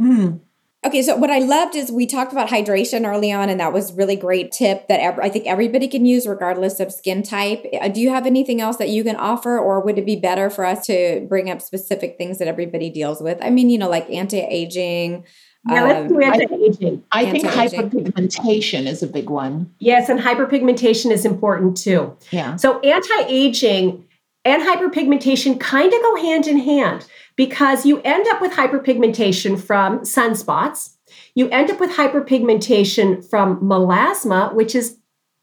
Mm. 0.00 0.40
Okay, 0.86 1.02
so 1.02 1.16
what 1.16 1.28
I 1.28 1.40
loved 1.40 1.74
is 1.74 1.90
we 1.90 2.06
talked 2.06 2.30
about 2.30 2.48
hydration 2.48 3.04
early 3.04 3.32
on, 3.32 3.48
and 3.48 3.58
that 3.58 3.72
was 3.72 3.92
really 3.92 4.14
great 4.14 4.52
tip 4.52 4.86
that 4.86 5.00
ev- 5.00 5.18
I 5.18 5.28
think 5.28 5.46
everybody 5.46 5.88
can 5.88 6.06
use 6.06 6.24
regardless 6.24 6.78
of 6.78 6.92
skin 6.92 7.24
type. 7.24 7.66
Uh, 7.80 7.88
do 7.88 8.00
you 8.00 8.10
have 8.10 8.26
anything 8.26 8.60
else 8.60 8.76
that 8.76 8.88
you 8.88 9.02
can 9.02 9.16
offer, 9.16 9.58
or 9.58 9.80
would 9.80 9.98
it 9.98 10.06
be 10.06 10.14
better 10.14 10.48
for 10.48 10.64
us 10.64 10.86
to 10.86 11.26
bring 11.28 11.50
up 11.50 11.60
specific 11.60 12.16
things 12.16 12.38
that 12.38 12.46
everybody 12.46 12.90
deals 12.90 13.20
with? 13.20 13.38
I 13.42 13.50
mean, 13.50 13.70
you 13.70 13.78
know, 13.78 13.90
like 13.90 14.08
anti 14.08 14.38
aging, 14.38 15.24
yeah, 15.68 15.84
let's 15.84 16.08
do 16.12 16.20
anti-aging. 16.20 17.04
I, 17.12 17.22
I 17.22 17.30
think 17.30 17.44
hyperpigmentation 17.46 18.86
is 18.86 19.02
a 19.02 19.06
big 19.06 19.28
one. 19.28 19.72
Yes, 19.80 20.08
and 20.08 20.18
hyperpigmentation 20.20 21.10
is 21.10 21.24
important 21.24 21.76
too. 21.76 22.16
Yeah. 22.30 22.56
So 22.56 22.80
anti-aging 22.80 24.04
and 24.48 24.62
hyperpigmentation 24.62 25.60
kind 25.60 25.92
of 25.92 26.00
go 26.00 26.16
hand 26.16 26.46
in 26.46 26.58
hand 26.58 27.06
because 27.36 27.84
you 27.84 28.00
end 28.00 28.26
up 28.28 28.40
with 28.40 28.50
hyperpigmentation 28.52 29.60
from 29.60 30.00
sunspots. 30.00 30.94
You 31.34 31.50
end 31.50 31.70
up 31.70 31.78
with 31.78 31.90
hyperpigmentation 31.90 33.28
from 33.28 33.60
melasma, 33.60 34.54
which 34.54 34.74
is 34.74 34.96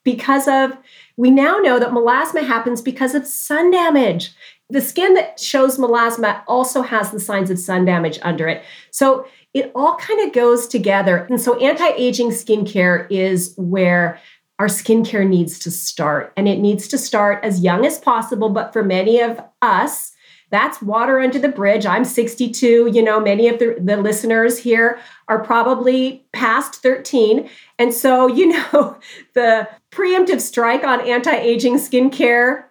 because 0.03 0.47
of, 0.47 0.75
we 1.17 1.29
now 1.29 1.57
know 1.57 1.77
that 1.79 1.91
melasma 1.91 2.45
happens 2.45 2.81
because 2.81 3.13
of 3.13 3.27
sun 3.27 3.69
damage. 3.69 4.31
The 4.71 4.81
skin 4.81 5.13
that 5.13 5.39
shows 5.39 5.77
melasma 5.77 6.41
also 6.47 6.81
has 6.81 7.11
the 7.11 7.19
signs 7.19 7.51
of 7.51 7.59
sun 7.59 7.85
damage 7.85 8.17
under 8.23 8.47
it. 8.47 8.63
So 8.89 9.27
it 9.53 9.71
all 9.75 9.97
kind 9.97 10.27
of 10.27 10.33
goes 10.33 10.67
together. 10.67 11.27
And 11.29 11.39
so 11.39 11.59
anti 11.59 11.89
aging 11.89 12.31
skincare 12.31 13.05
is 13.11 13.53
where 13.55 14.19
our 14.59 14.67
skincare 14.67 15.27
needs 15.27 15.59
to 15.59 15.71
start. 15.71 16.33
And 16.37 16.47
it 16.47 16.59
needs 16.59 16.87
to 16.89 16.97
start 16.97 17.43
as 17.43 17.61
young 17.61 17.85
as 17.85 17.99
possible. 17.99 18.49
But 18.49 18.71
for 18.71 18.83
many 18.83 19.19
of 19.19 19.41
us, 19.61 20.13
that's 20.51 20.81
water 20.81 21.19
under 21.19 21.39
the 21.39 21.49
bridge. 21.49 21.85
I'm 21.85 22.05
62. 22.05 22.91
You 22.93 23.03
know, 23.03 23.19
many 23.19 23.49
of 23.49 23.59
the, 23.59 23.75
the 23.79 23.97
listeners 23.97 24.57
here 24.57 24.99
are 25.27 25.43
probably 25.43 26.25
past 26.33 26.75
13. 26.75 27.49
And 27.79 27.93
so, 27.93 28.27
you 28.27 28.47
know, 28.47 28.97
the 29.33 29.67
preemptive 29.91 30.39
strike 30.39 30.83
on 30.83 31.01
anti 31.01 31.35
aging 31.35 31.75
skincare 31.75 32.65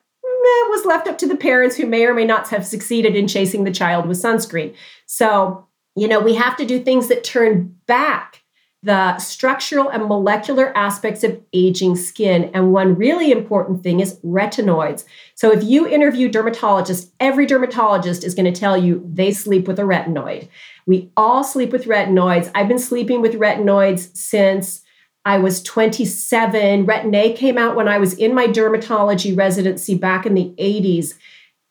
meh, 0.44 0.68
was 0.70 0.84
left 0.84 1.08
up 1.08 1.18
to 1.18 1.26
the 1.26 1.36
parents 1.36 1.76
who 1.76 1.86
may 1.86 2.04
or 2.06 2.14
may 2.14 2.24
not 2.24 2.48
have 2.48 2.66
succeeded 2.66 3.16
in 3.16 3.26
chasing 3.26 3.64
the 3.64 3.70
child 3.70 4.06
with 4.06 4.22
sunscreen. 4.22 4.74
So, 5.06 5.66
you 5.96 6.08
know, 6.08 6.20
we 6.20 6.34
have 6.34 6.56
to 6.56 6.66
do 6.66 6.82
things 6.82 7.08
that 7.08 7.24
turn 7.24 7.76
back 7.86 8.43
the 8.84 9.18
structural 9.18 9.88
and 9.88 10.04
molecular 10.04 10.76
aspects 10.76 11.24
of 11.24 11.40
aging 11.54 11.96
skin. 11.96 12.50
And 12.52 12.70
one 12.70 12.94
really 12.94 13.32
important 13.32 13.82
thing 13.82 14.00
is 14.00 14.20
retinoids. 14.20 15.04
So 15.34 15.50
if 15.50 15.64
you 15.64 15.88
interview 15.88 16.30
dermatologists, 16.30 17.10
every 17.18 17.46
dermatologist 17.46 18.24
is 18.24 18.34
going 18.34 18.52
to 18.52 18.60
tell 18.60 18.76
you 18.76 19.02
they 19.10 19.32
sleep 19.32 19.66
with 19.66 19.78
a 19.78 19.84
retinoid. 19.84 20.48
We 20.86 21.10
all 21.16 21.42
sleep 21.42 21.72
with 21.72 21.86
retinoids. 21.86 22.50
I've 22.54 22.68
been 22.68 22.78
sleeping 22.78 23.22
with 23.22 23.34
retinoids 23.34 24.14
since 24.14 24.82
I 25.24 25.38
was 25.38 25.62
27. 25.62 26.86
Retin 26.86 27.16
A 27.16 27.32
came 27.32 27.56
out 27.56 27.76
when 27.76 27.88
I 27.88 27.96
was 27.96 28.12
in 28.12 28.34
my 28.34 28.46
dermatology 28.46 29.34
residency 29.34 29.94
back 29.94 30.26
in 30.26 30.34
the 30.34 30.54
80s. 30.58 31.14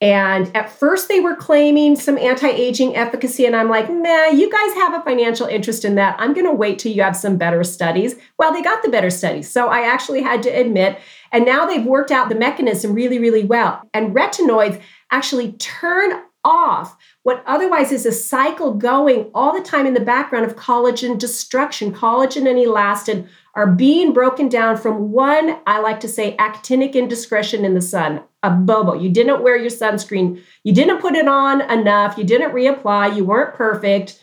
And 0.04 0.54
at 0.54 0.70
first, 0.70 1.08
they 1.08 1.22
were 1.22 1.34
claiming 1.34 1.96
some 1.96 2.18
anti 2.18 2.50
aging 2.50 2.94
efficacy. 2.94 3.46
And 3.46 3.56
I'm 3.56 3.70
like, 3.70 3.90
nah, 3.90 4.26
you 4.26 4.52
guys 4.52 4.74
have 4.74 4.94
a 4.94 5.02
financial 5.02 5.48
interest 5.48 5.86
in 5.86 5.96
that. 5.96 6.18
I'm 6.20 6.34
going 6.34 6.46
to 6.46 6.52
wait 6.52 6.78
till 6.78 6.92
you 6.92 7.02
have 7.02 7.16
some 7.16 7.38
better 7.38 7.64
studies. 7.64 8.16
Well, 8.38 8.52
they 8.52 8.62
got 8.62 8.84
the 8.84 8.90
better 8.90 9.10
studies. 9.10 9.50
So 9.50 9.70
I 9.70 9.88
actually 9.88 10.22
had 10.22 10.44
to 10.44 10.50
admit, 10.50 11.00
and 11.32 11.46
now 11.46 11.66
they've 11.66 11.86
worked 11.86 12.12
out 12.12 12.28
the 12.28 12.36
mechanism 12.36 12.94
really, 12.94 13.18
really 13.18 13.46
well. 13.46 13.82
And 13.94 14.14
retinoids 14.14 14.82
actually 15.10 15.54
turn 15.54 16.22
off 16.44 16.98
what 17.22 17.42
otherwise 17.48 17.94
is 17.94 18.06
a 18.06 18.12
cycle 18.12 18.74
going 18.74 19.32
all 19.34 19.54
the 19.54 19.66
time 19.66 19.86
in 19.86 19.94
the 19.94 20.02
background 20.02 20.46
of 20.46 20.58
collagen 20.58 21.18
destruction. 21.18 21.94
Collagen 21.94 22.46
and 22.46 22.60
elastin 22.60 23.30
are 23.56 23.68
being 23.68 24.12
broken 24.12 24.50
down 24.50 24.76
from 24.76 25.14
one, 25.14 25.60
I 25.66 25.80
like 25.80 26.02
to 26.02 26.10
say, 26.10 26.36
actinic 26.36 26.96
indiscretion 26.96 27.64
in 27.64 27.74
the 27.74 27.82
sun 27.82 28.22
a 28.44 28.52
bobo. 28.52 28.94
You 28.94 29.10
didn't 29.10 29.42
wear 29.42 29.58
your 29.58 29.72
sunscreen. 29.72 30.42
You 30.64 30.74
didn't 30.74 31.00
put 31.00 31.16
it 31.16 31.28
on 31.28 31.62
enough. 31.72 32.18
You 32.18 32.24
didn't 32.24 32.52
reapply. 32.52 33.16
You 33.16 33.26
weren't 33.26 33.56
perfect. 33.56 34.20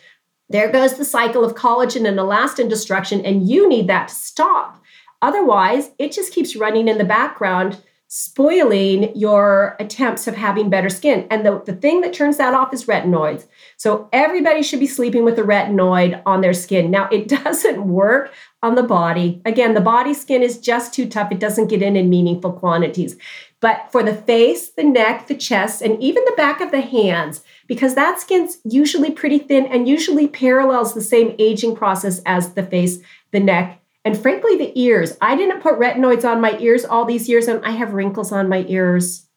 There 0.49 0.71
goes 0.71 0.97
the 0.97 1.05
cycle 1.05 1.43
of 1.43 1.55
collagen 1.55 2.07
and 2.07 2.19
elastin 2.19 2.69
destruction, 2.69 3.25
and 3.25 3.49
you 3.49 3.67
need 3.67 3.87
that 3.87 4.09
to 4.09 4.13
stop. 4.13 4.81
Otherwise, 5.21 5.91
it 5.97 6.11
just 6.11 6.33
keeps 6.33 6.55
running 6.55 6.87
in 6.87 6.97
the 6.97 7.03
background, 7.05 7.81
spoiling 8.07 9.15
your 9.15 9.77
attempts 9.79 10.27
of 10.27 10.35
having 10.35 10.69
better 10.69 10.89
skin. 10.89 11.25
And 11.31 11.45
the, 11.45 11.61
the 11.65 11.75
thing 11.75 12.01
that 12.01 12.11
turns 12.11 12.37
that 12.37 12.53
off 12.53 12.73
is 12.73 12.85
retinoids. 12.85 13.47
So 13.77 14.09
everybody 14.11 14.61
should 14.63 14.81
be 14.81 14.87
sleeping 14.87 15.23
with 15.23 15.39
a 15.39 15.43
retinoid 15.43 16.21
on 16.25 16.41
their 16.41 16.53
skin. 16.53 16.91
Now, 16.91 17.07
it 17.09 17.27
doesn't 17.43 17.87
work 17.87 18.33
on 18.61 18.75
the 18.75 18.83
body. 18.83 19.41
Again, 19.45 19.73
the 19.73 19.81
body 19.81 20.13
skin 20.13 20.43
is 20.43 20.59
just 20.59 20.93
too 20.93 21.07
tough. 21.07 21.31
It 21.31 21.39
doesn't 21.39 21.67
get 21.67 21.81
in 21.81 21.95
in 21.95 22.09
meaningful 22.09 22.51
quantities. 22.51 23.15
But 23.61 23.91
for 23.91 24.03
the 24.03 24.15
face, 24.15 24.69
the 24.69 24.83
neck, 24.83 25.27
the 25.27 25.35
chest, 25.35 25.81
and 25.81 26.01
even 26.01 26.25
the 26.25 26.33
back 26.35 26.61
of 26.61 26.71
the 26.71 26.81
hands, 26.81 27.43
because 27.67 27.95
that 27.95 28.19
skin's 28.19 28.57
usually 28.63 29.11
pretty 29.11 29.37
thin 29.37 29.67
and 29.67 29.87
usually 29.87 30.27
parallels 30.27 30.93
the 30.93 31.01
same 31.01 31.35
aging 31.37 31.75
process 31.75 32.21
as 32.25 32.53
the 32.53 32.63
face, 32.63 32.99
the 33.31 33.39
neck, 33.39 33.79
and 34.03 34.17
frankly, 34.17 34.57
the 34.57 34.77
ears. 34.79 35.15
I 35.21 35.35
didn't 35.35 35.61
put 35.61 35.79
retinoids 35.79 36.25
on 36.25 36.41
my 36.41 36.57
ears 36.57 36.83
all 36.83 37.05
these 37.05 37.29
years, 37.29 37.47
and 37.47 37.63
I 37.63 37.71
have 37.71 37.93
wrinkles 37.93 38.31
on 38.31 38.49
my 38.49 38.65
ears. 38.67 39.27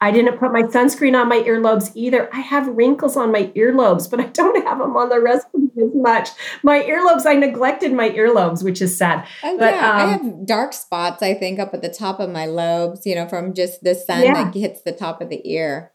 I 0.00 0.10
didn't 0.10 0.38
put 0.38 0.52
my 0.52 0.62
sunscreen 0.62 1.18
on 1.18 1.28
my 1.28 1.40
earlobes 1.40 1.90
either. 1.94 2.28
I 2.34 2.40
have 2.40 2.68
wrinkles 2.68 3.16
on 3.16 3.32
my 3.32 3.44
earlobes, 3.56 4.10
but 4.10 4.20
I 4.20 4.24
don't 4.26 4.66
have 4.66 4.78
them 4.78 4.96
on 4.96 5.08
the 5.08 5.20
rest 5.20 5.46
of 5.54 5.60
me 5.60 5.82
as 5.82 5.94
much. 5.94 6.28
My 6.62 6.82
earlobes, 6.82 7.24
I 7.24 7.34
neglected 7.34 7.92
my 7.92 8.10
earlobes, 8.10 8.62
which 8.62 8.82
is 8.82 8.94
sad. 8.94 9.26
Oh, 9.42 9.56
but, 9.56 9.72
yeah, 9.72 9.90
um, 9.90 9.96
I 9.96 10.06
have 10.12 10.46
dark 10.46 10.74
spots, 10.74 11.22
I 11.22 11.32
think, 11.32 11.58
up 11.58 11.72
at 11.72 11.80
the 11.80 11.88
top 11.88 12.20
of 12.20 12.28
my 12.28 12.44
lobes, 12.44 13.06
you 13.06 13.14
know, 13.14 13.26
from 13.26 13.54
just 13.54 13.82
the 13.82 13.94
sun 13.94 14.24
yeah. 14.24 14.44
that 14.44 14.54
hits 14.54 14.82
the 14.82 14.92
top 14.92 15.22
of 15.22 15.30
the 15.30 15.40
ear. 15.50 15.92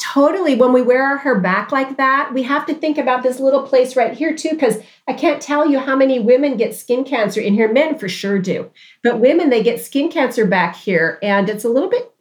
Totally. 0.00 0.54
When 0.54 0.72
we 0.72 0.82
wear 0.82 1.04
our 1.04 1.18
hair 1.18 1.40
back 1.40 1.72
like 1.72 1.96
that, 1.96 2.32
we 2.34 2.42
have 2.42 2.66
to 2.66 2.74
think 2.74 2.98
about 2.98 3.22
this 3.22 3.40
little 3.40 3.62
place 3.62 3.96
right 3.96 4.16
here, 4.16 4.36
too, 4.36 4.50
because 4.50 4.78
I 5.08 5.14
can't 5.14 5.40
tell 5.40 5.68
you 5.68 5.78
how 5.78 5.96
many 5.96 6.20
women 6.20 6.56
get 6.56 6.74
skin 6.74 7.02
cancer 7.02 7.40
in 7.40 7.54
here. 7.54 7.72
Men 7.72 7.98
for 7.98 8.08
sure 8.08 8.38
do. 8.38 8.70
But 9.02 9.20
women, 9.20 9.48
they 9.48 9.62
get 9.62 9.80
skin 9.80 10.10
cancer 10.10 10.44
back 10.44 10.76
here, 10.76 11.18
and 11.22 11.48
it's 11.48 11.64
a 11.64 11.68
little 11.68 11.88
bit 11.88 12.11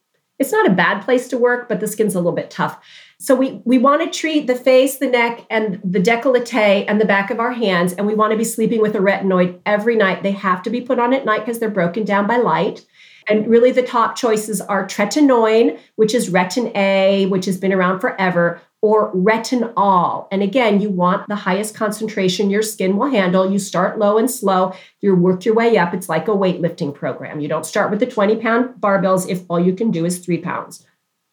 it's 0.41 0.51
not 0.51 0.67
a 0.67 0.73
bad 0.73 1.03
place 1.03 1.27
to 1.29 1.37
work, 1.37 1.69
but 1.69 1.79
the 1.79 1.87
skin's 1.87 2.15
a 2.15 2.17
little 2.17 2.31
bit 2.31 2.49
tough. 2.49 2.79
So 3.19 3.35
we 3.35 3.61
we 3.63 3.77
want 3.77 4.01
to 4.01 4.19
treat 4.19 4.47
the 4.47 4.55
face, 4.55 4.97
the 4.97 5.07
neck, 5.07 5.45
and 5.51 5.79
the 5.83 5.99
décolleté 5.99 6.85
and 6.87 6.99
the 6.99 7.05
back 7.05 7.29
of 7.29 7.39
our 7.39 7.51
hands, 7.51 7.93
and 7.93 8.07
we 8.07 8.15
want 8.15 8.31
to 8.31 8.37
be 8.37 8.43
sleeping 8.43 8.81
with 8.81 8.95
a 8.95 8.99
retinoid 8.99 9.59
every 9.67 9.95
night. 9.95 10.23
They 10.23 10.31
have 10.31 10.63
to 10.63 10.71
be 10.71 10.81
put 10.81 10.97
on 10.97 11.13
at 11.13 11.25
night 11.25 11.45
because 11.45 11.59
they're 11.59 11.69
broken 11.69 12.03
down 12.03 12.25
by 12.25 12.37
light. 12.37 12.83
And 13.29 13.47
really, 13.47 13.71
the 13.71 13.83
top 13.83 14.15
choices 14.15 14.59
are 14.59 14.87
tretinoin, 14.87 15.79
which 15.95 16.15
is 16.15 16.31
retin 16.31 16.75
A, 16.75 17.27
which 17.27 17.45
has 17.45 17.57
been 17.57 17.71
around 17.71 17.99
forever, 17.99 18.59
or 18.81 19.13
retinol. 19.13 20.27
And 20.31 20.41
again, 20.41 20.81
you 20.81 20.89
want 20.89 21.27
the 21.27 21.35
highest 21.35 21.75
concentration 21.75 22.49
your 22.49 22.63
skin 22.63 22.97
will 22.97 23.09
handle. 23.09 23.51
You 23.51 23.59
start 23.59 23.99
low 23.99 24.17
and 24.17 24.29
slow, 24.29 24.73
you 25.01 25.15
work 25.15 25.45
your 25.45 25.55
way 25.55 25.77
up. 25.77 25.93
It's 25.93 26.09
like 26.09 26.27
a 26.27 26.31
weightlifting 26.31 26.93
program. 26.93 27.39
You 27.39 27.47
don't 27.47 27.65
start 27.65 27.91
with 27.91 27.99
the 27.99 28.07
20 28.07 28.37
pound 28.37 28.81
barbells 28.81 29.29
if 29.29 29.43
all 29.49 29.59
you 29.59 29.73
can 29.73 29.91
do 29.91 30.05
is 30.05 30.19
three 30.19 30.39
pounds. 30.39 30.85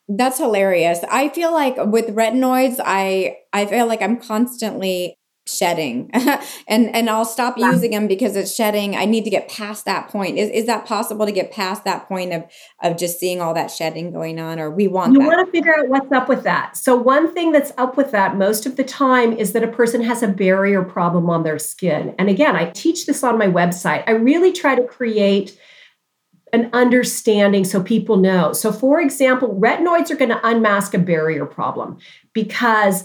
That's 0.09 0.38
hilarious. 0.38 1.01
I 1.11 1.28
feel 1.28 1.53
like 1.53 1.76
with 1.76 2.09
retinoids, 2.09 2.80
I 2.82 3.38
I 3.53 3.66
feel 3.66 3.86
like 3.86 4.01
I'm 4.01 4.16
constantly 4.16 5.18
shedding 5.49 6.11
and 6.68 6.94
and 6.94 7.11
I'll 7.11 7.24
stop 7.24 7.57
yeah. 7.57 7.70
using 7.72 7.92
them 7.92 8.07
because 8.07 8.36
it's 8.36 8.55
shedding. 8.55 8.96
I 8.96 9.05
need 9.05 9.24
to 9.24 9.30
get 9.30 9.49
past 9.49 9.84
that 9.86 10.09
point. 10.09 10.38
Is 10.38 10.51
is 10.51 10.66
that 10.66 10.86
possible 10.86 11.26
to 11.26 11.32
get 11.32 11.51
past 11.51 11.84
that 11.84 12.07
point 12.09 12.32
of 12.32 12.44
of 12.82 12.96
just 12.96 13.18
seeing 13.18 13.40
all 13.40 13.55
that 13.55 13.70
shedding 13.70 14.12
going 14.12 14.38
on 14.38 14.59
or 14.59 14.70
we 14.70 14.88
want 14.88 15.12
You 15.12 15.20
that? 15.20 15.26
want 15.26 15.46
to 15.46 15.53
figure 15.53 15.78
out 15.78 15.88
what's 15.88 16.12
up 16.12 16.28
with 16.28 16.44
that. 16.44 16.76
So 16.76 16.96
one 16.96 17.32
thing 17.34 17.53
that's 17.53 17.72
up 17.78 17.96
with 17.96 18.11
that 18.11 18.36
most 18.36 18.66
of 18.66 18.76
the 18.76 18.84
time 18.84 19.32
is 19.32 19.53
that 19.53 19.62
a 19.62 19.68
person 19.68 20.03
has 20.03 20.22
a 20.22 20.28
barrier 20.28 20.82
problem 20.82 21.30
on 21.30 21.42
their 21.42 21.59
skin. 21.59 22.14
And 22.18 22.28
again, 22.28 22.57
I 22.57 22.70
teach 22.70 23.07
this 23.07 23.24
on 23.24 23.38
my 23.38 23.46
website. 23.46 24.05
I 24.07 24.12
really 24.12 24.53
try 24.53 24.74
to 24.74 24.84
create 24.84 25.59
an 26.53 26.70
understanding 26.72 27.64
so 27.64 27.82
people 27.82 28.16
know. 28.16 28.53
So, 28.53 28.72
for 28.72 29.01
example, 29.01 29.59
retinoids 29.61 30.11
are 30.11 30.16
going 30.16 30.30
to 30.30 30.46
unmask 30.46 30.94
a 30.94 30.99
barrier 30.99 31.46
problem 31.46 31.99
because 32.32 33.05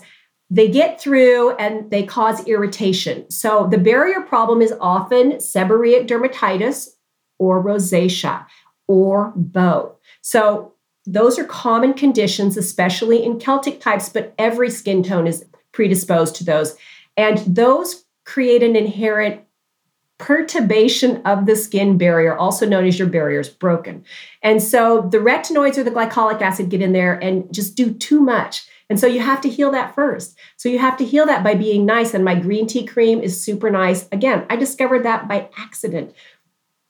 they 0.53 0.69
get 0.69 1.01
through 1.01 1.55
and 1.55 1.89
they 1.89 2.03
cause 2.03 2.45
irritation. 2.47 3.27
So, 3.31 3.67
the 3.71 3.79
barrier 3.79 4.21
problem 4.21 4.61
is 4.61 4.71
often 4.79 5.33
seborrheic 5.33 6.07
dermatitis 6.07 6.89
or 7.39 7.63
rosacea 7.63 8.45
or 8.87 9.33
both. 9.35 9.95
So, 10.21 10.73
those 11.07 11.39
are 11.39 11.43
common 11.43 11.95
conditions, 11.95 12.55
especially 12.55 13.23
in 13.23 13.39
Celtic 13.39 13.81
types, 13.81 14.09
but 14.09 14.35
every 14.37 14.69
skin 14.69 15.01
tone 15.01 15.25
is 15.25 15.43
predisposed 15.71 16.35
to 16.35 16.43
those. 16.43 16.77
And 17.17 17.39
those 17.39 18.05
create 18.23 18.61
an 18.61 18.75
inherent 18.75 19.41
perturbation 20.19 21.19
of 21.25 21.47
the 21.47 21.55
skin 21.55 21.97
barrier, 21.97 22.37
also 22.37 22.67
known 22.67 22.85
as 22.85 22.99
your 22.99 23.07
barrier, 23.07 23.39
is 23.39 23.49
broken. 23.49 24.05
And 24.43 24.61
so 24.61 25.01
the 25.01 25.17
retinoids 25.17 25.79
or 25.79 25.83
the 25.83 25.91
glycolic 25.91 26.41
acid 26.41 26.69
get 26.69 26.83
in 26.83 26.93
there 26.93 27.15
and 27.15 27.51
just 27.51 27.75
do 27.75 27.91
too 27.91 28.21
much. 28.21 28.67
And 28.93 28.99
so 28.99 29.07
you 29.07 29.21
have 29.21 29.41
to 29.41 29.49
heal 29.49 29.71
that 29.71 29.95
first. 29.95 30.37
So 30.55 30.69
you 30.69 30.77
have 30.77 30.97
to 30.97 31.03
heal 31.03 31.25
that 31.25 31.43
by 31.43 31.55
being 31.55 31.83
nice. 31.83 32.13
And 32.13 32.23
my 32.23 32.35
green 32.35 32.67
tea 32.67 32.85
cream 32.85 33.21
is 33.21 33.41
super 33.43 33.71
nice. 33.71 34.07
Again, 34.11 34.45
I 34.51 34.55
discovered 34.55 35.01
that 35.01 35.27
by 35.27 35.49
accident. 35.57 36.13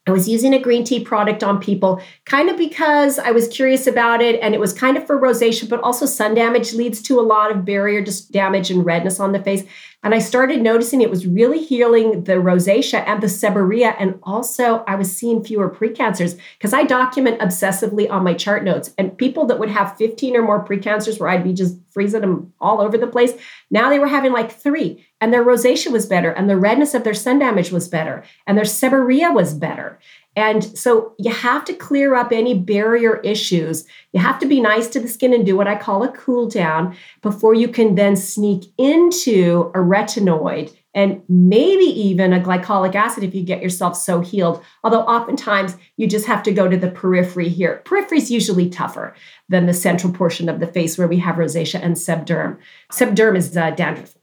I 0.06 0.12
was 0.12 0.28
using 0.28 0.54
a 0.54 0.60
green 0.60 0.84
tea 0.84 1.04
product 1.04 1.44
on 1.44 1.62
people 1.62 2.02
kind 2.26 2.50
of 2.50 2.58
because 2.58 3.20
I 3.20 3.32
was 3.32 3.48
curious 3.48 3.88
about 3.88 4.22
it 4.22 4.38
and 4.42 4.54
it 4.54 4.60
was 4.60 4.74
kind 4.74 4.98
of 4.98 5.08
for 5.08 5.18
rosacea, 5.20 5.70
but 5.70 5.82
also 5.82 6.06
sun 6.06 6.36
damage 6.36 6.74
leads 6.74 7.02
to 7.04 7.20
a 7.20 7.22
lot 7.22 7.52
of 7.52 7.64
barrier 7.64 8.04
damage 8.32 8.70
and 8.70 8.86
redness 8.86 9.22
on 9.22 9.32
the 9.32 9.42
face. 9.42 9.64
And 10.04 10.14
I 10.14 10.20
started 10.20 10.62
noticing 10.62 11.00
it 11.00 11.10
was 11.10 11.26
really 11.26 11.64
healing 11.64 12.26
the 12.26 12.34
rosacea 12.34 13.08
and 13.08 13.24
the 13.24 13.28
seborrhea. 13.28 13.96
And 13.98 14.20
also, 14.24 14.84
I 14.86 14.96
was 14.96 15.10
seeing 15.10 15.42
fewer 15.42 15.70
precancers 15.70 16.38
because 16.58 16.74
I 16.74 16.84
document 16.84 17.40
obsessively 17.40 18.10
on 18.12 18.26
my 18.26 18.34
chart 18.34 18.66
notes. 18.66 18.94
And 18.98 19.18
people 19.18 19.46
that 19.46 19.60
would 19.60 19.70
have 19.70 19.96
15 19.96 20.36
or 20.36 20.42
more 20.42 20.66
precancers, 20.66 21.20
where 21.20 21.30
I'd 21.30 21.46
be 21.46 21.54
just 21.54 21.80
freezing 21.90 22.20
them 22.20 22.52
all 22.60 22.82
over 22.82 22.98
the 22.98 23.08
place, 23.08 23.32
now 23.72 23.90
they 23.90 24.00
were 24.00 24.08
having 24.08 24.34
like 24.34 24.52
three. 24.52 25.06
And 25.24 25.34
their 25.34 25.46
rosacea 25.46 25.90
was 25.90 26.06
better, 26.06 26.32
and 26.32 26.50
the 26.50 26.58
redness 26.58 26.94
of 26.94 27.06
their 27.06 27.14
sun 27.14 27.40
damage 27.40 27.72
was 27.72 27.88
better, 27.88 28.26
and 28.46 28.58
their 28.58 28.66
seborrhea 28.66 29.34
was 29.34 29.54
better. 29.54 29.98
And 30.36 30.78
so 30.78 31.14
you 31.18 31.32
have 31.32 31.64
to 31.64 31.74
clear 31.74 32.14
up 32.14 32.34
any 32.34 32.60
barrier 32.60 33.22
issues. 33.22 33.86
You 34.12 34.20
have 34.20 34.38
to 34.40 34.46
be 34.46 34.60
nice 34.60 34.90
to 34.90 35.00
the 35.00 35.08
skin 35.08 35.34
and 35.34 35.46
do 35.46 35.56
what 35.56 35.66
I 35.66 35.78
call 35.78 36.04
a 36.04 36.12
cool 36.12 36.50
down 36.50 36.98
before 37.22 37.54
you 37.54 37.70
can 37.70 37.96
then 37.96 38.18
sneak 38.18 38.66
into 38.78 39.72
a 39.74 39.80
retinoid 39.80 40.76
and 40.94 41.22
maybe 41.30 41.86
even 41.86 42.34
a 42.34 42.42
glycolic 42.42 42.94
acid 42.94 43.24
if 43.24 43.34
you 43.34 43.44
get 43.44 43.64
yourself 43.64 43.96
so 43.96 44.20
healed. 44.20 44.62
Although 44.84 45.04
oftentimes 45.04 45.78
you 45.96 46.06
just 46.06 46.26
have 46.26 46.44
to 46.44 46.52
go 46.52 46.68
to 46.68 46.76
the 46.76 46.92
periphery 46.92 47.48
here. 47.48 47.78
Periphery 47.86 48.18
is 48.18 48.30
usually 48.30 48.70
tougher 48.70 49.16
than 49.48 49.68
the 49.68 49.74
central 49.74 50.12
portion 50.12 50.50
of 50.50 50.60
the 50.60 50.68
face 50.68 50.98
where 50.98 51.08
we 51.08 51.20
have 51.20 51.36
rosacea 51.36 51.80
and 51.82 51.96
sebderm. 51.96 52.58
Sebderm 52.92 53.38
is 53.38 53.56
uh, 53.56 53.72
dandruff. 53.72 54.16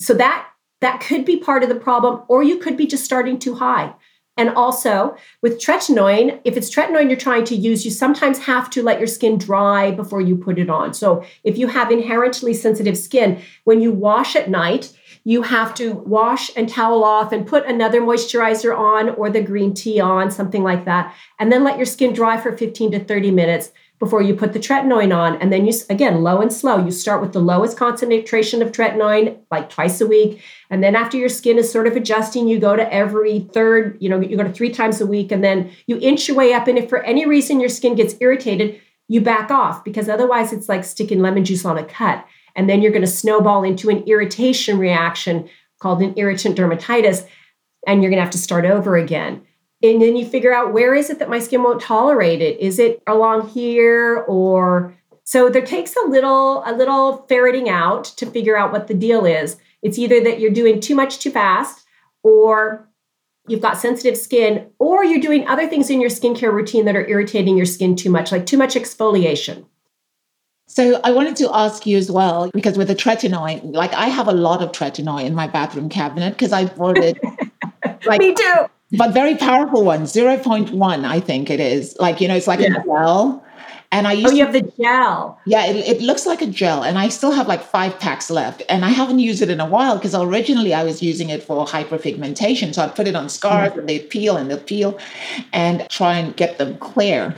So 0.00 0.14
that 0.14 0.48
that 0.80 1.00
could 1.00 1.24
be 1.24 1.38
part 1.38 1.62
of 1.62 1.68
the 1.68 1.74
problem, 1.74 2.22
or 2.28 2.42
you 2.42 2.58
could 2.58 2.76
be 2.76 2.86
just 2.86 3.04
starting 3.04 3.38
too 3.38 3.54
high. 3.54 3.94
And 4.38 4.50
also 4.50 5.16
with 5.40 5.58
tretinoin, 5.58 6.40
if 6.44 6.56
it's 6.56 6.74
tretinoin 6.74 7.08
you're 7.08 7.16
trying 7.16 7.44
to 7.44 7.56
use, 7.56 7.86
you 7.86 7.90
sometimes 7.90 8.38
have 8.40 8.68
to 8.70 8.82
let 8.82 8.98
your 8.98 9.06
skin 9.06 9.38
dry 9.38 9.90
before 9.90 10.20
you 10.20 10.36
put 10.36 10.58
it 10.58 10.68
on. 10.68 10.92
So 10.92 11.24
if 11.42 11.56
you 11.56 11.68
have 11.68 11.90
inherently 11.90 12.52
sensitive 12.52 12.98
skin, 12.98 13.40
when 13.64 13.80
you 13.80 13.92
wash 13.92 14.36
at 14.36 14.50
night, 14.50 14.92
you 15.24 15.40
have 15.42 15.74
to 15.76 15.92
wash 15.92 16.50
and 16.54 16.68
towel 16.68 17.02
off 17.02 17.32
and 17.32 17.46
put 17.46 17.66
another 17.66 18.02
moisturizer 18.02 18.76
on 18.76 19.08
or 19.10 19.30
the 19.30 19.40
green 19.40 19.72
tea 19.72 20.00
on, 20.00 20.30
something 20.30 20.62
like 20.62 20.84
that. 20.84 21.14
And 21.38 21.50
then 21.50 21.64
let 21.64 21.78
your 21.78 21.86
skin 21.86 22.12
dry 22.12 22.38
for 22.38 22.56
15 22.56 22.92
to 22.92 23.02
30 23.02 23.30
minutes 23.30 23.72
before 23.98 24.20
you 24.20 24.34
put 24.34 24.52
the 24.52 24.58
tretinoin 24.58 25.16
on. 25.16 25.36
And 25.40 25.52
then 25.52 25.66
you, 25.66 25.72
again, 25.88 26.22
low 26.22 26.40
and 26.40 26.52
slow. 26.52 26.84
You 26.84 26.90
start 26.90 27.22
with 27.22 27.32
the 27.32 27.40
lowest 27.40 27.78
concentration 27.78 28.60
of 28.60 28.72
tretinoin, 28.72 29.38
like 29.50 29.70
twice 29.70 30.00
a 30.00 30.06
week. 30.06 30.42
And 30.68 30.82
then 30.82 30.94
after 30.94 31.16
your 31.16 31.28
skin 31.28 31.58
is 31.58 31.70
sort 31.70 31.86
of 31.86 31.96
adjusting, 31.96 32.46
you 32.46 32.58
go 32.58 32.76
to 32.76 32.92
every 32.92 33.40
third, 33.40 33.96
you 34.00 34.08
know, 34.08 34.20
you 34.20 34.36
go 34.36 34.42
to 34.42 34.52
three 34.52 34.70
times 34.70 35.00
a 35.00 35.06
week. 35.06 35.32
And 35.32 35.42
then 35.42 35.70
you 35.86 35.98
inch 36.00 36.28
your 36.28 36.36
way 36.36 36.52
up. 36.52 36.68
And 36.68 36.78
if 36.78 36.88
for 36.88 37.02
any 37.04 37.26
reason 37.26 37.60
your 37.60 37.70
skin 37.70 37.94
gets 37.94 38.16
irritated, 38.20 38.80
you 39.08 39.20
back 39.20 39.50
off 39.50 39.84
because 39.84 40.08
otherwise 40.08 40.52
it's 40.52 40.68
like 40.68 40.84
sticking 40.84 41.20
lemon 41.20 41.44
juice 41.44 41.64
on 41.64 41.78
a 41.78 41.84
cut. 41.84 42.26
And 42.54 42.68
then 42.68 42.82
you're 42.82 42.92
going 42.92 43.02
to 43.02 43.06
snowball 43.08 43.64
into 43.64 43.88
an 43.88 44.02
irritation 44.04 44.78
reaction 44.78 45.48
called 45.78 46.02
an 46.02 46.14
irritant 46.16 46.58
dermatitis. 46.58 47.26
And 47.86 48.02
you're 48.02 48.10
going 48.10 48.18
to 48.18 48.24
have 48.24 48.32
to 48.32 48.38
start 48.38 48.64
over 48.64 48.96
again 48.96 49.45
and 49.90 50.02
then 50.02 50.16
you 50.16 50.26
figure 50.26 50.54
out 50.54 50.72
where 50.72 50.94
is 50.94 51.10
it 51.10 51.18
that 51.18 51.28
my 51.28 51.38
skin 51.38 51.62
won't 51.62 51.80
tolerate 51.80 52.40
it? 52.40 52.58
Is 52.60 52.78
it 52.78 53.02
along 53.06 53.48
here 53.48 54.24
or 54.28 54.94
so 55.24 55.48
there 55.50 55.64
takes 55.64 55.94
a 55.96 56.08
little 56.08 56.62
a 56.64 56.72
little 56.72 57.26
ferreting 57.28 57.68
out 57.68 58.04
to 58.16 58.26
figure 58.26 58.56
out 58.56 58.72
what 58.72 58.86
the 58.86 58.94
deal 58.94 59.26
is. 59.26 59.56
It's 59.82 59.98
either 59.98 60.22
that 60.22 60.40
you're 60.40 60.52
doing 60.52 60.80
too 60.80 60.94
much 60.94 61.18
too 61.18 61.30
fast 61.30 61.84
or 62.22 62.88
you've 63.48 63.60
got 63.60 63.76
sensitive 63.76 64.16
skin 64.16 64.70
or 64.78 65.04
you're 65.04 65.20
doing 65.20 65.46
other 65.48 65.68
things 65.68 65.90
in 65.90 66.00
your 66.00 66.10
skincare 66.10 66.52
routine 66.52 66.84
that 66.84 66.96
are 66.96 67.06
irritating 67.06 67.56
your 67.56 67.66
skin 67.66 67.96
too 67.96 68.10
much 68.10 68.30
like 68.30 68.46
too 68.46 68.56
much 68.56 68.74
exfoliation. 68.74 69.66
So 70.68 71.00
I 71.04 71.12
wanted 71.12 71.36
to 71.36 71.50
ask 71.54 71.86
you 71.86 71.96
as 71.96 72.10
well, 72.10 72.50
because 72.52 72.76
with 72.76 72.88
the 72.88 72.96
tretinoin, 72.96 73.74
like 73.74 73.92
I 73.94 74.06
have 74.06 74.26
a 74.28 74.32
lot 74.32 74.62
of 74.62 74.72
tretinoin 74.72 75.24
in 75.24 75.34
my 75.34 75.46
bathroom 75.46 75.88
cabinet 75.88 76.30
because 76.30 76.52
I 76.52 76.66
bought 76.66 76.98
it. 76.98 77.18
Like, 78.04 78.20
Me 78.20 78.34
too 78.34 78.66
but 78.92 79.12
very 79.12 79.34
powerful 79.34 79.84
one 79.84 80.02
0.1 80.02 81.04
i 81.04 81.20
think 81.20 81.50
it 81.50 81.60
is 81.60 81.96
like 81.98 82.20
you 82.20 82.28
know 82.28 82.36
it's 82.36 82.46
like 82.46 82.60
yeah. 82.60 82.80
a 82.80 82.84
gel 82.84 83.44
and 83.92 84.06
i 84.06 84.12
used 84.12 84.28
oh 84.28 84.30
you 84.30 84.44
to, 84.46 84.52
have 84.52 84.52
the 84.52 84.72
gel 84.80 85.38
yeah 85.46 85.66
it, 85.66 85.76
it, 85.76 86.02
looks 86.02 86.26
like 86.26 86.40
a 86.40 86.46
gel 86.46 86.84
and 86.84 86.98
i 86.98 87.08
still 87.08 87.32
have 87.32 87.48
like 87.48 87.62
five 87.62 87.98
packs 87.98 88.30
left 88.30 88.62
and 88.68 88.84
i 88.84 88.88
haven't 88.88 89.18
used 89.18 89.42
it 89.42 89.50
in 89.50 89.60
a 89.60 89.66
while 89.66 89.96
because 89.96 90.14
originally 90.14 90.72
i 90.72 90.84
was 90.84 91.02
using 91.02 91.30
it 91.30 91.42
for 91.42 91.66
hyperpigmentation 91.66 92.74
so 92.74 92.82
i'd 92.82 92.94
put 92.94 93.08
it 93.08 93.16
on 93.16 93.28
scars 93.28 93.70
mm-hmm. 93.70 93.80
and 93.80 93.88
they 93.88 93.98
peel 93.98 94.36
and 94.36 94.50
they'll 94.50 94.58
peel 94.58 94.98
and 95.52 95.88
try 95.90 96.14
and 96.14 96.36
get 96.36 96.58
them 96.58 96.76
clear 96.78 97.36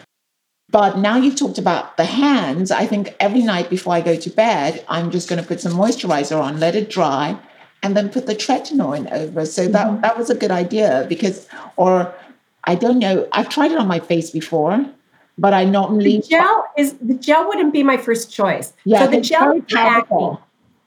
but 0.71 0.99
now 0.99 1.17
you've 1.17 1.37
talked 1.37 1.59
about 1.59 1.97
the 1.97 2.05
hands 2.05 2.71
i 2.71 2.85
think 2.87 3.15
every 3.21 3.43
night 3.43 3.71
before 3.71 3.95
i 3.95 4.01
go 4.01 4.17
to 4.17 4.31
bed 4.31 4.85
i'm 4.89 5.11
just 5.11 5.29
going 5.29 5.41
to 5.41 5.47
put 5.47 5.61
some 5.61 5.73
moisturizer 5.73 6.39
on 6.41 6.61
let 6.61 6.75
it 6.75 6.91
dry 6.91 7.39
and 7.83 7.97
then 7.97 8.09
put 8.09 8.27
the 8.27 8.35
tretinoin 8.35 9.11
over. 9.13 9.47
So 9.47 9.69
that 9.69 9.87
mm-hmm. 9.87 10.01
that 10.03 10.19
was 10.19 10.31
a 10.31 10.35
good 10.35 10.51
idea 10.51 11.07
because, 11.09 11.47
or 11.77 12.13
I 12.65 12.75
don't 12.75 12.99
know, 12.99 13.29
I've 13.33 13.49
tried 13.49 13.73
it 13.73 13.79
on 13.79 13.87
my 13.87 14.01
face 14.01 14.31
before, 14.31 14.85
but 15.37 15.55
I 15.55 15.65
normally 15.65 16.19
the 16.19 16.29
gel 16.29 16.65
is 16.77 16.95
the 17.01 17.15
gel 17.15 17.47
wouldn't 17.47 17.73
be 17.73 17.83
my 17.83 17.97
first 17.97 18.33
choice. 18.33 18.73
Yeah, 18.85 19.05
so 19.05 19.11
the 19.11 19.21
gel 19.21 19.61
for 19.69 19.79
acne. 19.79 20.39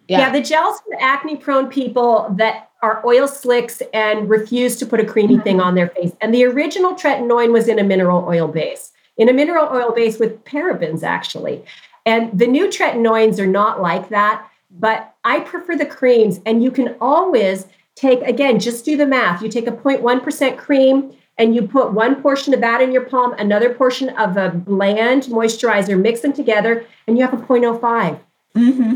Yeah. 0.08 0.20
yeah, 0.20 0.32
the 0.32 0.42
gels 0.42 0.82
for 0.82 0.98
acne 1.00 1.38
prone 1.38 1.70
people 1.70 2.28
that 2.38 2.70
are 2.82 3.06
oil 3.06 3.28
slicks 3.28 3.82
and 3.94 4.30
refuse 4.30 4.76
to 4.78 4.86
put 4.86 5.00
a 5.00 5.06
creamy 5.06 5.36
mm-hmm. 5.36 5.44
thing 5.44 5.62
on 5.62 5.76
their 5.76 5.88
face. 5.89 6.12
And 6.20 6.34
the 6.34 6.44
original 6.44 6.96
tretinoin 6.96 7.54
was 7.54 7.68
in 7.68 7.80
a 7.80 7.84
mineral 7.84 8.26
oil 8.28 8.48
base, 8.48 8.92
in 9.18 9.30
a 9.30 9.34
mineral 9.34 9.70
oil 9.72 9.94
base 9.94 10.20
with 10.20 10.44
parabens 10.44 11.04
actually. 11.04 11.64
And 12.06 12.38
the 12.38 12.48
new 12.48 12.68
tretinoins 12.68 13.39
are 13.39 13.48
not 13.48 13.82
like 13.82 14.10
that. 14.10 14.46
But 14.80 15.16
I 15.24 15.42
prefer 15.42 15.76
the 15.76 15.86
creams, 15.86 16.40
and 16.46 16.64
you 16.64 16.72
can 16.72 16.96
always 17.02 17.68
take, 17.96 18.22
again, 18.22 18.60
just 18.60 18.86
do 18.86 18.98
the 18.98 19.06
math. 19.06 19.42
You 19.42 19.50
take 19.50 19.68
a 19.68 19.72
0.1% 19.72 20.58
cream 20.58 21.16
and 21.38 21.56
you 21.56 21.68
put 21.68 21.94
one 21.94 22.22
portion 22.22 22.54
of 22.54 22.62
that 22.62 22.82
in 22.82 22.92
your 22.92 23.06
palm, 23.06 23.34
another 23.34 23.74
portion 23.74 24.10
of 24.10 24.38
a 24.38 24.50
bland 24.50 25.24
moisturizer, 25.24 26.00
mix 26.00 26.22
them 26.22 26.34
together, 26.34 26.86
and 27.08 27.18
you 27.18 27.26
have 27.26 27.34
a 27.34 27.44
0.05. 27.44 28.20
Mm-hmm. 28.56 28.96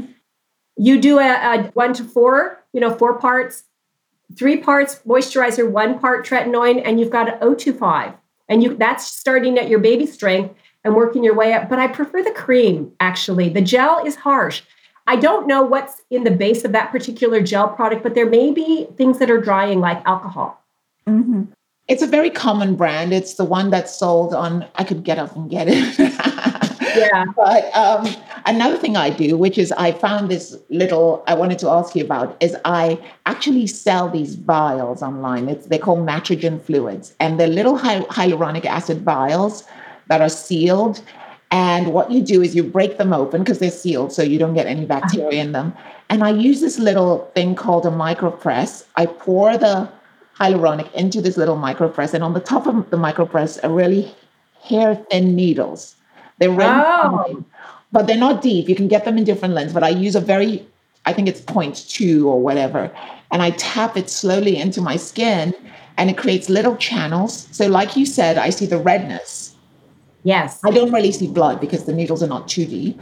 You 0.77 1.01
do 1.01 1.19
a, 1.19 1.33
a 1.33 1.63
one 1.73 1.93
to 1.93 2.03
four, 2.03 2.63
you 2.73 2.81
know, 2.81 2.93
four 2.93 3.17
parts, 3.19 3.63
three 4.37 4.57
parts 4.57 4.99
moisturizer, 5.07 5.69
one 5.69 5.97
part 5.99 6.25
tretinoin, 6.25 6.81
and 6.85 6.99
you've 6.99 7.09
got 7.09 7.41
an 7.41 7.55
025. 7.55 8.13
And 8.47 8.61
you 8.61 8.75
that's 8.75 9.07
starting 9.07 9.57
at 9.57 9.69
your 9.69 9.79
baby 9.79 10.05
strength 10.05 10.53
and 10.83 10.93
working 10.93 11.23
your 11.23 11.33
way 11.33 11.53
up. 11.53 11.67
But 11.67 11.79
I 11.79 11.87
prefer 11.87 12.21
the 12.21 12.31
cream, 12.31 12.91
actually. 12.99 13.49
The 13.49 13.61
gel 13.61 14.05
is 14.05 14.15
harsh. 14.15 14.61
I 15.07 15.15
don't 15.15 15.47
know 15.47 15.61
what's 15.61 16.01
in 16.09 16.23
the 16.23 16.31
base 16.31 16.63
of 16.63 16.71
that 16.71 16.91
particular 16.91 17.41
gel 17.41 17.67
product, 17.69 18.03
but 18.03 18.15
there 18.15 18.29
may 18.29 18.51
be 18.51 18.87
things 18.97 19.19
that 19.19 19.29
are 19.29 19.39
drying 19.39 19.79
like 19.79 20.01
alcohol. 20.05 20.63
Mm-hmm. 21.07 21.43
It's 21.87 22.01
a 22.01 22.07
very 22.07 22.31
common 22.31 22.75
brand. 22.75 23.13
It's 23.13 23.35
the 23.35 23.45
one 23.45 23.69
that's 23.69 23.95
sold 23.95 24.33
on, 24.33 24.65
I 24.75 24.83
could 24.83 25.03
get 25.03 25.19
up 25.19 25.35
and 25.35 25.49
get 25.49 25.67
it. 25.69 25.99
yeah. 26.97 27.25
But 27.35 27.75
um, 27.75 28.07
Another 28.47 28.77
thing 28.77 28.95
I 28.95 29.09
do, 29.09 29.37
which 29.37 29.57
is 29.57 29.71
I 29.71 29.91
found 29.91 30.29
this 30.29 30.55
little, 30.69 31.23
I 31.25 31.33
wanted 31.33 31.57
to 31.59 31.69
ask 31.69 31.95
you 31.95 32.05
about, 32.05 32.37
is 32.41 32.55
I 32.63 32.99
actually 33.25 33.65
sell 33.65 34.07
these 34.07 34.35
vials 34.35 35.01
online. 35.01 35.49
It's, 35.49 35.65
they're 35.65 35.79
called 35.79 36.05
Matrogen 36.05 36.61
fluids, 36.61 37.15
and 37.19 37.39
they're 37.39 37.47
little 37.47 37.75
hy- 37.75 38.01
hyaluronic 38.01 38.65
acid 38.65 39.01
vials 39.01 39.63
that 40.09 40.21
are 40.21 40.29
sealed. 40.29 41.01
And 41.51 41.93
what 41.93 42.11
you 42.11 42.21
do 42.21 42.41
is 42.41 42.55
you 42.55 42.63
break 42.63 42.97
them 42.97 43.13
open 43.13 43.43
because 43.43 43.59
they're 43.59 43.71
sealed, 43.71 44.11
so 44.11 44.23
you 44.23 44.37
don't 44.39 44.53
get 44.55 44.65
any 44.67 44.85
bacteria 44.85 45.41
in 45.41 45.51
them. 45.51 45.73
And 46.09 46.23
I 46.23 46.29
use 46.31 46.59
this 46.59 46.79
little 46.79 47.31
thing 47.35 47.55
called 47.55 47.85
a 47.85 47.91
micropress. 47.91 48.85
I 48.95 49.05
pour 49.05 49.57
the 49.57 49.89
hyaluronic 50.37 50.91
into 50.93 51.21
this 51.21 51.37
little 51.37 51.55
micropress, 51.55 52.13
and 52.13 52.23
on 52.23 52.33
the 52.33 52.39
top 52.39 52.67
of 52.67 52.89
the 52.89 52.97
micropress 52.97 53.63
are 53.63 53.71
really 53.71 54.13
hair 54.63 54.95
thin 55.09 55.35
needles. 55.35 55.95
They're 56.39 56.49
really 56.49 56.63
Oh. 56.65 57.43
but 57.91 58.07
they're 58.07 58.17
not 58.17 58.41
deep. 58.41 58.67
You 58.67 58.75
can 58.75 58.89
get 58.89 59.05
them 59.05 59.17
in 59.17 59.23
different 59.23 59.53
lengths, 59.53 59.73
but 59.73 59.83
I 59.83 59.89
use 59.89 60.15
a 60.15 60.19
very, 60.19 60.65
I 61.05 61.13
think 61.13 61.29
it's 61.29 61.39
0.2 61.39 62.25
or 62.25 62.41
whatever, 62.41 62.91
and 63.31 63.41
I 63.41 63.51
tap 63.51 63.95
it 63.95 64.09
slowly 64.09 64.57
into 64.57 64.81
my 64.81 64.97
skin, 64.97 65.53
and 65.97 66.09
it 66.09 66.17
creates 66.17 66.49
little 66.49 66.75
channels. 66.75 67.47
So, 67.51 67.67
like 67.67 67.95
you 67.95 68.05
said, 68.05 68.37
I 68.37 68.49
see 68.49 68.65
the 68.65 68.77
redness. 68.79 69.44
Yes. 70.25 70.59
I 70.65 70.71
don't 70.71 70.91
really 70.91 71.11
see 71.11 71.27
blood 71.27 71.61
because 71.61 71.85
the 71.85 71.93
needles 71.93 72.21
are 72.21 72.27
not 72.27 72.47
too 72.47 72.65
deep. 72.65 72.99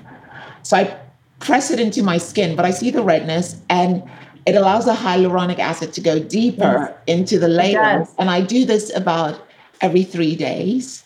So 0.62 0.78
I 0.78 1.00
press 1.40 1.72
it 1.72 1.80
into 1.80 2.04
my 2.04 2.18
skin, 2.18 2.56
but 2.56 2.66
I 2.66 2.72
see 2.72 2.92
the 2.92 3.02
redness 3.02 3.60
and 3.70 4.04
it 4.46 4.56
allows 4.56 4.86
the 4.86 4.94
hyaluronic 4.94 5.58
acid 5.58 5.94
to 5.94 6.02
go 6.02 6.20
deeper 6.20 6.94
into 7.08 7.40
the 7.40 7.48
layers. 7.48 8.10
And 8.20 8.30
I 8.30 8.42
do 8.42 8.66
this 8.66 8.94
about 8.96 9.42
every 9.80 10.04
three 10.04 10.36
days. 10.36 11.06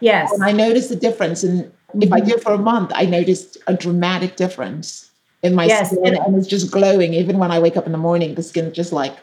Yes. 0.00 0.30
And 0.32 0.44
I 0.44 0.52
notice 0.52 0.88
the 0.88 0.96
difference. 0.96 1.42
And 1.42 1.72
if 2.00 2.12
I 2.12 2.20
mm-hmm. 2.20 2.28
do 2.28 2.34
it 2.36 2.42
for 2.42 2.52
a 2.52 2.58
month, 2.58 2.92
I 2.94 3.06
noticed 3.06 3.56
a 3.66 3.74
dramatic 3.74 4.36
difference 4.36 5.10
in 5.42 5.54
my 5.54 5.64
Yes, 5.64 5.90
skin. 5.90 6.06
and- 6.08 6.18
And 6.18 6.36
it's 6.36 6.46
just 6.46 6.70
glowing. 6.70 7.14
Even 7.14 7.38
when 7.38 7.50
I 7.50 7.58
wake 7.58 7.76
up 7.78 7.86
in 7.86 7.92
the 7.92 7.98
morning, 7.98 8.34
the 8.34 8.42
skin 8.42 8.72
just 8.74 8.92
like 8.92 9.16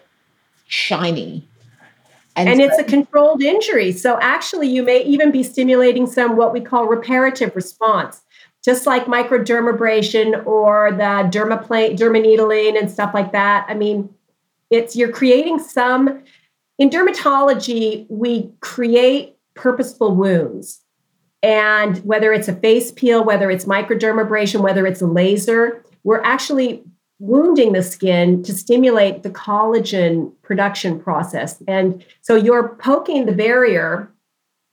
shiny. 0.67 1.47
And 2.35 2.57
so- 2.57 2.65
it's 2.65 2.77
a 2.77 2.83
controlled 2.83 3.41
injury. 3.41 3.91
So 3.91 4.19
actually, 4.21 4.67
you 4.67 4.83
may 4.83 5.03
even 5.03 5.31
be 5.31 5.43
stimulating 5.43 6.07
some 6.07 6.35
what 6.35 6.53
we 6.53 6.61
call 6.61 6.85
reparative 6.85 7.55
response, 7.55 8.21
just 8.63 8.85
like 8.85 9.05
microdermabrasion 9.05 10.45
or 10.45 10.91
the 10.91 11.29
dermaplane, 11.31 11.97
dermaneedling 11.97 12.79
and 12.79 12.89
stuff 12.89 13.13
like 13.13 13.31
that. 13.31 13.65
I 13.69 13.73
mean, 13.73 14.09
it's 14.69 14.95
you're 14.95 15.11
creating 15.11 15.59
some. 15.59 16.23
In 16.77 16.89
dermatology, 16.89 18.05
we 18.09 18.51
create 18.59 19.37
purposeful 19.53 20.13
wounds. 20.13 20.81
And 21.41 21.97
whether 21.99 22.33
it's 22.33 22.47
a 22.47 22.55
face 22.55 22.91
peel, 22.91 23.23
whether 23.23 23.51
it's 23.51 23.65
microdermabrasion, 23.65 24.61
whether 24.61 24.85
it's 24.87 25.01
a 25.01 25.05
laser, 25.05 25.83
we're 26.03 26.21
actually 26.23 26.83
wounding 27.25 27.73
the 27.73 27.83
skin 27.83 28.43
to 28.43 28.53
stimulate 28.53 29.23
the 29.23 29.29
collagen 29.29 30.31
production 30.41 30.99
process. 30.99 31.61
And 31.67 32.05
so 32.21 32.35
you're 32.35 32.75
poking 32.75 33.25
the 33.25 33.31
barrier 33.31 34.11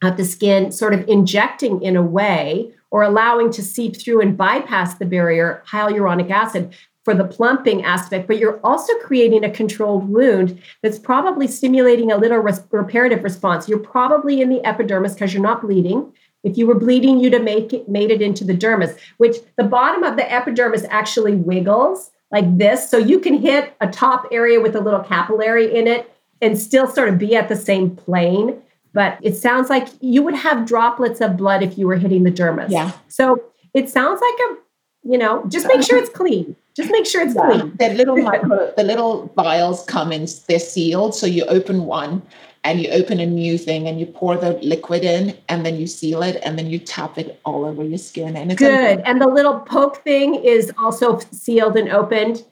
of 0.03 0.17
the 0.17 0.25
skin, 0.25 0.73
sort 0.73 0.95
of 0.95 1.09
injecting 1.09 1.83
in 1.83 1.97
a 1.97 2.03
way 2.03 2.73
or 2.91 3.03
allowing 3.03 3.51
to 3.53 3.63
seep 3.63 3.97
through 3.97 4.21
and 4.21 4.37
bypass 4.37 4.95
the 4.95 5.07
barrier 5.07 5.63
hyaluronic 5.67 6.31
acid 6.31 6.75
for 7.05 7.15
the 7.15 7.25
plumping 7.25 7.85
aspect, 7.85 8.29
but 8.29 8.39
you're 8.39 8.61
also 8.63 8.93
creating 9.01 9.45
a 9.45 9.51
controlled 9.51 10.09
wound 10.09 10.61
that's 10.83 11.01
probably 11.01 11.49
stimulating 11.49 12.13
a 12.13 12.17
little 12.17 12.39
res- 12.39 12.63
reparative 12.71 13.25
response. 13.25 13.69
You're 13.69 13.79
probably 13.79 14.41
in 14.41 14.51
the 14.51 14.65
epidermis 14.65 15.15
because 15.15 15.35
you're 15.35 15.43
not 15.43 15.63
bleeding. 15.63 16.13
If 16.45 16.57
you 16.57 16.67
were 16.67 16.79
bleeding, 16.79 17.19
you'd 17.19 17.33
have 17.33 17.43
make 17.43 17.73
it, 17.73 17.89
made 17.89 18.11
it 18.13 18.23
into 18.23 18.45
the 18.45 18.55
dermis, 18.57 18.97
which 19.17 19.39
the 19.57 19.65
bottom 19.65 20.05
of 20.05 20.17
the 20.17 20.31
epidermis 20.31 20.85
actually 20.91 21.35
wiggles 21.35 22.12
like 22.33 22.59
this. 22.59 22.89
So 22.91 22.97
you 22.99 23.20
can 23.20 23.35
hit 23.35 23.74
a 23.80 23.87
top 23.87 24.26
area 24.33 24.61
with 24.61 24.74
a 24.74 24.80
little 24.80 25.01
capillary 25.01 25.72
in 25.74 25.87
it 25.87 26.12
and 26.41 26.59
still 26.59 26.89
sort 26.89 27.09
of 27.09 27.18
be 27.18 27.37
at 27.37 27.49
the 27.49 27.57
same 27.57 27.95
plane. 27.95 28.61
But 28.95 29.18
it 29.22 29.37
sounds 29.37 29.70
like 29.70 29.89
you 30.01 30.22
would 30.22 30.35
have 30.35 30.66
droplets 30.66 31.20
of 31.20 31.37
blood 31.37 31.62
if 31.62 31.78
you 31.78 31.87
were 31.87 31.97
hitting 31.97 32.24
the 32.24 32.33
dermis. 32.33 32.70
Yeah. 32.70 32.93
So 33.09 33.43
it 33.74 33.89
sounds 33.89 34.20
like 34.20 34.35
a, 34.51 35.09
you 35.11 35.18
know, 35.18 35.45
just 35.49 35.66
make 35.66 35.83
sure 35.83 35.99
it's 35.99 36.11
clean. 36.11 36.57
Just 36.74 36.91
make 36.91 37.07
sure 37.07 37.22
it's 37.22 37.35
Yeah, 37.35 37.47
clean. 37.49 37.76
the 37.78 37.91
little 37.91 38.16
micro, 38.22 38.72
the 38.76 38.83
little 38.83 39.26
vials 39.37 39.85
come 39.85 40.11
in, 40.12 40.26
they're 40.49 40.59
sealed. 40.59 41.14
So 41.14 41.26
you 41.26 41.45
open 41.47 41.85
one 41.85 42.22
and 42.65 42.81
you 42.81 42.89
open 42.91 43.19
a 43.21 43.27
new 43.27 43.59
thing 43.59 43.89
and 43.89 43.99
you 43.99 44.07
pour 44.07 44.37
the 44.37 44.53
liquid 44.63 45.03
in 45.05 45.37
and 45.49 45.67
then 45.67 45.77
you 45.77 45.87
seal 45.87 46.23
it 46.23 46.41
and 46.45 46.57
then 46.59 46.69
you 46.69 46.79
tap 46.79 47.19
it 47.19 47.41
all 47.45 47.65
over 47.65 47.83
your 47.85 47.99
skin. 47.99 48.37
And 48.37 48.53
it's 48.53 48.59
Good. 48.59 49.01
And 49.01 49.21
the 49.21 49.27
little 49.27 49.59
poke 49.61 50.03
thing 50.05 50.37
is 50.37 50.73
also 50.79 51.19
sealed 51.33 51.77
and 51.77 51.89
opened 51.91 52.45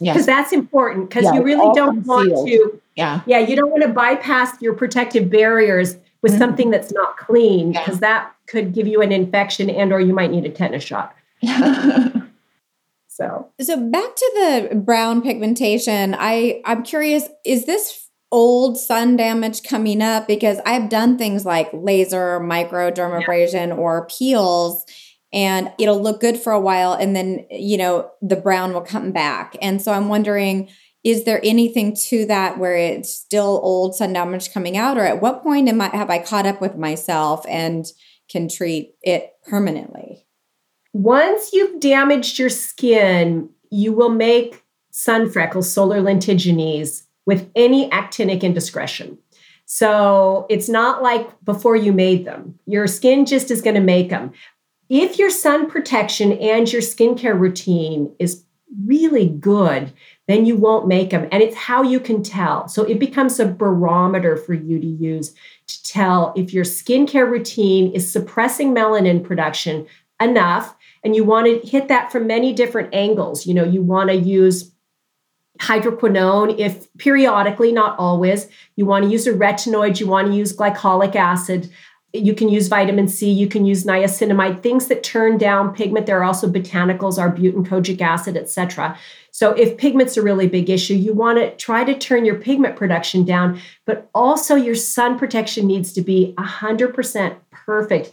because 0.00 0.16
Yes. 0.16 0.26
that's 0.26 0.52
important 0.52 1.08
because 1.08 1.24
Yeah, 1.24 1.34
you 1.34 1.42
really 1.42 1.74
don't 1.74 2.04
want 2.06 2.28
concealed. 2.28 2.48
to, 2.48 2.80
Yeah. 2.96 3.20
yeah, 3.26 3.38
you 3.38 3.56
don't 3.56 3.70
want 3.70 3.82
to 3.84 3.88
bypass 3.88 4.60
your 4.60 4.74
protective 4.74 5.30
barriers 5.30 5.96
with 6.20 6.34
Mhm. 6.34 6.38
something 6.38 6.70
that's 6.70 6.92
not 6.92 7.16
clean 7.16 7.72
Yeah. 7.72 7.80
because 7.84 8.00
that 8.00 8.32
could 8.48 8.74
give 8.74 8.86
you 8.86 9.00
an 9.00 9.12
infection 9.12 9.70
and 9.70 9.92
or 9.92 10.00
you 10.00 10.12
might 10.12 10.30
need 10.30 10.44
a 10.44 10.50
tetanus 10.50 10.82
shot. 10.84 11.14
So 13.08 13.48
So 13.60 13.76
back 13.76 14.16
to 14.16 14.30
the 14.70 14.74
brown 14.76 15.20
pigmentation, 15.20 16.16
I 16.18 16.62
I'm 16.64 16.82
curious, 16.82 17.28
is 17.44 17.66
this 17.66 18.01
old 18.32 18.76
sun 18.76 19.16
damage 19.16 19.62
coming 19.62 20.02
up? 20.02 20.26
Because 20.26 20.58
I've 20.66 20.88
done 20.88 21.16
things 21.16 21.46
like 21.46 21.70
laser, 21.72 22.40
microdermabrasion, 22.40 23.76
or 23.76 24.06
peels, 24.06 24.84
and 25.32 25.70
it'll 25.78 26.02
look 26.02 26.20
good 26.20 26.36
for 26.36 26.52
a 26.52 26.60
while, 26.60 26.94
and 26.94 27.14
then 27.14 27.46
you 27.50 27.76
know 27.76 28.10
the 28.20 28.36
brown 28.36 28.72
will 28.72 28.80
come 28.80 29.12
back. 29.12 29.56
And 29.62 29.80
so 29.80 29.92
I'm 29.92 30.08
wondering, 30.08 30.68
is 31.04 31.24
there 31.24 31.40
anything 31.44 31.94
to 32.08 32.26
that 32.26 32.58
where 32.58 32.76
it's 32.76 33.14
still 33.14 33.60
old 33.62 33.94
sun 33.94 34.12
damage 34.12 34.52
coming 34.52 34.76
out, 34.76 34.98
or 34.98 35.04
at 35.04 35.22
what 35.22 35.44
point 35.44 35.68
am 35.68 35.80
I 35.80 35.88
have 35.88 36.10
I 36.10 36.18
caught 36.18 36.46
up 36.46 36.60
with 36.60 36.76
myself 36.76 37.44
and 37.48 37.86
can 38.28 38.48
treat 38.48 38.94
it 39.02 39.34
permanently? 39.46 40.26
once 40.92 41.52
you've 41.52 41.80
damaged 41.80 42.38
your 42.38 42.50
skin, 42.50 43.48
you 43.70 43.92
will 43.92 44.10
make 44.10 44.62
sun 44.90 45.30
freckles, 45.30 45.72
solar 45.72 46.02
lentigines, 46.02 47.04
with 47.26 47.50
any 47.54 47.88
actinic 47.90 48.42
indiscretion. 48.42 49.18
So 49.66 50.46
it's 50.50 50.68
not 50.68 51.02
like 51.02 51.28
before 51.44 51.76
you 51.76 51.92
made 51.92 52.24
them. 52.24 52.58
Your 52.66 52.86
skin 52.86 53.24
just 53.24 53.50
is 53.50 53.62
going 53.62 53.76
to 53.76 53.80
make 53.80 54.10
them. 54.10 54.32
If 54.88 55.18
your 55.18 55.30
sun 55.30 55.70
protection 55.70 56.32
and 56.32 56.70
your 56.70 56.82
skincare 56.82 57.38
routine 57.38 58.14
is 58.18 58.44
really 58.84 59.28
good, 59.28 59.92
then 60.28 60.44
you 60.46 60.56
won't 60.56 60.88
make 60.88 61.10
them. 61.10 61.28
And 61.30 61.42
it's 61.42 61.56
how 61.56 61.82
you 61.82 62.00
can 62.00 62.22
tell. 62.22 62.68
So 62.68 62.82
it 62.84 62.98
becomes 62.98 63.38
a 63.38 63.46
barometer 63.46 64.36
for 64.36 64.54
you 64.54 64.78
to 64.78 64.86
use 64.86 65.34
to 65.66 65.82
tell 65.84 66.32
if 66.36 66.52
your 66.52 66.64
skincare 66.64 67.30
routine 67.30 67.92
is 67.92 68.10
suppressing 68.10 68.74
melanin 68.74 69.22
production 69.24 69.86
enough 70.20 70.76
and 71.04 71.16
you 71.16 71.24
want 71.24 71.46
to 71.46 71.68
hit 71.68 71.88
that 71.88 72.12
from 72.12 72.26
many 72.26 72.52
different 72.52 72.94
angles 72.94 73.46
you 73.46 73.54
know 73.54 73.64
you 73.64 73.82
want 73.82 74.08
to 74.08 74.16
use 74.16 74.71
hydroquinone 75.62 76.58
if 76.58 76.92
periodically 76.98 77.72
not 77.72 77.98
always. 77.98 78.48
You 78.76 78.84
want 78.86 79.04
to 79.04 79.10
use 79.10 79.26
a 79.26 79.32
retinoid 79.32 80.00
you 80.00 80.06
want 80.06 80.28
to 80.28 80.34
use 80.34 80.56
glycolic 80.56 81.14
acid. 81.14 81.70
You 82.12 82.34
can 82.34 82.48
use 82.48 82.68
vitamin 82.68 83.08
c 83.08 83.30
you 83.30 83.46
can 83.46 83.64
use 83.64 83.84
niacinamide 83.84 84.62
things 84.62 84.88
that 84.88 85.02
turn 85.02 85.38
down 85.38 85.74
pigment. 85.74 86.06
There 86.06 86.18
are 86.18 86.24
also 86.24 86.48
botanicals 86.48 87.18
arbutin 87.18 87.66
kojic 87.66 88.00
acid 88.00 88.36
etc 88.36 88.98
so 89.30 89.52
if 89.52 89.78
pigment's 89.78 90.18
a 90.18 90.22
really 90.22 90.46
big 90.46 90.68
issue 90.68 90.94
you 90.94 91.14
want 91.14 91.38
to 91.38 91.56
try 91.56 91.84
to 91.84 91.98
turn 91.98 92.26
your 92.26 92.34
pigment 92.34 92.76
production 92.76 93.24
down 93.24 93.58
but 93.86 94.10
also 94.14 94.56
your 94.56 94.74
sun 94.74 95.18
protection 95.18 95.66
needs 95.66 95.92
to 95.94 96.02
be 96.02 96.34
100% 96.36 97.36
perfect. 97.50 98.12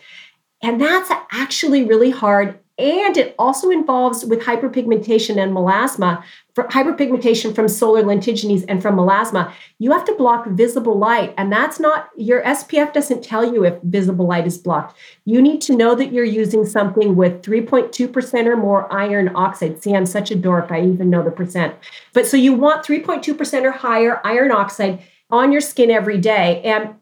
And 0.61 0.79
that's 0.79 1.11
actually 1.31 1.83
really 1.83 2.11
hard. 2.11 2.59
And 2.79 3.17
it 3.17 3.35
also 3.37 3.69
involves 3.69 4.23
with 4.23 4.39
hyperpigmentation 4.39 5.37
and 5.37 5.53
melasma, 5.53 6.23
for 6.55 6.63
hyperpigmentation 6.65 7.53
from 7.53 7.67
solar 7.67 8.03
lentigines 8.03 8.63
and 8.67 8.81
from 8.81 8.95
melasma, 8.95 9.51
you 9.79 9.91
have 9.91 10.05
to 10.05 10.15
block 10.15 10.47
visible 10.47 10.97
light. 10.97 11.33
And 11.37 11.51
that's 11.51 11.79
not 11.79 12.09
your 12.17 12.41
SPF 12.43 12.93
doesn't 12.93 13.23
tell 13.23 13.53
you 13.53 13.65
if 13.65 13.81
visible 13.83 14.27
light 14.27 14.47
is 14.47 14.57
blocked. 14.57 14.97
You 15.25 15.41
need 15.41 15.61
to 15.61 15.75
know 15.75 15.93
that 15.95 16.11
you're 16.13 16.23
using 16.23 16.65
something 16.65 17.15
with 17.15 17.41
3.2% 17.41 18.45
or 18.45 18.55
more 18.55 18.91
iron 18.91 19.31
oxide. 19.35 19.83
See, 19.83 19.93
I'm 19.93 20.05
such 20.05 20.31
a 20.31 20.35
dork. 20.35 20.71
I 20.71 20.81
even 20.81 21.09
know 21.09 21.23
the 21.23 21.31
percent. 21.31 21.75
But 22.13 22.27
so 22.27 22.37
you 22.37 22.53
want 22.53 22.85
3.2% 22.85 23.63
or 23.63 23.71
higher 23.71 24.21
iron 24.23 24.51
oxide 24.51 25.03
on 25.29 25.51
your 25.51 25.61
skin 25.61 25.91
every 25.91 26.17
day. 26.17 26.61
And 26.63 26.95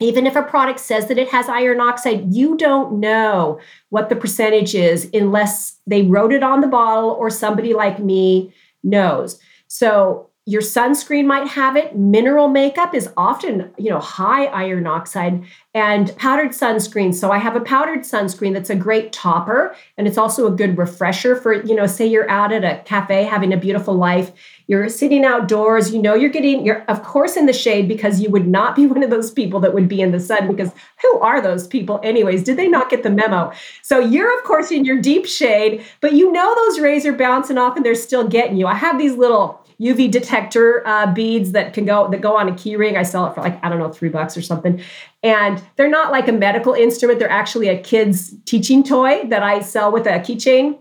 even 0.00 0.26
if 0.26 0.36
a 0.36 0.42
product 0.42 0.80
says 0.80 1.06
that 1.06 1.18
it 1.18 1.28
has 1.30 1.48
iron 1.48 1.80
oxide, 1.80 2.34
you 2.34 2.56
don't 2.56 3.00
know 3.00 3.58
what 3.88 4.08
the 4.08 4.16
percentage 4.16 4.74
is 4.74 5.08
unless 5.14 5.78
they 5.86 6.02
wrote 6.02 6.32
it 6.32 6.42
on 6.42 6.60
the 6.60 6.66
bottle 6.66 7.10
or 7.10 7.30
somebody 7.30 7.72
like 7.72 7.98
me 7.98 8.52
knows. 8.82 9.38
So 9.68 10.28
your 10.48 10.62
sunscreen 10.62 11.26
might 11.26 11.48
have 11.48 11.76
it. 11.76 11.96
Mineral 11.96 12.46
makeup 12.46 12.94
is 12.94 13.10
often, 13.16 13.68
you 13.78 13.90
know, 13.90 13.98
high 13.98 14.44
iron 14.46 14.86
oxide 14.86 15.44
and 15.74 16.16
powdered 16.16 16.50
sunscreen. 16.50 17.12
So 17.12 17.32
I 17.32 17.38
have 17.38 17.56
a 17.56 17.60
powdered 17.60 18.00
sunscreen 18.00 18.52
that's 18.52 18.70
a 18.70 18.76
great 18.76 19.12
topper 19.12 19.74
and 19.98 20.06
it's 20.06 20.16
also 20.16 20.46
a 20.46 20.52
good 20.52 20.78
refresher 20.78 21.34
for, 21.34 21.52
you 21.52 21.74
know, 21.74 21.86
say 21.86 22.06
you're 22.06 22.30
out 22.30 22.52
at 22.52 22.62
a 22.62 22.80
cafe 22.84 23.24
having 23.24 23.52
a 23.52 23.56
beautiful 23.56 23.94
life, 23.94 24.30
you're 24.68 24.88
sitting 24.88 25.24
outdoors, 25.24 25.92
you 25.92 26.00
know 26.00 26.14
you're 26.14 26.30
getting 26.30 26.64
you're 26.64 26.82
of 26.84 27.02
course 27.02 27.36
in 27.36 27.46
the 27.46 27.52
shade 27.52 27.88
because 27.88 28.20
you 28.20 28.30
would 28.30 28.46
not 28.46 28.76
be 28.76 28.86
one 28.96 29.02
of 29.02 29.10
those 29.10 29.30
people 29.30 29.60
that 29.60 29.74
would 29.74 29.88
be 29.88 30.00
in 30.00 30.12
the 30.12 30.20
sun 30.20 30.48
because 30.48 30.70
who 31.02 31.18
are 31.20 31.40
those 31.40 31.66
people 31.66 32.00
anyways? 32.02 32.42
Did 32.42 32.56
they 32.56 32.68
not 32.68 32.90
get 32.90 33.02
the 33.02 33.10
memo? 33.10 33.52
So 33.82 33.98
you're 33.98 34.36
of 34.36 34.44
course 34.44 34.70
in 34.70 34.84
your 34.84 35.00
deep 35.00 35.26
shade, 35.26 35.84
but 36.00 36.12
you 36.12 36.32
know 36.32 36.54
those 36.54 36.80
rays 36.80 37.06
are 37.06 37.12
bouncing 37.12 37.58
off 37.58 37.76
and 37.76 37.84
they're 37.84 37.94
still 37.94 38.26
getting 38.26 38.56
you. 38.56 38.66
I 38.66 38.74
have 38.74 38.98
these 38.98 39.14
little 39.14 39.62
UV 39.80 40.10
detector 40.10 40.82
uh, 40.86 41.12
beads 41.12 41.52
that 41.52 41.74
can 41.74 41.84
go 41.84 42.08
that 42.10 42.20
go 42.20 42.36
on 42.36 42.48
a 42.48 42.52
keyring. 42.52 42.96
I 42.96 43.02
sell 43.02 43.26
it 43.26 43.34
for 43.34 43.42
like 43.42 43.62
I 43.62 43.68
don't 43.68 43.78
know 43.78 43.92
three 43.92 44.08
bucks 44.08 44.36
or 44.36 44.42
something, 44.42 44.82
and 45.22 45.62
they're 45.76 45.90
not 45.90 46.10
like 46.10 46.28
a 46.28 46.32
medical 46.32 46.72
instrument. 46.72 47.18
They're 47.18 47.30
actually 47.30 47.68
a 47.68 47.78
kid's 47.78 48.34
teaching 48.46 48.82
toy 48.82 49.24
that 49.28 49.42
I 49.42 49.60
sell 49.60 49.92
with 49.92 50.06
a 50.06 50.18
keychain. 50.20 50.78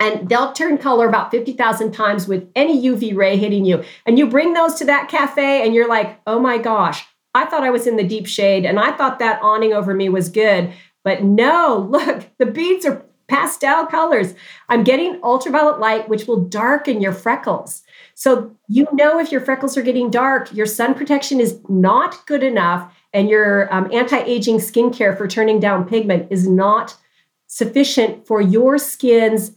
And 0.00 0.28
they'll 0.28 0.52
turn 0.52 0.78
color 0.78 1.06
about 1.06 1.30
50,000 1.30 1.92
times 1.92 2.26
with 2.26 2.50
any 2.56 2.82
UV 2.82 3.14
ray 3.14 3.36
hitting 3.36 3.66
you. 3.66 3.84
And 4.06 4.18
you 4.18 4.26
bring 4.26 4.54
those 4.54 4.74
to 4.76 4.84
that 4.86 5.08
cafe 5.08 5.64
and 5.64 5.74
you're 5.74 5.88
like, 5.88 6.18
oh 6.26 6.40
my 6.40 6.58
gosh, 6.58 7.06
I 7.34 7.44
thought 7.44 7.62
I 7.62 7.70
was 7.70 7.86
in 7.86 7.96
the 7.96 8.02
deep 8.02 8.26
shade 8.26 8.64
and 8.64 8.80
I 8.80 8.92
thought 8.96 9.18
that 9.18 9.40
awning 9.42 9.74
over 9.74 9.94
me 9.94 10.08
was 10.08 10.30
good. 10.30 10.72
But 11.04 11.22
no, 11.22 11.86
look, 11.90 12.24
the 12.38 12.46
beads 12.46 12.86
are 12.86 13.04
pastel 13.28 13.86
colors. 13.86 14.34
I'm 14.68 14.82
getting 14.82 15.20
ultraviolet 15.22 15.78
light, 15.78 16.08
which 16.08 16.26
will 16.26 16.44
darken 16.44 17.00
your 17.00 17.12
freckles. 17.12 17.82
So 18.14 18.56
you 18.68 18.88
know 18.92 19.20
if 19.20 19.30
your 19.30 19.40
freckles 19.40 19.76
are 19.76 19.82
getting 19.82 20.10
dark, 20.10 20.52
your 20.52 20.66
sun 20.66 20.94
protection 20.94 21.40
is 21.40 21.60
not 21.68 22.26
good 22.26 22.42
enough, 22.42 22.92
and 23.12 23.28
your 23.28 23.72
um, 23.72 23.88
anti-aging 23.92 24.58
skincare 24.58 25.16
for 25.16 25.28
turning 25.28 25.60
down 25.60 25.88
pigment 25.88 26.26
is 26.30 26.46
not 26.46 26.96
sufficient 27.46 28.26
for 28.26 28.40
your 28.40 28.78
skin's 28.78 29.52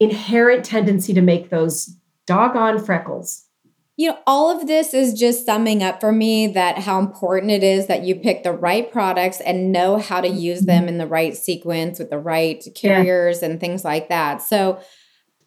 inherent 0.00 0.64
tendency 0.64 1.12
to 1.14 1.20
make 1.20 1.50
those 1.50 1.96
doggone 2.26 2.84
freckles. 2.84 3.44
You 3.96 4.10
know, 4.10 4.18
all 4.28 4.56
of 4.56 4.68
this 4.68 4.94
is 4.94 5.18
just 5.18 5.44
summing 5.44 5.82
up 5.82 5.98
for 5.98 6.12
me 6.12 6.46
that 6.48 6.78
how 6.78 7.00
important 7.00 7.50
it 7.50 7.64
is 7.64 7.88
that 7.88 8.04
you 8.04 8.14
pick 8.14 8.44
the 8.44 8.52
right 8.52 8.90
products 8.92 9.40
and 9.40 9.72
know 9.72 9.98
how 9.98 10.20
to 10.20 10.28
use 10.28 10.60
them 10.60 10.86
in 10.86 10.98
the 10.98 11.06
right 11.06 11.36
sequence 11.36 11.98
with 11.98 12.10
the 12.10 12.18
right 12.18 12.64
carriers 12.76 13.42
yeah. 13.42 13.48
and 13.48 13.60
things 13.60 13.84
like 13.84 14.08
that. 14.08 14.40
So, 14.40 14.80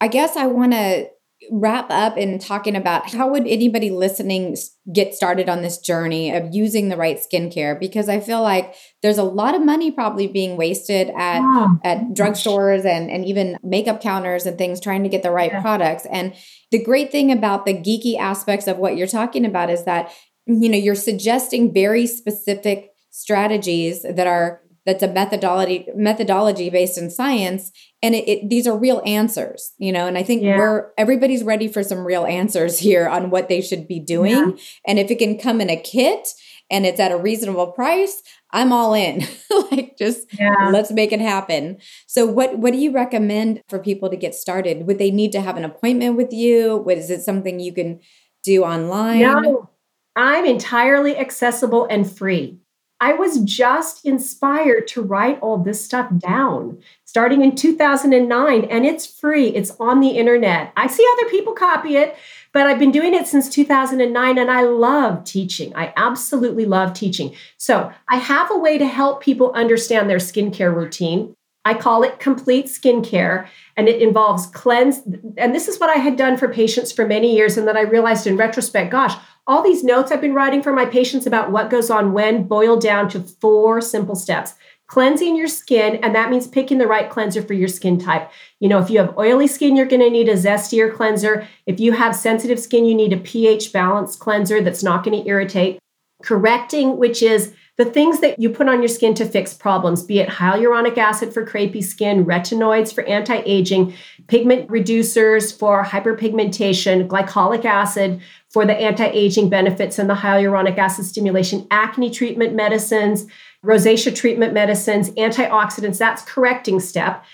I 0.02 0.08
guess 0.08 0.36
I 0.36 0.46
want 0.46 0.72
to 0.72 1.08
wrap 1.50 1.90
up 1.90 2.16
in 2.16 2.38
talking 2.38 2.76
about 2.76 3.10
how 3.10 3.28
would 3.28 3.46
anybody 3.46 3.90
listening 3.90 4.56
get 4.92 5.14
started 5.14 5.48
on 5.48 5.62
this 5.62 5.78
journey 5.78 6.34
of 6.34 6.54
using 6.54 6.88
the 6.88 6.96
right 6.96 7.18
skincare? 7.18 7.78
Because 7.78 8.08
i 8.08 8.20
feel 8.20 8.42
like 8.42 8.74
there's 9.02 9.18
a 9.18 9.24
lot 9.24 9.54
of 9.54 9.62
money 9.62 9.90
probably 9.90 10.26
being 10.26 10.56
wasted 10.56 11.10
at 11.10 11.42
at 11.84 11.98
oh 11.98 12.12
drugstores 12.12 12.84
and 12.84 13.10
and 13.10 13.24
even 13.24 13.58
makeup 13.62 14.00
counters 14.00 14.46
and 14.46 14.56
things 14.58 14.80
trying 14.80 15.02
to 15.02 15.08
get 15.08 15.22
the 15.22 15.30
right 15.30 15.52
yeah. 15.52 15.60
products. 15.60 16.06
And 16.06 16.34
the 16.70 16.82
great 16.82 17.10
thing 17.10 17.32
about 17.32 17.66
the 17.66 17.74
geeky 17.74 18.18
aspects 18.18 18.66
of 18.66 18.78
what 18.78 18.96
you're 18.96 19.06
talking 19.06 19.44
about 19.44 19.70
is 19.70 19.84
that 19.84 20.12
you 20.46 20.68
know 20.68 20.78
you're 20.78 20.94
suggesting 20.94 21.72
very 21.72 22.06
specific 22.06 22.90
strategies 23.10 24.02
that 24.02 24.26
are 24.26 24.62
that's 24.84 25.02
a 25.02 25.08
methodology 25.08 25.86
methodology 25.94 26.70
based 26.70 26.98
in 26.98 27.10
science 27.10 27.70
and 28.02 28.14
it, 28.14 28.28
it, 28.28 28.50
these 28.50 28.66
are 28.66 28.76
real 28.76 29.02
answers 29.04 29.72
you 29.78 29.92
know 29.92 30.06
and 30.06 30.18
i 30.18 30.22
think 30.22 30.42
yeah. 30.42 30.56
we're 30.56 30.90
everybody's 30.98 31.42
ready 31.42 31.68
for 31.68 31.82
some 31.82 32.04
real 32.04 32.24
answers 32.24 32.78
here 32.78 33.08
on 33.08 33.30
what 33.30 33.48
they 33.48 33.60
should 33.60 33.86
be 33.86 34.00
doing. 34.00 34.32
Yeah. 34.50 34.64
and 34.86 34.98
if 34.98 35.10
it 35.10 35.18
can 35.18 35.38
come 35.38 35.60
in 35.60 35.70
a 35.70 35.80
kit 35.80 36.28
and 36.70 36.86
it's 36.86 37.00
at 37.00 37.12
a 37.12 37.16
reasonable 37.16 37.68
price 37.72 38.22
i'm 38.52 38.72
all 38.72 38.94
in. 38.94 39.26
Like 39.70 39.96
just 39.96 40.26
yeah. 40.38 40.70
let's 40.70 40.90
make 40.90 41.12
it 41.12 41.20
happen. 41.20 41.78
So 42.06 42.26
what 42.26 42.58
what 42.58 42.72
do 42.72 42.78
you 42.78 42.90
recommend 42.90 43.62
for 43.68 43.78
people 43.78 44.10
to 44.10 44.16
get 44.16 44.34
started? 44.34 44.86
Would 44.86 44.98
they 44.98 45.10
need 45.10 45.32
to 45.32 45.40
have 45.40 45.56
an 45.56 45.64
appointment 45.64 46.16
with 46.16 46.32
you? 46.32 46.76
What 46.76 46.98
is 46.98 47.10
it 47.10 47.22
something 47.22 47.60
you 47.60 47.72
can 47.72 48.00
do 48.42 48.64
online? 48.64 49.20
No 49.20 49.70
i'm 50.16 50.44
entirely 50.44 51.16
accessible 51.16 51.86
and 51.90 52.10
free 52.10 52.58
I 53.02 53.14
was 53.14 53.40
just 53.40 54.04
inspired 54.04 54.86
to 54.88 55.02
write 55.02 55.40
all 55.40 55.58
this 55.58 55.84
stuff 55.84 56.08
down 56.18 56.78
starting 57.04 57.42
in 57.42 57.56
2009, 57.56 58.64
and 58.64 58.86
it's 58.86 59.06
free. 59.06 59.48
It's 59.48 59.72
on 59.80 59.98
the 59.98 60.10
internet. 60.10 60.72
I 60.76 60.86
see 60.86 61.04
other 61.14 61.28
people 61.28 61.52
copy 61.52 61.96
it, 61.96 62.16
but 62.52 62.68
I've 62.68 62.78
been 62.78 62.92
doing 62.92 63.12
it 63.12 63.26
since 63.26 63.50
2009, 63.50 64.38
and 64.38 64.50
I 64.50 64.62
love 64.62 65.24
teaching. 65.24 65.74
I 65.74 65.92
absolutely 65.96 66.64
love 66.64 66.94
teaching. 66.94 67.34
So 67.56 67.92
I 68.08 68.18
have 68.18 68.52
a 68.52 68.56
way 68.56 68.78
to 68.78 68.86
help 68.86 69.20
people 69.20 69.50
understand 69.52 70.08
their 70.08 70.18
skincare 70.18 70.72
routine. 70.72 71.34
I 71.64 71.74
call 71.74 72.04
it 72.04 72.20
complete 72.20 72.66
skincare, 72.66 73.48
and 73.76 73.88
it 73.88 74.00
involves 74.00 74.46
cleanse. 74.46 75.00
And 75.36 75.52
this 75.52 75.66
is 75.66 75.80
what 75.80 75.90
I 75.90 75.98
had 75.98 76.16
done 76.16 76.36
for 76.36 76.48
patients 76.48 76.92
for 76.92 77.04
many 77.04 77.34
years, 77.34 77.56
and 77.56 77.66
then 77.66 77.76
I 77.76 77.82
realized 77.82 78.28
in 78.28 78.36
retrospect, 78.36 78.92
gosh, 78.92 79.16
all 79.46 79.62
these 79.62 79.82
notes 79.82 80.12
I've 80.12 80.20
been 80.20 80.34
writing 80.34 80.62
for 80.62 80.72
my 80.72 80.86
patients 80.86 81.26
about 81.26 81.50
what 81.50 81.70
goes 81.70 81.90
on 81.90 82.12
when 82.12 82.44
boil 82.44 82.76
down 82.76 83.08
to 83.10 83.20
four 83.20 83.80
simple 83.80 84.14
steps. 84.14 84.54
Cleansing 84.86 85.36
your 85.36 85.48
skin, 85.48 85.96
and 85.96 86.14
that 86.14 86.30
means 86.30 86.46
picking 86.46 86.76
the 86.76 86.86
right 86.86 87.08
cleanser 87.08 87.42
for 87.42 87.54
your 87.54 87.68
skin 87.68 87.98
type. 87.98 88.30
You 88.60 88.68
know, 88.68 88.78
if 88.78 88.90
you 88.90 88.98
have 88.98 89.16
oily 89.16 89.46
skin, 89.46 89.74
you're 89.74 89.86
going 89.86 90.02
to 90.02 90.10
need 90.10 90.28
a 90.28 90.34
zestier 90.34 90.94
cleanser. 90.94 91.48
If 91.66 91.80
you 91.80 91.92
have 91.92 92.14
sensitive 92.14 92.60
skin, 92.60 92.84
you 92.84 92.94
need 92.94 93.12
a 93.12 93.16
pH 93.16 93.72
balanced 93.72 94.18
cleanser 94.20 94.60
that's 94.60 94.82
not 94.82 95.02
going 95.02 95.22
to 95.22 95.28
irritate. 95.28 95.78
Correcting, 96.22 96.98
which 96.98 97.22
is 97.22 97.54
the 97.82 97.90
things 97.90 98.20
that 98.20 98.38
you 98.38 98.48
put 98.48 98.68
on 98.68 98.80
your 98.80 98.88
skin 98.88 99.12
to 99.14 99.26
fix 99.26 99.54
problems, 99.54 100.04
be 100.04 100.20
it 100.20 100.28
hyaluronic 100.28 100.96
acid 100.98 101.34
for 101.34 101.44
crepey 101.44 101.82
skin, 101.82 102.24
retinoids 102.24 102.94
for 102.94 103.02
anti 103.04 103.42
aging, 103.44 103.92
pigment 104.28 104.68
reducers 104.68 105.56
for 105.56 105.84
hyperpigmentation, 105.84 107.08
glycolic 107.08 107.64
acid 107.64 108.20
for 108.50 108.64
the 108.64 108.74
anti 108.74 109.06
aging 109.06 109.48
benefits 109.48 109.98
and 109.98 110.08
the 110.08 110.14
hyaluronic 110.14 110.78
acid 110.78 111.04
stimulation, 111.04 111.66
acne 111.72 112.08
treatment 112.08 112.54
medicines, 112.54 113.26
rosacea 113.64 114.14
treatment 114.14 114.52
medicines, 114.52 115.10
antioxidants. 115.10 115.98
That's 115.98 116.22
correcting 116.22 116.78
step. 116.78 117.24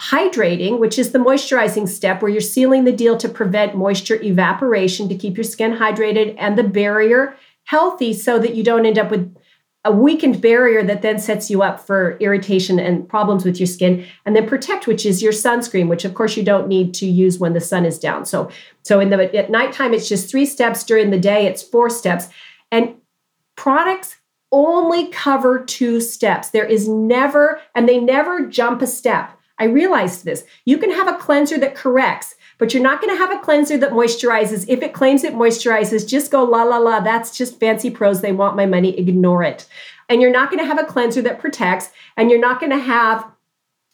Hydrating, 0.00 0.78
which 0.78 0.96
is 0.96 1.10
the 1.10 1.18
moisturizing 1.18 1.88
step 1.88 2.22
where 2.22 2.30
you're 2.30 2.40
sealing 2.40 2.84
the 2.84 2.92
deal 2.92 3.16
to 3.16 3.28
prevent 3.28 3.74
moisture 3.74 4.22
evaporation 4.22 5.08
to 5.08 5.16
keep 5.16 5.36
your 5.36 5.44
skin 5.44 5.72
hydrated 5.72 6.36
and 6.38 6.56
the 6.56 6.62
barrier 6.62 7.34
healthy 7.64 8.12
so 8.12 8.38
that 8.38 8.54
you 8.54 8.62
don't 8.62 8.86
end 8.86 8.98
up 8.98 9.10
with 9.10 9.34
a 9.86 9.92
weakened 9.92 10.42
barrier 10.42 10.82
that 10.82 11.02
then 11.02 11.18
sets 11.18 11.48
you 11.48 11.62
up 11.62 11.78
for 11.78 12.16
irritation 12.18 12.80
and 12.80 13.08
problems 13.08 13.44
with 13.44 13.60
your 13.60 13.68
skin 13.68 14.04
and 14.24 14.34
then 14.34 14.46
protect 14.46 14.88
which 14.88 15.06
is 15.06 15.22
your 15.22 15.32
sunscreen 15.32 15.88
which 15.88 16.04
of 16.04 16.12
course 16.14 16.36
you 16.36 16.42
don't 16.42 16.66
need 16.66 16.92
to 16.92 17.06
use 17.06 17.38
when 17.38 17.52
the 17.52 17.60
sun 17.60 17.84
is 17.84 17.98
down. 17.98 18.26
So 18.26 18.50
so 18.82 18.98
in 18.98 19.10
the 19.10 19.34
at 19.34 19.48
nighttime 19.48 19.94
it's 19.94 20.08
just 20.08 20.28
three 20.28 20.44
steps. 20.44 20.82
During 20.82 21.10
the 21.10 21.18
day 21.18 21.46
it's 21.46 21.62
four 21.62 21.88
steps. 21.88 22.26
And 22.72 22.96
products 23.54 24.16
only 24.50 25.06
cover 25.08 25.64
two 25.64 26.00
steps. 26.00 26.50
There 26.50 26.66
is 26.66 26.88
never 26.88 27.60
and 27.76 27.88
they 27.88 28.00
never 28.00 28.46
jump 28.46 28.82
a 28.82 28.86
step. 28.88 29.30
I 29.58 29.64
realized 29.64 30.24
this. 30.24 30.44
You 30.64 30.78
can 30.78 30.90
have 30.90 31.08
a 31.08 31.16
cleanser 31.16 31.58
that 31.58 31.76
corrects 31.76 32.34
but 32.58 32.72
you're 32.72 32.82
not 32.82 33.00
going 33.00 33.14
to 33.14 33.18
have 33.18 33.32
a 33.32 33.42
cleanser 33.42 33.76
that 33.78 33.92
moisturizes. 33.92 34.64
If 34.68 34.82
it 34.82 34.94
claims 34.94 35.24
it 35.24 35.34
moisturizes, 35.34 36.08
just 36.08 36.30
go 36.30 36.44
la 36.44 36.62
la 36.62 36.78
la. 36.78 37.00
That's 37.00 37.36
just 37.36 37.60
fancy 37.60 37.90
prose. 37.90 38.20
They 38.20 38.32
want 38.32 38.56
my 38.56 38.66
money. 38.66 38.98
Ignore 38.98 39.42
it. 39.42 39.66
And 40.08 40.22
you're 40.22 40.30
not 40.30 40.50
going 40.50 40.62
to 40.62 40.66
have 40.66 40.78
a 40.78 40.84
cleanser 40.84 41.22
that 41.22 41.40
protects, 41.40 41.90
and 42.16 42.30
you're 42.30 42.40
not 42.40 42.60
going 42.60 42.72
to 42.72 42.78
have 42.78 43.26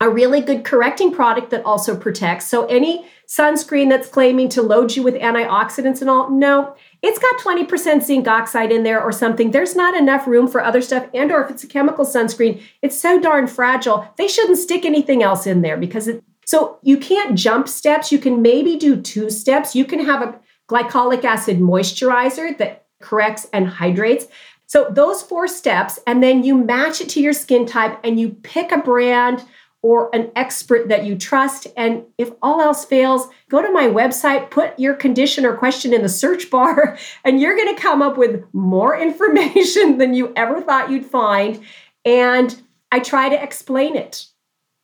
a 0.02 0.10
really 0.10 0.40
good 0.40 0.64
correcting 0.64 1.12
product 1.12 1.50
that 1.50 1.64
also 1.64 1.96
protects. 1.96 2.46
So 2.46 2.66
any 2.66 3.06
sunscreen 3.28 3.88
that's 3.88 4.08
claiming 4.08 4.48
to 4.50 4.60
load 4.60 4.96
you 4.96 5.02
with 5.02 5.14
antioxidants 5.14 6.00
and 6.00 6.10
all, 6.10 6.28
no, 6.28 6.74
it's 7.02 7.20
got 7.20 7.40
20% 7.40 8.02
zinc 8.02 8.26
oxide 8.26 8.72
in 8.72 8.82
there 8.82 9.00
or 9.00 9.12
something. 9.12 9.52
There's 9.52 9.76
not 9.76 9.96
enough 9.96 10.26
room 10.26 10.48
for 10.48 10.62
other 10.62 10.82
stuff. 10.82 11.06
And 11.14 11.30
or 11.30 11.44
if 11.44 11.50
it's 11.50 11.62
a 11.62 11.68
chemical 11.68 12.04
sunscreen, 12.04 12.60
it's 12.82 12.98
so 12.98 13.20
darn 13.20 13.46
fragile. 13.46 14.12
They 14.18 14.26
shouldn't 14.26 14.58
stick 14.58 14.84
anything 14.84 15.22
else 15.22 15.46
in 15.46 15.62
there 15.62 15.76
because 15.76 16.08
it, 16.08 16.24
so 16.52 16.76
you 16.82 16.98
can't 16.98 17.34
jump 17.34 17.66
steps. 17.66 18.12
You 18.12 18.18
can 18.18 18.42
maybe 18.42 18.76
do 18.76 19.00
two 19.00 19.30
steps. 19.30 19.74
You 19.74 19.86
can 19.86 20.04
have 20.04 20.20
a 20.20 20.38
glycolic 20.68 21.24
acid 21.24 21.60
moisturizer 21.60 22.58
that 22.58 22.84
corrects 23.00 23.46
and 23.54 23.66
hydrates. 23.66 24.26
So 24.66 24.90
those 24.90 25.22
four 25.22 25.48
steps, 25.48 25.98
and 26.06 26.22
then 26.22 26.44
you 26.44 26.54
match 26.54 27.00
it 27.00 27.08
to 27.08 27.22
your 27.22 27.32
skin 27.32 27.64
type 27.64 27.98
and 28.04 28.20
you 28.20 28.28
pick 28.42 28.70
a 28.70 28.76
brand 28.76 29.42
or 29.80 30.14
an 30.14 30.30
expert 30.36 30.90
that 30.90 31.06
you 31.06 31.16
trust. 31.16 31.68
And 31.74 32.04
if 32.18 32.32
all 32.42 32.60
else 32.60 32.84
fails, 32.84 33.28
go 33.48 33.62
to 33.62 33.72
my 33.72 33.86
website, 33.86 34.50
put 34.50 34.78
your 34.78 34.92
condition 34.92 35.46
or 35.46 35.56
question 35.56 35.94
in 35.94 36.02
the 36.02 36.08
search 36.10 36.50
bar, 36.50 36.98
and 37.24 37.40
you're 37.40 37.56
going 37.56 37.74
to 37.74 37.80
come 37.80 38.02
up 38.02 38.18
with 38.18 38.44
more 38.52 38.94
information 38.94 39.96
than 39.96 40.12
you 40.12 40.34
ever 40.36 40.60
thought 40.60 40.90
you'd 40.90 41.06
find. 41.06 41.62
And 42.04 42.60
I 42.92 42.98
try 42.98 43.30
to 43.30 43.42
explain 43.42 43.96
it. 43.96 44.26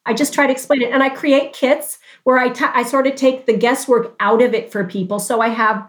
I 0.08 0.14
just 0.14 0.32
try 0.34 0.46
to 0.46 0.52
explain 0.52 0.82
it. 0.82 0.90
And 0.92 1.02
I 1.02 1.10
create 1.10 1.52
kits 1.52 1.98
where 2.24 2.38
I, 2.38 2.48
t- 2.48 2.64
I 2.64 2.82
sort 2.82 3.06
of 3.06 3.14
take 3.14 3.46
the 3.46 3.56
guesswork 3.56 4.16
out 4.18 4.42
of 4.42 4.54
it 4.54 4.72
for 4.72 4.84
people. 4.84 5.18
So 5.20 5.40
I 5.40 5.48
have 5.48 5.88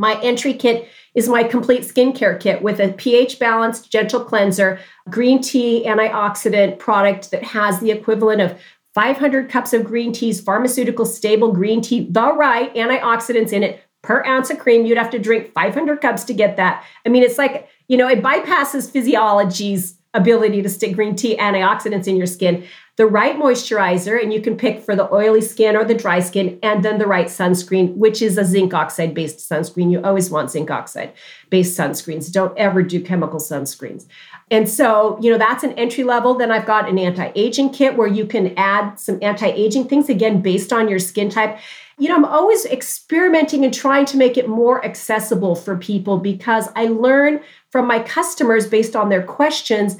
My 0.00 0.18
entry 0.22 0.54
kit 0.54 0.88
is 1.14 1.28
my 1.28 1.42
complete 1.44 1.82
skincare 1.82 2.40
kit 2.40 2.62
with 2.62 2.80
a 2.80 2.92
pH 2.94 3.38
balanced 3.38 3.92
gentle 3.92 4.24
cleanser, 4.24 4.78
green 5.10 5.42
tea 5.42 5.84
antioxidant 5.86 6.78
product 6.78 7.30
that 7.32 7.44
has 7.44 7.80
the 7.80 7.90
equivalent 7.90 8.40
of 8.40 8.58
500 8.94 9.50
cups 9.50 9.74
of 9.74 9.84
green 9.84 10.12
teas, 10.12 10.40
pharmaceutical 10.40 11.04
stable 11.04 11.52
green 11.52 11.82
tea, 11.82 12.06
the 12.10 12.32
right 12.32 12.74
antioxidants 12.74 13.52
in 13.52 13.62
it 13.62 13.82
per 14.02 14.24
ounce 14.24 14.48
of 14.48 14.58
cream. 14.58 14.86
You'd 14.86 14.96
have 14.96 15.10
to 15.10 15.18
drink 15.18 15.52
500 15.52 16.00
cups 16.00 16.24
to 16.24 16.32
get 16.32 16.56
that. 16.56 16.82
I 17.04 17.10
mean, 17.10 17.22
it's 17.22 17.36
like, 17.36 17.68
you 17.88 17.98
know, 17.98 18.08
it 18.08 18.22
bypasses 18.22 18.90
physiology's 18.90 19.99
ability 20.14 20.62
to 20.62 20.68
stick 20.68 20.94
green 20.94 21.14
tea 21.14 21.36
antioxidants 21.36 22.06
in 22.06 22.16
your 22.16 22.26
skin 22.26 22.66
the 23.00 23.06
right 23.06 23.36
moisturizer, 23.36 24.22
and 24.22 24.30
you 24.30 24.42
can 24.42 24.58
pick 24.58 24.82
for 24.82 24.94
the 24.94 25.10
oily 25.10 25.40
skin 25.40 25.74
or 25.74 25.86
the 25.86 25.94
dry 25.94 26.20
skin, 26.20 26.58
and 26.62 26.84
then 26.84 26.98
the 26.98 27.06
right 27.06 27.28
sunscreen, 27.28 27.94
which 27.96 28.20
is 28.20 28.36
a 28.36 28.44
zinc 28.44 28.74
oxide 28.74 29.14
based 29.14 29.38
sunscreen. 29.38 29.90
You 29.90 30.02
always 30.02 30.28
want 30.28 30.50
zinc 30.50 30.70
oxide 30.70 31.14
based 31.48 31.78
sunscreens. 31.78 32.30
Don't 32.30 32.56
ever 32.58 32.82
do 32.82 33.00
chemical 33.02 33.40
sunscreens. 33.40 34.06
And 34.50 34.68
so, 34.68 35.18
you 35.22 35.30
know, 35.30 35.38
that's 35.38 35.64
an 35.64 35.72
entry 35.78 36.04
level. 36.04 36.34
Then 36.34 36.50
I've 36.50 36.66
got 36.66 36.90
an 36.90 36.98
anti 36.98 37.32
aging 37.34 37.70
kit 37.70 37.96
where 37.96 38.06
you 38.06 38.26
can 38.26 38.52
add 38.58 39.00
some 39.00 39.18
anti 39.22 39.46
aging 39.46 39.88
things, 39.88 40.10
again, 40.10 40.42
based 40.42 40.70
on 40.70 40.86
your 40.86 40.98
skin 40.98 41.30
type. 41.30 41.58
You 41.96 42.10
know, 42.10 42.16
I'm 42.16 42.26
always 42.26 42.66
experimenting 42.66 43.64
and 43.64 43.72
trying 43.72 44.04
to 44.06 44.18
make 44.18 44.36
it 44.36 44.46
more 44.46 44.84
accessible 44.84 45.54
for 45.54 45.74
people 45.74 46.18
because 46.18 46.68
I 46.76 46.86
learn 46.88 47.40
from 47.70 47.86
my 47.86 48.00
customers 48.00 48.66
based 48.66 48.96
on 48.96 49.08
their 49.08 49.22
questions 49.22 49.96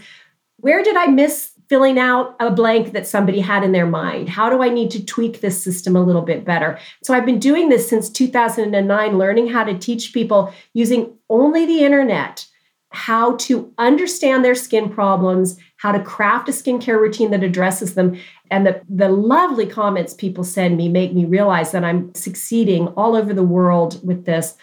where 0.58 0.82
did 0.82 0.96
I 0.96 1.06
miss 1.06 1.52
filling 1.70 2.00
out 2.00 2.34
a 2.40 2.50
blank 2.50 2.92
that 2.92 3.06
somebody 3.06 3.38
had 3.38 3.62
in 3.62 3.70
their 3.70 3.86
mind. 3.86 4.28
How 4.28 4.50
do 4.50 4.60
I 4.60 4.68
need 4.68 4.90
to 4.90 5.04
tweak 5.04 5.40
this 5.40 5.62
system 5.62 5.94
a 5.94 6.02
little 6.02 6.20
bit 6.20 6.44
better? 6.44 6.76
So 7.04 7.14
I've 7.14 7.24
been 7.24 7.38
doing 7.38 7.68
this 7.68 7.88
since 7.88 8.10
2009, 8.10 9.16
learning 9.16 9.46
how 9.46 9.62
to 9.62 9.78
teach 9.78 10.12
people 10.12 10.52
using 10.74 11.16
only 11.28 11.66
the 11.66 11.84
internet 11.84 12.44
how 12.92 13.36
to 13.36 13.72
understand 13.78 14.44
their 14.44 14.56
skin 14.56 14.88
problems, 14.88 15.56
how 15.76 15.92
to 15.92 16.02
craft 16.02 16.48
a 16.48 16.52
skincare 16.52 17.00
routine 17.00 17.30
that 17.30 17.44
addresses 17.44 17.94
them. 17.94 18.18
And 18.50 18.66
the, 18.66 18.82
the 18.88 19.08
lovely 19.08 19.64
comments 19.64 20.12
people 20.12 20.42
send 20.42 20.76
me 20.76 20.88
make 20.88 21.14
me 21.14 21.24
realize 21.24 21.70
that 21.70 21.84
I'm 21.84 22.12
succeeding 22.16 22.88
all 22.88 23.14
over 23.14 23.32
the 23.32 23.44
world 23.44 24.04
with 24.04 24.24
this. 24.24 24.56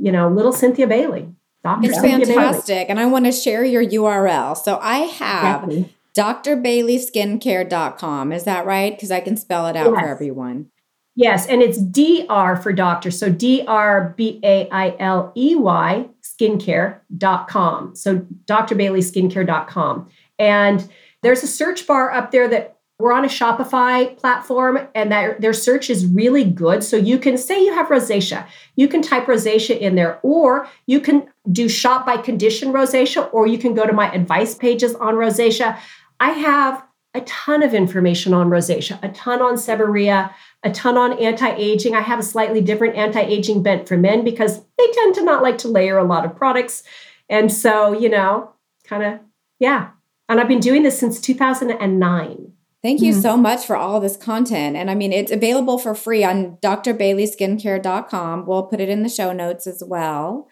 You 0.00 0.10
know, 0.10 0.30
little 0.30 0.52
Cynthia 0.52 0.86
Bailey. 0.86 1.28
Dr. 1.64 1.90
It's 1.90 2.00
fantastic. 2.00 2.66
Bailey. 2.66 2.88
And 2.88 3.00
I 3.00 3.06
want 3.06 3.26
to 3.26 3.32
share 3.32 3.64
your 3.64 3.84
URL. 3.84 4.56
So 4.56 4.78
I 4.80 4.98
have 4.98 5.64
exactly 5.64 5.92
drbaileyskincare.com. 6.16 8.32
Is 8.32 8.44
that 8.44 8.66
right? 8.66 8.94
Because 8.94 9.10
I 9.10 9.20
can 9.20 9.36
spell 9.36 9.66
it 9.66 9.76
out 9.76 9.92
yes. 9.92 10.00
for 10.00 10.08
everyone. 10.08 10.70
Yes, 11.14 11.46
and 11.46 11.60
it's 11.60 11.78
DR 11.78 12.62
for 12.62 12.72
doctor. 12.72 13.10
So 13.10 13.28
D 13.28 13.64
R 13.66 14.14
B 14.16 14.40
A 14.42 14.68
I 14.70 14.96
L 14.98 15.30
E 15.36 15.54
Y 15.54 16.08
skincare.com. 16.22 17.96
So 17.96 18.18
drbaileyskincare.com. 18.46 20.08
And 20.38 20.90
there's 21.22 21.42
a 21.42 21.46
search 21.46 21.86
bar 21.86 22.10
up 22.10 22.30
there 22.30 22.48
that 22.48 22.78
we're 22.98 23.12
on 23.12 23.24
a 23.24 23.28
Shopify 23.28 24.16
platform 24.16 24.78
and 24.94 25.10
that 25.10 25.40
their 25.40 25.52
search 25.52 25.90
is 25.90 26.06
really 26.06 26.44
good. 26.44 26.84
So 26.84 26.96
you 26.96 27.18
can 27.18 27.36
say 27.36 27.62
you 27.64 27.74
have 27.74 27.88
rosacea, 27.88 28.46
you 28.76 28.86
can 28.86 29.02
type 29.02 29.26
rosacea 29.26 29.78
in 29.78 29.96
there, 29.96 30.20
or 30.22 30.68
you 30.86 31.00
can 31.00 31.28
do 31.50 31.68
shop 31.68 32.06
by 32.06 32.16
condition 32.16 32.72
rosacea, 32.72 33.28
or 33.32 33.46
you 33.46 33.58
can 33.58 33.74
go 33.74 33.86
to 33.86 33.92
my 33.92 34.12
advice 34.12 34.54
pages 34.54 34.94
on 34.94 35.14
rosacea. 35.14 35.78
I 36.20 36.30
have 36.30 36.84
a 37.14 37.22
ton 37.22 37.62
of 37.62 37.74
information 37.74 38.32
on 38.32 38.48
rosacea, 38.48 38.98
a 39.02 39.08
ton 39.10 39.42
on 39.42 39.54
seborrhea, 39.54 40.32
a 40.62 40.70
ton 40.70 40.96
on 40.96 41.18
anti-aging. 41.18 41.94
I 41.94 42.00
have 42.00 42.20
a 42.20 42.22
slightly 42.22 42.60
different 42.60 42.96
anti-aging 42.96 43.62
bent 43.62 43.88
for 43.88 43.96
men 43.96 44.22
because 44.24 44.60
they 44.78 44.92
tend 44.92 45.16
to 45.16 45.24
not 45.24 45.42
like 45.42 45.58
to 45.58 45.68
layer 45.68 45.98
a 45.98 46.04
lot 46.04 46.24
of 46.24 46.36
products. 46.36 46.84
And 47.28 47.52
so, 47.52 47.92
you 47.92 48.08
know, 48.08 48.52
kind 48.84 49.02
of, 49.02 49.20
yeah. 49.58 49.90
And 50.28 50.40
I've 50.40 50.48
been 50.48 50.60
doing 50.60 50.84
this 50.84 50.98
since 50.98 51.20
2009. 51.20 52.52
Thank 52.82 53.00
you 53.00 53.12
mm-hmm. 53.12 53.20
so 53.20 53.36
much 53.36 53.64
for 53.64 53.76
all 53.76 54.00
this 54.00 54.16
content. 54.16 54.76
And 54.76 54.90
I 54.90 54.96
mean, 54.96 55.12
it's 55.12 55.30
available 55.30 55.78
for 55.78 55.94
free 55.94 56.24
on 56.24 56.58
drbaileyskincare.com. 56.62 58.46
We'll 58.46 58.66
put 58.66 58.80
it 58.80 58.88
in 58.88 59.04
the 59.04 59.08
show 59.08 59.32
notes 59.32 59.68
as 59.68 59.84
well. 59.86 60.48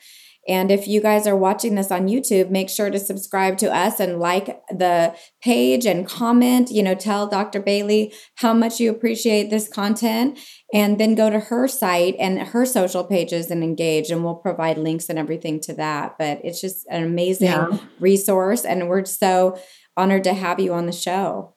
And 0.48 0.70
if 0.70 0.88
you 0.88 1.02
guys 1.02 1.26
are 1.26 1.36
watching 1.36 1.74
this 1.74 1.90
on 1.90 2.08
YouTube, 2.08 2.50
make 2.50 2.70
sure 2.70 2.88
to 2.88 2.98
subscribe 2.98 3.58
to 3.58 3.72
us 3.72 4.00
and 4.00 4.18
like 4.18 4.60
the 4.70 5.14
page 5.42 5.86
and 5.86 6.08
comment. 6.08 6.70
You 6.70 6.82
know, 6.82 6.94
tell 6.94 7.26
Dr. 7.26 7.60
Bailey 7.60 8.14
how 8.36 8.54
much 8.54 8.80
you 8.80 8.90
appreciate 8.90 9.50
this 9.50 9.68
content. 9.68 10.38
And 10.72 10.98
then 10.98 11.14
go 11.14 11.30
to 11.30 11.40
her 11.40 11.68
site 11.68 12.16
and 12.18 12.38
her 12.38 12.64
social 12.64 13.04
pages 13.04 13.50
and 13.50 13.62
engage. 13.62 14.10
And 14.10 14.24
we'll 14.24 14.36
provide 14.36 14.78
links 14.78 15.08
and 15.08 15.18
everything 15.18 15.60
to 15.62 15.74
that. 15.74 16.16
But 16.18 16.40
it's 16.42 16.60
just 16.60 16.86
an 16.90 17.02
amazing 17.02 17.48
yeah. 17.48 17.78
resource. 17.98 18.64
And 18.64 18.88
we're 18.88 19.04
so 19.04 19.58
honored 19.96 20.24
to 20.24 20.32
have 20.32 20.58
you 20.58 20.72
on 20.72 20.86
the 20.86 20.92
show. 20.92 21.54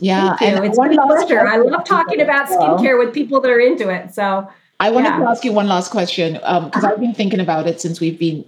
Yeah, 0.00 0.36
and 0.40 0.64
it's 0.64 0.78
one 0.78 0.94
pleasure. 0.94 1.46
I 1.46 1.56
love 1.56 1.84
talking 1.84 2.20
about 2.20 2.48
skincare 2.48 2.98
with 2.98 3.14
people 3.14 3.40
that 3.40 3.50
are 3.50 3.60
into 3.60 3.88
it. 3.88 4.14
So 4.14 4.48
I 4.80 4.90
wanted 4.90 5.10
yeah. 5.10 5.18
to 5.18 5.24
ask 5.26 5.44
you 5.44 5.52
one 5.52 5.68
last 5.68 5.90
question 5.90 6.34
because 6.34 6.84
um. 6.84 6.90
I've 6.90 7.00
been 7.00 7.14
thinking 7.14 7.40
about 7.40 7.66
it 7.66 7.80
since 7.80 8.00
we've 8.00 8.18
been. 8.18 8.44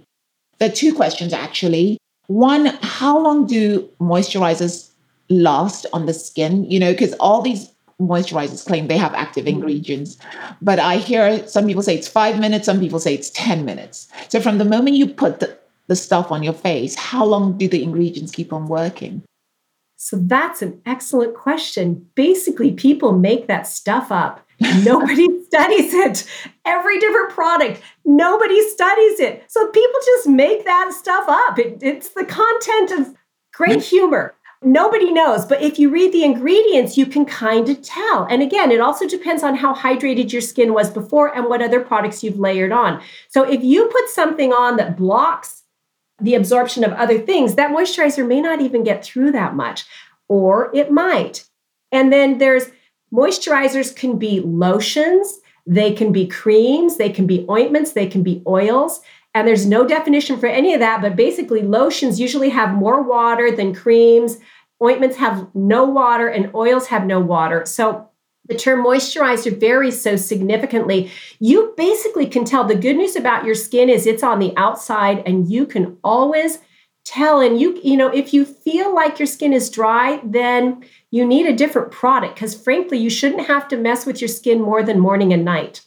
There 0.59 0.69
are 0.69 0.73
two 0.73 0.93
questions 0.93 1.33
actually. 1.33 1.97
One, 2.27 2.67
how 2.81 3.19
long 3.19 3.45
do 3.45 3.87
moisturizers 3.99 4.89
last 5.29 5.85
on 5.93 6.05
the 6.05 6.13
skin? 6.13 6.69
You 6.69 6.79
know, 6.79 6.91
because 6.91 7.13
all 7.19 7.41
these 7.41 7.69
moisturizers 8.01 8.65
claim 8.65 8.87
they 8.87 8.97
have 8.97 9.13
active 9.13 9.45
mm-hmm. 9.45 9.57
ingredients, 9.57 10.17
but 10.61 10.79
I 10.79 10.97
hear 10.97 11.45
some 11.47 11.67
people 11.67 11.83
say 11.83 11.95
it's 11.95 12.07
five 12.07 12.39
minutes, 12.39 12.65
some 12.65 12.79
people 12.79 12.99
say 12.99 13.13
it's 13.13 13.29
10 13.31 13.65
minutes. 13.65 14.07
So 14.29 14.39
from 14.39 14.57
the 14.57 14.65
moment 14.65 14.95
you 14.95 15.07
put 15.07 15.39
the, 15.39 15.57
the 15.87 15.95
stuff 15.95 16.31
on 16.31 16.43
your 16.43 16.53
face, 16.53 16.95
how 16.95 17.25
long 17.25 17.57
do 17.57 17.67
the 17.67 17.83
ingredients 17.83 18.31
keep 18.31 18.53
on 18.53 18.67
working? 18.67 19.21
So 20.03 20.17
that's 20.17 20.61
an 20.61 20.81
excellent 20.85 21.35
question. 21.35 22.07
Basically, 22.15 22.71
people 22.71 23.13
make 23.13 23.47
that 23.47 23.67
stuff 23.67 24.11
up 24.11 24.45
Nobody 24.83 25.27
studies 25.43 25.93
it. 25.93 26.25
Every 26.65 26.99
different 26.99 27.31
product, 27.31 27.81
nobody 28.05 28.61
studies 28.69 29.19
it. 29.19 29.43
So 29.47 29.67
people 29.67 29.99
just 30.05 30.27
make 30.27 30.63
that 30.65 30.93
stuff 30.93 31.25
up. 31.27 31.59
It, 31.59 31.79
it's 31.81 32.09
the 32.09 32.25
content 32.25 32.91
of 32.91 33.15
great 33.53 33.81
humor. 33.81 34.35
Nobody 34.61 35.11
knows, 35.11 35.45
but 35.45 35.61
if 35.61 35.77
you 35.77 35.89
read 35.89 36.13
the 36.13 36.23
ingredients, 36.23 36.97
you 36.97 37.05
can 37.05 37.25
kind 37.25 37.67
of 37.67 37.81
tell. 37.81 38.25
And 38.29 38.41
again, 38.41 38.71
it 38.71 38.79
also 38.79 39.05
depends 39.05 39.43
on 39.43 39.55
how 39.55 39.75
hydrated 39.75 40.31
your 40.31 40.41
skin 40.41 40.73
was 40.73 40.89
before 40.89 41.35
and 41.35 41.47
what 41.47 41.61
other 41.61 41.81
products 41.81 42.23
you've 42.23 42.39
layered 42.39 42.71
on. 42.71 43.01
So 43.27 43.43
if 43.43 43.61
you 43.61 43.89
put 43.89 44.07
something 44.07 44.53
on 44.53 44.77
that 44.77 44.95
blocks 44.95 45.62
the 46.19 46.35
absorption 46.35 46.83
of 46.83 46.93
other 46.93 47.19
things, 47.19 47.55
that 47.55 47.71
moisturizer 47.71 48.25
may 48.25 48.41
not 48.41 48.61
even 48.61 48.83
get 48.83 49.03
through 49.03 49.31
that 49.31 49.55
much, 49.55 49.85
or 50.27 50.71
it 50.73 50.91
might. 50.91 51.45
And 51.91 52.11
then 52.11 52.37
there's 52.37 52.71
Moisturizers 53.13 53.95
can 53.95 54.17
be 54.17 54.39
lotions, 54.39 55.39
they 55.67 55.93
can 55.93 56.11
be 56.11 56.25
creams, 56.25 56.97
they 56.97 57.11
can 57.11 57.27
be 57.27 57.45
ointments, 57.47 57.91
they 57.91 58.07
can 58.07 58.23
be 58.23 58.41
oils. 58.47 59.01
And 59.35 59.47
there's 59.47 59.67
no 59.67 59.85
definition 59.87 60.39
for 60.39 60.47
any 60.47 60.73
of 60.73 60.79
that, 60.79 61.01
but 61.01 61.15
basically, 61.15 61.61
lotions 61.61 62.19
usually 62.19 62.49
have 62.49 62.73
more 62.73 63.03
water 63.03 63.51
than 63.51 63.73
creams. 63.73 64.37
Ointments 64.81 65.17
have 65.17 65.47
no 65.53 65.85
water, 65.85 66.27
and 66.27 66.53
oils 66.55 66.87
have 66.87 67.05
no 67.05 67.19
water. 67.19 67.65
So 67.65 68.09
the 68.47 68.55
term 68.55 68.83
moisturizer 68.83 69.57
varies 69.57 70.01
so 70.01 70.15
significantly. 70.15 71.11
You 71.39 71.73
basically 71.77 72.25
can 72.25 72.43
tell 72.43 72.63
the 72.63 72.75
good 72.75 72.97
news 72.97 73.15
about 73.15 73.45
your 73.45 73.55
skin 73.55 73.89
is 73.89 74.05
it's 74.05 74.23
on 74.23 74.39
the 74.39 74.53
outside, 74.57 75.23
and 75.25 75.49
you 75.49 75.65
can 75.65 75.97
always 76.03 76.59
tell. 77.05 77.39
And 77.39 77.59
you, 77.59 77.79
you 77.83 77.97
know, 77.97 78.09
if 78.09 78.33
you 78.33 78.45
feel 78.45 78.93
like 78.93 79.19
your 79.19 79.27
skin 79.27 79.53
is 79.53 79.69
dry, 79.69 80.19
then 80.23 80.83
you 81.13 81.23
need 81.23 81.45
a 81.45 81.55
different 81.55 81.91
product 81.91 82.33
because 82.33 82.59
frankly 82.59 82.97
you 82.97 83.09
shouldn't 83.09 83.45
have 83.45 83.67
to 83.67 83.77
mess 83.77 84.03
with 84.03 84.19
your 84.19 84.27
skin 84.27 84.59
more 84.59 84.81
than 84.81 84.99
morning 84.99 85.31
and 85.31 85.45
night 85.45 85.81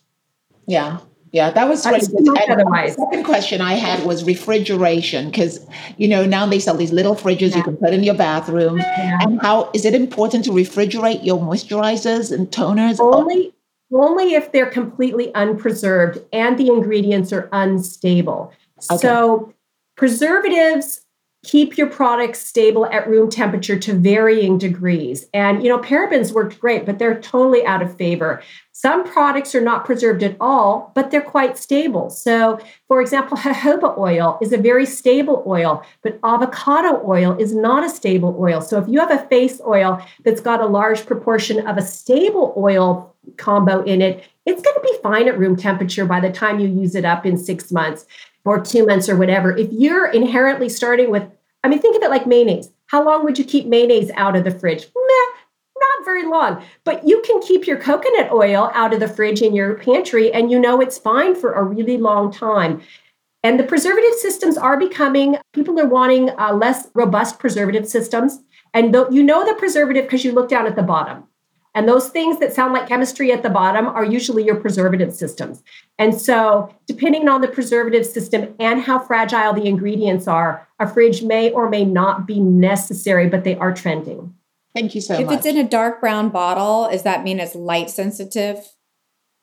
yeah 0.68 1.00
yeah 1.36 1.50
that 1.50 1.68
was 1.68 1.84
really 1.84 2.00
good. 2.00 2.24
the 2.24 2.96
second 2.98 3.24
question 3.24 3.60
i 3.60 3.74
had 3.74 4.04
was 4.04 4.24
refrigeration 4.24 5.26
because 5.30 5.60
you 5.98 6.08
know 6.08 6.24
now 6.24 6.46
they 6.46 6.58
sell 6.58 6.76
these 6.76 6.92
little 6.92 7.14
fridges 7.14 7.50
yeah. 7.50 7.58
you 7.58 7.62
can 7.62 7.76
put 7.76 7.92
in 7.92 8.02
your 8.02 8.14
bathroom 8.14 8.78
yeah. 8.78 9.18
and 9.20 9.40
how 9.42 9.70
is 9.74 9.84
it 9.84 9.94
important 9.94 10.44
to 10.44 10.50
refrigerate 10.50 11.24
your 11.24 11.38
moisturizers 11.38 12.32
and 12.32 12.50
toners 12.50 12.98
only 12.98 13.52
only 13.92 14.34
if 14.34 14.50
they're 14.52 14.74
completely 14.80 15.32
unpreserved 15.34 16.18
and 16.32 16.58
the 16.58 16.68
ingredients 16.68 17.32
are 17.32 17.48
unstable 17.52 18.52
okay. 18.90 18.96
so 18.96 19.52
preservatives 19.96 21.02
keep 21.46 21.78
your 21.78 21.86
products 21.86 22.44
stable 22.44 22.86
at 22.86 23.08
room 23.08 23.30
temperature 23.30 23.78
to 23.78 23.94
varying 23.94 24.58
degrees. 24.58 25.26
And, 25.32 25.62
you 25.62 25.68
know, 25.68 25.78
parabens 25.78 26.32
worked 26.32 26.58
great, 26.58 26.84
but 26.84 26.98
they're 26.98 27.20
totally 27.20 27.64
out 27.64 27.82
of 27.82 27.96
favor. 27.96 28.42
Some 28.78 29.04
products 29.04 29.54
are 29.54 29.62
not 29.62 29.86
preserved 29.86 30.22
at 30.22 30.36
all, 30.38 30.92
but 30.94 31.10
they're 31.10 31.22
quite 31.22 31.56
stable. 31.56 32.10
So, 32.10 32.60
for 32.88 33.00
example, 33.00 33.38
jojoba 33.38 33.96
oil 33.96 34.38
is 34.42 34.52
a 34.52 34.58
very 34.58 34.84
stable 34.84 35.42
oil, 35.46 35.82
but 36.02 36.18
avocado 36.22 37.02
oil 37.08 37.34
is 37.38 37.54
not 37.54 37.84
a 37.84 37.88
stable 37.88 38.36
oil. 38.38 38.60
So, 38.60 38.78
if 38.78 38.86
you 38.86 39.00
have 39.00 39.10
a 39.10 39.26
face 39.28 39.62
oil 39.66 40.04
that's 40.26 40.42
got 40.42 40.60
a 40.60 40.66
large 40.66 41.06
proportion 41.06 41.66
of 41.66 41.78
a 41.78 41.82
stable 41.82 42.52
oil 42.54 43.16
combo 43.38 43.82
in 43.84 44.02
it, 44.02 44.22
it's 44.44 44.60
going 44.60 44.76
to 44.76 44.82
be 44.82 44.98
fine 45.02 45.26
at 45.26 45.38
room 45.38 45.56
temperature 45.56 46.04
by 46.04 46.20
the 46.20 46.30
time 46.30 46.60
you 46.60 46.68
use 46.68 46.94
it 46.94 47.06
up 47.06 47.24
in 47.24 47.38
six 47.38 47.72
months 47.72 48.04
or 48.44 48.60
two 48.60 48.84
months 48.84 49.08
or 49.08 49.16
whatever. 49.16 49.56
If 49.56 49.72
you're 49.72 50.08
inherently 50.08 50.68
starting 50.68 51.10
with, 51.10 51.26
I 51.64 51.68
mean, 51.68 51.78
think 51.78 51.96
of 51.96 52.02
it 52.02 52.10
like 52.10 52.26
mayonnaise. 52.26 52.68
How 52.88 53.02
long 53.02 53.24
would 53.24 53.38
you 53.38 53.44
keep 53.46 53.64
mayonnaise 53.68 54.10
out 54.16 54.36
of 54.36 54.44
the 54.44 54.50
fridge? 54.50 54.86
Meh, 54.94 55.35
very 56.06 56.24
long. 56.24 56.64
But 56.84 57.06
you 57.06 57.20
can 57.26 57.42
keep 57.42 57.66
your 57.66 57.76
coconut 57.78 58.32
oil 58.32 58.70
out 58.72 58.94
of 58.94 59.00
the 59.00 59.08
fridge 59.08 59.42
in 59.42 59.54
your 59.54 59.74
pantry 59.74 60.32
and 60.32 60.50
you 60.50 60.58
know 60.58 60.80
it's 60.80 60.96
fine 60.96 61.34
for 61.34 61.52
a 61.52 61.62
really 61.62 61.98
long 61.98 62.32
time. 62.32 62.80
And 63.42 63.60
the 63.60 63.64
preservative 63.64 64.14
systems 64.14 64.56
are 64.56 64.78
becoming, 64.78 65.36
people 65.52 65.78
are 65.78 65.86
wanting 65.86 66.30
uh, 66.38 66.54
less 66.54 66.88
robust 66.94 67.38
preservative 67.38 67.86
systems. 67.86 68.42
And 68.72 68.92
th- 68.92 69.08
you 69.10 69.22
know 69.22 69.44
the 69.44 69.54
preservative 69.54 70.04
because 70.04 70.24
you 70.24 70.32
look 70.32 70.48
down 70.48 70.66
at 70.66 70.76
the 70.76 70.82
bottom. 70.82 71.24
And 71.76 71.86
those 71.86 72.08
things 72.08 72.38
that 72.40 72.54
sound 72.54 72.72
like 72.72 72.88
chemistry 72.88 73.32
at 73.32 73.42
the 73.42 73.50
bottom 73.50 73.86
are 73.86 74.04
usually 74.04 74.42
your 74.42 74.56
preservative 74.56 75.14
systems. 75.14 75.62
And 75.98 76.18
so, 76.18 76.74
depending 76.86 77.28
on 77.28 77.42
the 77.42 77.48
preservative 77.48 78.06
system 78.06 78.54
and 78.58 78.80
how 78.80 78.98
fragile 78.98 79.52
the 79.52 79.66
ingredients 79.66 80.26
are, 80.26 80.66
a 80.80 80.88
fridge 80.88 81.22
may 81.22 81.50
or 81.50 81.68
may 81.68 81.84
not 81.84 82.26
be 82.26 82.40
necessary, 82.40 83.28
but 83.28 83.44
they 83.44 83.56
are 83.56 83.74
trending. 83.74 84.34
Thank 84.76 84.94
you 84.94 85.00
so 85.00 85.14
if 85.14 85.26
much. 85.26 85.32
If 85.32 85.38
it's 85.38 85.46
in 85.46 85.56
a 85.56 85.66
dark 85.66 86.02
brown 86.02 86.28
bottle, 86.28 86.88
does 86.90 87.02
that 87.04 87.24
mean 87.24 87.40
it's 87.40 87.54
light 87.54 87.88
sensitive? 87.88 88.58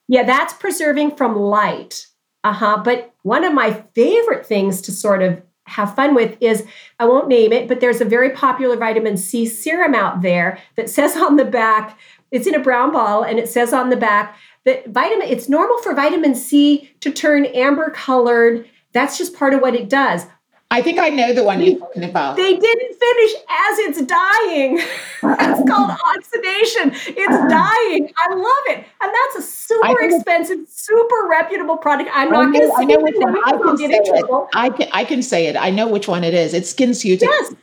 Yeah, 0.06 0.22
that's 0.22 0.52
preserving 0.52 1.16
from 1.16 1.34
light. 1.34 2.06
Uh 2.44 2.52
huh. 2.52 2.82
But 2.84 3.12
one 3.22 3.42
of 3.42 3.52
my 3.52 3.84
favorite 3.94 4.46
things 4.46 4.80
to 4.82 4.92
sort 4.92 5.22
of 5.22 5.42
have 5.66 5.96
fun 5.96 6.14
with 6.14 6.36
is 6.40 6.64
I 7.00 7.06
won't 7.06 7.26
name 7.26 7.52
it, 7.52 7.66
but 7.66 7.80
there's 7.80 8.00
a 8.00 8.04
very 8.04 8.30
popular 8.30 8.76
vitamin 8.76 9.16
C 9.16 9.44
serum 9.44 9.94
out 9.94 10.22
there 10.22 10.58
that 10.76 10.88
says 10.88 11.16
on 11.16 11.36
the 11.36 11.44
back 11.44 11.98
it's 12.30 12.46
in 12.46 12.54
a 12.54 12.60
brown 12.60 12.92
ball 12.92 13.22
and 13.22 13.38
it 13.38 13.48
says 13.48 13.72
on 13.72 13.90
the 13.90 13.96
back 13.96 14.36
that 14.64 14.86
vitamin 14.88 15.26
it's 15.26 15.48
normal 15.48 15.78
for 15.78 15.94
vitamin 15.94 16.34
C 16.34 16.92
to 17.00 17.10
turn 17.10 17.46
amber 17.46 17.90
colored. 17.90 18.68
That's 18.92 19.18
just 19.18 19.34
part 19.34 19.52
of 19.52 19.60
what 19.60 19.74
it 19.74 19.88
does. 19.88 20.26
I 20.74 20.82
think 20.82 20.98
I 20.98 21.08
know 21.08 21.32
the 21.32 21.44
one 21.44 21.62
you're 21.62 21.78
talking 21.78 22.02
about. 22.02 22.36
They 22.36 22.56
didn't 22.56 22.98
finish 22.98 23.32
as 23.48 23.78
it's 23.78 24.02
dying. 24.02 24.78
it's 25.22 25.70
called 25.70 25.90
oxidation. 26.16 26.90
It's 27.16 27.32
uh-huh. 27.32 27.48
dying. 27.48 28.12
I 28.18 28.34
love 28.34 28.76
it. 28.76 28.84
And 29.00 29.12
that's 29.14 29.36
a 29.36 29.42
super 29.42 30.00
expensive, 30.00 30.66
super 30.68 31.28
reputable 31.30 31.76
product. 31.76 32.10
I'm 32.12 32.28
not 32.28 32.52
going 32.52 32.68
to 32.68 32.74
say 32.76 32.82
I 32.82 32.84
know 32.86 32.98
which 32.98 33.14
one. 33.16 33.38
I 33.46 33.52
can 33.52 33.76
say 33.78 33.84
it. 33.84 34.48
I 34.52 34.68
can, 34.68 34.88
I 34.92 35.04
can 35.04 35.22
say 35.22 35.46
it. 35.46 35.56
I 35.56 35.70
know 35.70 35.86
which 35.86 36.08
one 36.08 36.24
it 36.24 36.34
is. 36.34 36.52
It's 36.52 36.70
Skin 36.70 36.92
Suit. 36.92 37.22
Yes, 37.22 37.54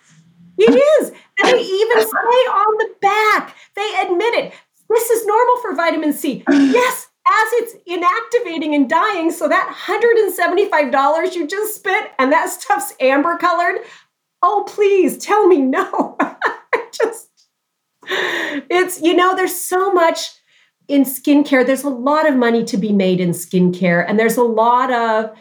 it 0.58 0.72
is. 1.02 1.10
And 1.44 1.50
they 1.50 1.62
even 1.62 2.02
say 2.02 2.08
on 2.08 2.78
the 2.78 2.96
back, 3.02 3.58
they 3.76 4.06
admit 4.06 4.36
it. 4.36 4.54
This 4.88 5.10
is 5.10 5.26
normal 5.26 5.58
for 5.62 5.76
vitamin 5.76 6.14
C. 6.14 6.46
Yes, 6.50 7.10
as 7.32 7.48
it's 7.54 7.76
inactivating 7.88 8.76
and 8.76 8.90
dying. 8.90 9.32
So 9.32 9.48
that 9.48 9.74
$175 9.88 11.36
you 11.36 11.48
just 11.48 11.76
spent 11.76 12.10
and 12.20 12.32
that 12.32 12.50
stuff's 12.50 12.94
amber 13.00 13.38
colored. 13.38 13.80
Oh, 14.42 14.66
please 14.68 15.18
tell 15.18 15.48
me 15.48 15.62
no. 15.62 16.18
just, 16.92 17.30
it's, 18.04 19.02
you 19.02 19.16
know, 19.16 19.36
there's 19.36 19.56
so 19.56 19.92
much 19.92 20.32
in 20.88 21.04
skincare. 21.04 21.66
There's 21.66 21.84
a 21.84 21.90
lot 21.90 22.28
of 22.28 22.36
money 22.36 22.64
to 22.66 22.78
be 22.78 22.92
made 22.92 23.22
in 23.22 23.30
skincare, 23.30 24.04
and 24.06 24.20
there's 24.20 24.38
a 24.38 24.44
lot 24.44 24.92
of 24.92 25.32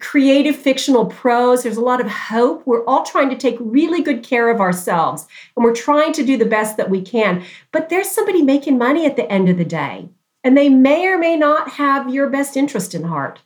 creative 0.00 0.56
fictional 0.56 1.06
prose. 1.06 1.62
There's 1.62 1.76
a 1.76 1.82
lot 1.82 2.00
of 2.00 2.08
hope. 2.08 2.66
We're 2.66 2.84
all 2.86 3.04
trying 3.04 3.30
to 3.30 3.36
take 3.36 3.56
really 3.60 4.02
good 4.02 4.22
care 4.22 4.50
of 4.50 4.60
ourselves 4.60 5.26
and 5.54 5.64
we're 5.64 5.74
trying 5.74 6.12
to 6.14 6.24
do 6.24 6.38
the 6.38 6.46
best 6.46 6.78
that 6.78 6.90
we 6.90 7.02
can. 7.02 7.44
But 7.70 7.90
there's 7.90 8.10
somebody 8.10 8.42
making 8.42 8.78
money 8.78 9.06
at 9.06 9.16
the 9.16 9.30
end 9.30 9.50
of 9.50 9.58
the 9.58 9.64
day, 9.64 10.08
and 10.42 10.56
they 10.56 10.68
may 10.68 11.06
or 11.06 11.18
may 11.18 11.36
not 11.36 11.72
have 11.72 12.12
your 12.12 12.28
best 12.28 12.56
interest 12.56 12.94
in 12.94 13.04
heart. 13.04 13.40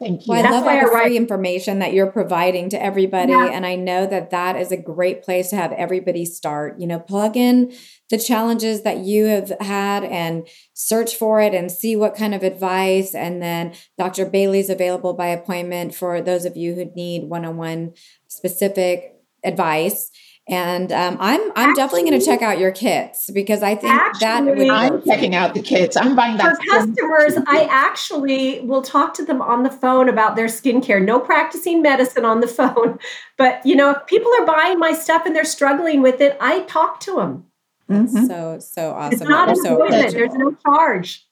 Thank 0.00 0.28
you. 0.28 0.32
Well, 0.32 0.46
I 0.46 0.50
love 0.50 0.64
all 0.64 0.80
the 0.80 0.92
free 0.92 1.16
information 1.16 1.80
that 1.80 1.92
you're 1.92 2.10
providing 2.10 2.70
to 2.70 2.80
everybody. 2.80 3.32
Yeah. 3.32 3.46
And 3.46 3.66
I 3.66 3.74
know 3.74 4.06
that 4.06 4.30
that 4.30 4.54
is 4.54 4.70
a 4.70 4.76
great 4.76 5.24
place 5.24 5.50
to 5.50 5.56
have 5.56 5.72
everybody 5.72 6.24
start. 6.24 6.78
You 6.78 6.86
know, 6.86 7.00
plug 7.00 7.36
in 7.36 7.74
the 8.08 8.18
challenges 8.18 8.82
that 8.82 8.98
you 8.98 9.24
have 9.24 9.52
had 9.60 10.04
and 10.04 10.46
search 10.72 11.16
for 11.16 11.40
it 11.40 11.52
and 11.52 11.70
see 11.70 11.96
what 11.96 12.14
kind 12.14 12.32
of 12.32 12.44
advice. 12.44 13.12
And 13.12 13.42
then 13.42 13.74
Dr. 13.98 14.24
Bailey's 14.24 14.70
available 14.70 15.14
by 15.14 15.26
appointment 15.28 15.96
for 15.96 16.20
those 16.20 16.44
of 16.44 16.56
you 16.56 16.74
who 16.74 16.92
need 16.94 17.28
one 17.28 17.44
on 17.44 17.56
one 17.56 17.94
specific 18.28 19.16
advice. 19.42 20.12
And 20.48 20.90
um, 20.92 21.18
I'm 21.20 21.40
I'm 21.40 21.50
actually, 21.56 21.74
definitely 21.74 22.10
going 22.10 22.20
to 22.20 22.24
check 22.26 22.40
out 22.40 22.58
your 22.58 22.70
kits 22.70 23.30
because 23.34 23.62
I 23.62 23.74
think 23.74 23.92
actually, 23.92 24.20
that 24.20 24.44
would. 24.44 24.70
I'm 24.70 25.02
checking 25.04 25.34
out 25.34 25.52
the 25.52 25.60
kits. 25.60 25.94
I'm 25.94 26.16
buying 26.16 26.38
that. 26.38 26.56
For 26.56 26.70
customers, 26.70 27.34
I 27.46 27.68
actually 27.70 28.60
will 28.60 28.80
talk 28.80 29.12
to 29.14 29.24
them 29.26 29.42
on 29.42 29.62
the 29.62 29.70
phone 29.70 30.08
about 30.08 30.36
their 30.36 30.46
skincare. 30.46 31.04
No 31.04 31.20
practicing 31.20 31.82
medicine 31.82 32.24
on 32.24 32.40
the 32.40 32.46
phone, 32.46 32.98
but 33.36 33.64
you 33.66 33.76
know, 33.76 33.90
if 33.90 34.06
people 34.06 34.32
are 34.38 34.46
buying 34.46 34.78
my 34.78 34.94
stuff 34.94 35.26
and 35.26 35.36
they're 35.36 35.44
struggling 35.44 36.00
with 36.00 36.22
it, 36.22 36.34
I 36.40 36.60
talk 36.60 37.00
to 37.00 37.16
them. 37.16 37.44
Mm-hmm. 37.90 38.26
So 38.26 38.58
so 38.58 38.92
awesome. 38.92 39.20
It's 39.20 39.28
not 39.28 39.50
an 39.50 39.56
so 39.56 39.86
There's 39.90 40.32
no 40.32 40.56
charge. 40.64 41.26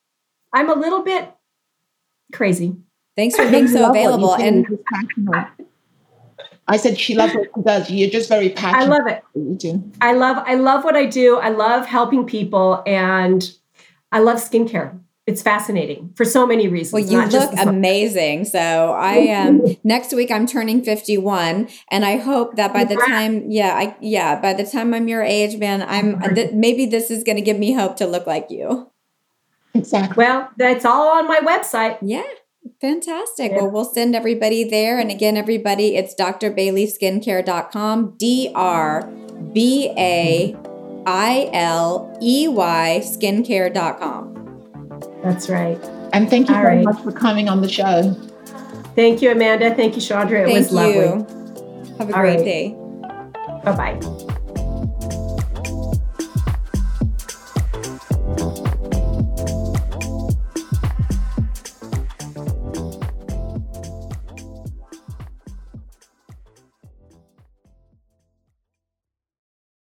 I'm 0.53 0.69
a 0.69 0.75
little 0.75 1.03
bit 1.03 1.33
crazy. 2.35 2.77
Thanks 3.17 3.35
for 3.35 3.51
being 3.51 3.69
so 3.77 3.89
available 3.89 4.35
and. 4.35 4.67
I 6.69 6.77
said 6.77 6.99
she 6.99 7.14
loves 7.14 7.35
what 7.35 7.49
she 7.55 7.62
does. 7.62 7.91
You're 7.91 8.11
just 8.11 8.29
very 8.29 8.51
passionate. 8.51 8.95
I 8.95 8.99
love 8.99 9.07
it. 9.07 9.25
You 9.35 9.55
do. 9.57 9.93
I 10.01 10.12
love 10.12 10.43
I 10.47 10.55
love 10.55 10.85
what 10.85 10.97
I 10.97 11.07
do. 11.07 11.37
I 11.37 11.51
love 11.51 11.87
helping 11.87 12.27
people 12.27 12.83
and 12.87 13.49
I 14.11 14.19
love 14.19 14.39
skincare. 14.39 14.99
It's 15.27 15.43
fascinating 15.43 16.12
for 16.14 16.25
so 16.25 16.47
many 16.47 16.69
reasons. 16.69 17.11
Well, 17.11 17.25
you 17.25 17.29
look 17.29 17.53
amazing. 17.59 18.45
So 18.45 18.59
I 18.59 19.14
am 19.14 19.61
um, 19.61 19.77
next 19.85 20.12
week 20.12 20.31
I'm 20.31 20.47
turning 20.47 20.85
51 20.85 21.69
and 21.91 22.05
I 22.05 22.17
hope 22.17 22.57
that 22.57 22.73
by 22.73 22.85
the 22.85 22.97
time 22.97 23.51
yeah, 23.51 23.75
I 23.75 23.97
yeah, 24.01 24.41
by 24.41 24.53
the 24.53 24.64
time 24.64 24.95
I'm 24.95 25.09
your 25.09 25.23
age, 25.23 25.57
man, 25.59 25.83
I'm 25.83 26.35
th- 26.35 26.53
maybe 26.53 26.87
this 26.87 27.11
is 27.11 27.25
going 27.25 27.37
to 27.37 27.43
give 27.43 27.59
me 27.59 27.73
hope 27.73 27.97
to 27.97 28.07
look 28.07 28.27
like 28.27 28.51
you. 28.51 28.91
Exactly. 29.75 30.25
Well, 30.25 30.51
that's 30.57 30.85
all 30.85 31.09
on 31.19 31.29
my 31.29 31.41
website. 31.41 31.99
Yeah. 32.03 32.23
Fantastic. 32.81 33.51
Yeah. 33.53 33.59
Well, 33.62 33.71
we'll 33.71 33.85
send 33.85 34.14
everybody 34.14 34.64
there. 34.64 34.99
And 34.99 35.11
again, 35.11 35.37
everybody, 35.37 35.97
it's 35.97 36.14
drbaileyskincare.com, 36.14 38.17
D 38.19 38.51
R 38.55 39.03
B 39.53 39.93
A 39.97 40.57
I 41.07 41.51
L 41.53 42.17
E 42.23 42.49
Y 42.49 43.01
skincare.com. 43.03 44.33
That's 45.23 45.49
right. 45.49 45.79
And 46.12 46.29
thank 46.31 46.49
you 46.49 46.55
All 46.55 46.62
very 46.62 46.77
right. 46.77 46.85
much 46.85 47.03
for 47.03 47.11
coming 47.12 47.49
on 47.49 47.61
the 47.61 47.69
show. 47.69 48.14
Thank 48.95 49.21
you, 49.23 49.33
Amanda. 49.33 49.75
Thank 49.75 49.97
you, 49.97 50.01
Chandra. 50.01 50.43
It 50.43 50.47
thank 50.47 50.59
was 50.59 50.71
you. 50.71 50.77
lovely. 50.77 51.07
Have 51.99 52.11
a 52.11 52.14
All 52.14 52.21
great 52.23 52.37
right. 52.37 52.45
day. 52.45 52.77
Bye 53.64 53.97
bye. 53.99 54.35